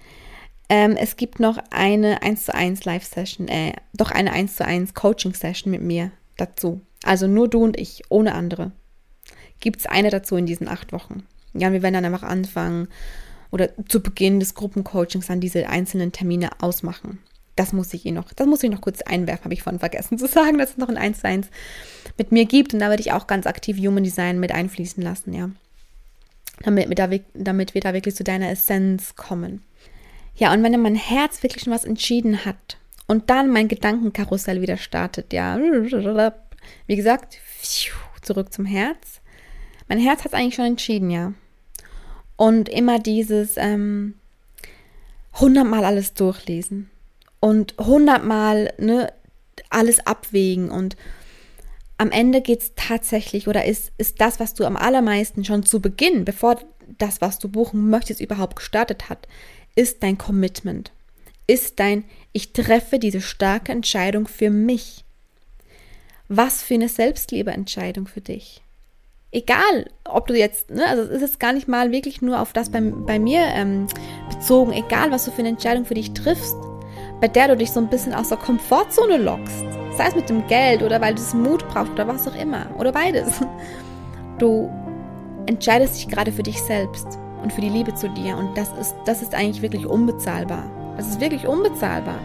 ähm, 0.67 0.97
es 0.97 1.15
gibt 1.15 1.39
noch 1.39 1.57
eine 1.69 2.21
1 2.21 2.45
zu 2.45 2.53
1 2.53 2.83
Live-Session, 2.83 3.47
äh, 3.47 3.71
doch 3.93 4.11
eine 4.11 4.33
1 4.33 4.57
zu 4.57 4.65
1 4.65 4.93
Coaching-Session 4.93 5.71
mit 5.71 5.81
mir 5.81 6.11
dazu. 6.35 6.81
Also 7.03 7.27
nur 7.27 7.47
du 7.47 7.63
und 7.63 7.79
ich, 7.79 8.03
ohne 8.09 8.35
andere. 8.35 8.73
Gibt 9.61 9.79
es 9.79 9.85
eine 9.85 10.09
dazu 10.09 10.35
in 10.35 10.45
diesen 10.45 10.67
acht 10.67 10.91
Wochen. 10.91 11.23
Ja, 11.53 11.71
wir 11.71 11.81
werden 11.81 11.93
dann 11.93 12.05
einfach 12.05 12.23
anfangen 12.23 12.89
oder 13.51 13.69
zu 13.87 14.01
Beginn 14.01 14.41
des 14.41 14.53
Gruppencoachings 14.53 15.27
dann 15.27 15.39
diese 15.39 15.69
einzelnen 15.69 16.11
Termine 16.11 16.49
ausmachen. 16.59 17.19
Das 17.55 17.71
muss 17.71 17.93
ich 17.93 18.05
Ihnen 18.05 18.17
noch, 18.17 18.33
das 18.33 18.47
muss 18.47 18.63
ich 18.63 18.69
noch 18.69 18.81
kurz 18.81 19.01
einwerfen, 19.01 19.45
habe 19.45 19.53
ich 19.53 19.63
vorhin 19.63 19.79
vergessen 19.79 20.17
zu 20.17 20.27
sagen, 20.27 20.57
dass 20.57 20.71
es 20.71 20.77
noch 20.77 20.89
ein 20.89 20.97
1 20.97 21.21
zu 21.21 21.27
1 21.27 21.47
mit 22.17 22.31
mir 22.31 22.45
gibt. 22.45 22.73
Und 22.73 22.79
da 22.79 22.89
werde 22.89 23.01
ich 23.01 23.13
auch 23.13 23.27
ganz 23.27 23.47
aktiv 23.47 23.77
Human 23.77 24.03
Design 24.03 24.39
mit 24.39 24.51
einfließen 24.51 25.01
lassen, 25.01 25.33
ja. 25.33 25.49
Damit, 26.61 26.87
wir 26.89 26.95
da, 26.95 27.09
damit 27.33 27.73
wir 27.73 27.81
da 27.81 27.93
wirklich 27.93 28.15
zu 28.15 28.23
deiner 28.23 28.49
Essenz 28.49 29.15
kommen. 29.15 29.61
Ja, 30.35 30.53
und 30.53 30.63
wenn 30.63 30.81
mein 30.81 30.95
Herz 30.95 31.43
wirklich 31.43 31.63
schon 31.63 31.73
was 31.73 31.85
entschieden 31.85 32.45
hat 32.45 32.77
und 33.07 33.29
dann 33.29 33.49
mein 33.49 33.67
Gedankenkarussell 33.67 34.61
wieder 34.61 34.77
startet, 34.77 35.31
ja, 35.31 35.57
wie 36.87 36.95
gesagt, 36.95 37.37
zurück 38.21 38.51
zum 38.51 38.65
Herz. 38.65 39.21
Mein 39.87 39.99
Herz 39.99 40.19
hat 40.19 40.27
es 40.27 40.33
eigentlich 40.33 40.55
schon 40.55 40.65
entschieden, 40.65 41.09
ja. 41.09 41.33
Und 42.37 42.67
immer 42.67 42.99
dieses 42.99 43.55
ähm, 43.55 44.15
hundertmal 45.33 45.85
alles 45.85 46.13
durchlesen 46.13 46.89
und 47.39 47.75
hundertmal 47.79 48.73
ne, 48.77 49.11
alles 49.69 50.05
abwägen 50.05 50.69
und 50.69 50.95
am 51.97 52.11
Ende 52.11 52.41
geht 52.41 52.61
es 52.61 52.71
tatsächlich 52.75 53.47
oder 53.47 53.65
ist, 53.65 53.91
ist 53.97 54.19
das, 54.19 54.39
was 54.39 54.53
du 54.53 54.65
am 54.65 54.75
allermeisten 54.75 55.45
schon 55.45 55.63
zu 55.63 55.79
Beginn, 55.79 56.25
bevor 56.25 56.57
das, 56.97 57.21
was 57.21 57.39
du 57.39 57.49
buchen 57.49 57.89
möchtest, 57.89 58.19
überhaupt 58.19 58.57
gestartet 58.57 59.09
hat, 59.09 59.27
ist 59.75 60.03
dein 60.03 60.17
Commitment. 60.17 60.91
Ist 61.47 61.79
dein, 61.79 62.03
ich 62.33 62.53
treffe 62.53 62.99
diese 62.99 63.21
starke 63.21 63.71
Entscheidung 63.71 64.27
für 64.27 64.49
mich. 64.49 65.03
Was 66.27 66.63
für 66.63 66.73
eine 66.73 66.89
Selbstliebeentscheidung 66.89 68.07
für 68.07 68.21
dich. 68.21 68.61
Egal, 69.31 69.89
ob 70.05 70.27
du 70.27 70.37
jetzt, 70.37 70.71
ne, 70.71 70.87
also 70.87 71.03
es 71.03 71.21
ist 71.21 71.39
gar 71.39 71.53
nicht 71.53 71.67
mal 71.67 71.91
wirklich 71.91 72.21
nur 72.21 72.41
auf 72.41 72.53
das 72.53 72.71
bei, 72.71 72.81
bei 72.81 73.19
mir 73.19 73.41
ähm, 73.41 73.87
bezogen, 74.29 74.71
egal 74.71 75.11
was 75.11 75.25
du 75.25 75.31
für 75.31 75.39
eine 75.39 75.49
Entscheidung 75.49 75.85
für 75.85 75.93
dich 75.93 76.13
triffst, 76.13 76.55
bei 77.21 77.27
der 77.27 77.49
du 77.49 77.57
dich 77.57 77.71
so 77.71 77.79
ein 77.79 77.87
bisschen 77.87 78.13
aus 78.13 78.29
der 78.29 78.37
Komfortzone 78.37 79.17
lockst. 79.17 79.65
Sei 79.97 80.07
es 80.07 80.15
mit 80.15 80.29
dem 80.29 80.45
Geld 80.47 80.83
oder 80.83 80.99
weil 80.99 81.15
du 81.15 81.21
es 81.21 81.33
Mut 81.33 81.67
brauchst 81.69 81.93
oder 81.93 82.07
was 82.07 82.27
auch 82.27 82.35
immer. 82.35 82.65
Oder 82.77 82.91
beides. 82.91 83.41
Du 84.37 84.69
entscheidest 85.45 85.95
dich 85.95 86.09
gerade 86.09 86.29
für 86.29 86.43
dich 86.43 86.61
selbst 86.61 87.07
und 87.41 87.53
für 87.53 87.61
die 87.61 87.69
Liebe 87.69 87.95
zu 87.95 88.09
dir. 88.09 88.35
Und 88.35 88.57
das 88.57 88.69
ist, 88.73 88.93
das 89.05 89.21
ist 89.21 89.33
eigentlich 89.33 89.61
wirklich 89.61 89.85
unbezahlbar. 89.85 90.69
Das 90.97 91.07
ist 91.07 91.21
wirklich 91.21 91.47
unbezahlbar. 91.47 92.19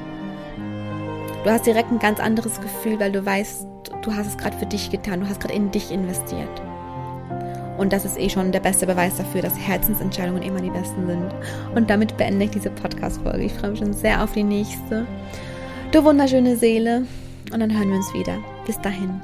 Du 1.44 1.50
hast 1.50 1.66
direkt 1.66 1.92
ein 1.92 2.00
ganz 2.00 2.18
anderes 2.18 2.60
Gefühl, 2.60 2.98
weil 2.98 3.12
du 3.12 3.24
weißt, 3.24 3.64
du 4.02 4.12
hast 4.12 4.26
es 4.26 4.36
gerade 4.38 4.56
für 4.58 4.66
dich 4.66 4.90
getan, 4.90 5.20
du 5.20 5.28
hast 5.28 5.40
gerade 5.40 5.54
in 5.54 5.70
dich 5.70 5.92
investiert. 5.92 6.50
Und 7.80 7.94
das 7.94 8.04
ist 8.04 8.20
eh 8.20 8.28
schon 8.28 8.52
der 8.52 8.60
beste 8.60 8.86
Beweis 8.86 9.16
dafür, 9.16 9.40
dass 9.40 9.58
Herzensentscheidungen 9.58 10.42
immer 10.42 10.60
die 10.60 10.68
besten 10.68 11.06
sind. 11.06 11.34
Und 11.74 11.88
damit 11.88 12.14
beende 12.18 12.44
ich 12.44 12.50
diese 12.50 12.68
Podcast-Folge. 12.68 13.42
Ich 13.42 13.54
freue 13.54 13.70
mich 13.70 13.78
schon 13.78 13.94
sehr 13.94 14.22
auf 14.22 14.32
die 14.32 14.42
nächste. 14.42 15.06
Du 15.90 16.04
wunderschöne 16.04 16.56
Seele. 16.56 17.06
Und 17.50 17.60
dann 17.60 17.72
hören 17.74 17.88
wir 17.88 17.96
uns 17.96 18.12
wieder. 18.12 18.36
Bis 18.66 18.78
dahin, 18.82 19.22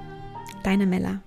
deine 0.63 0.87
Mella. 0.87 1.26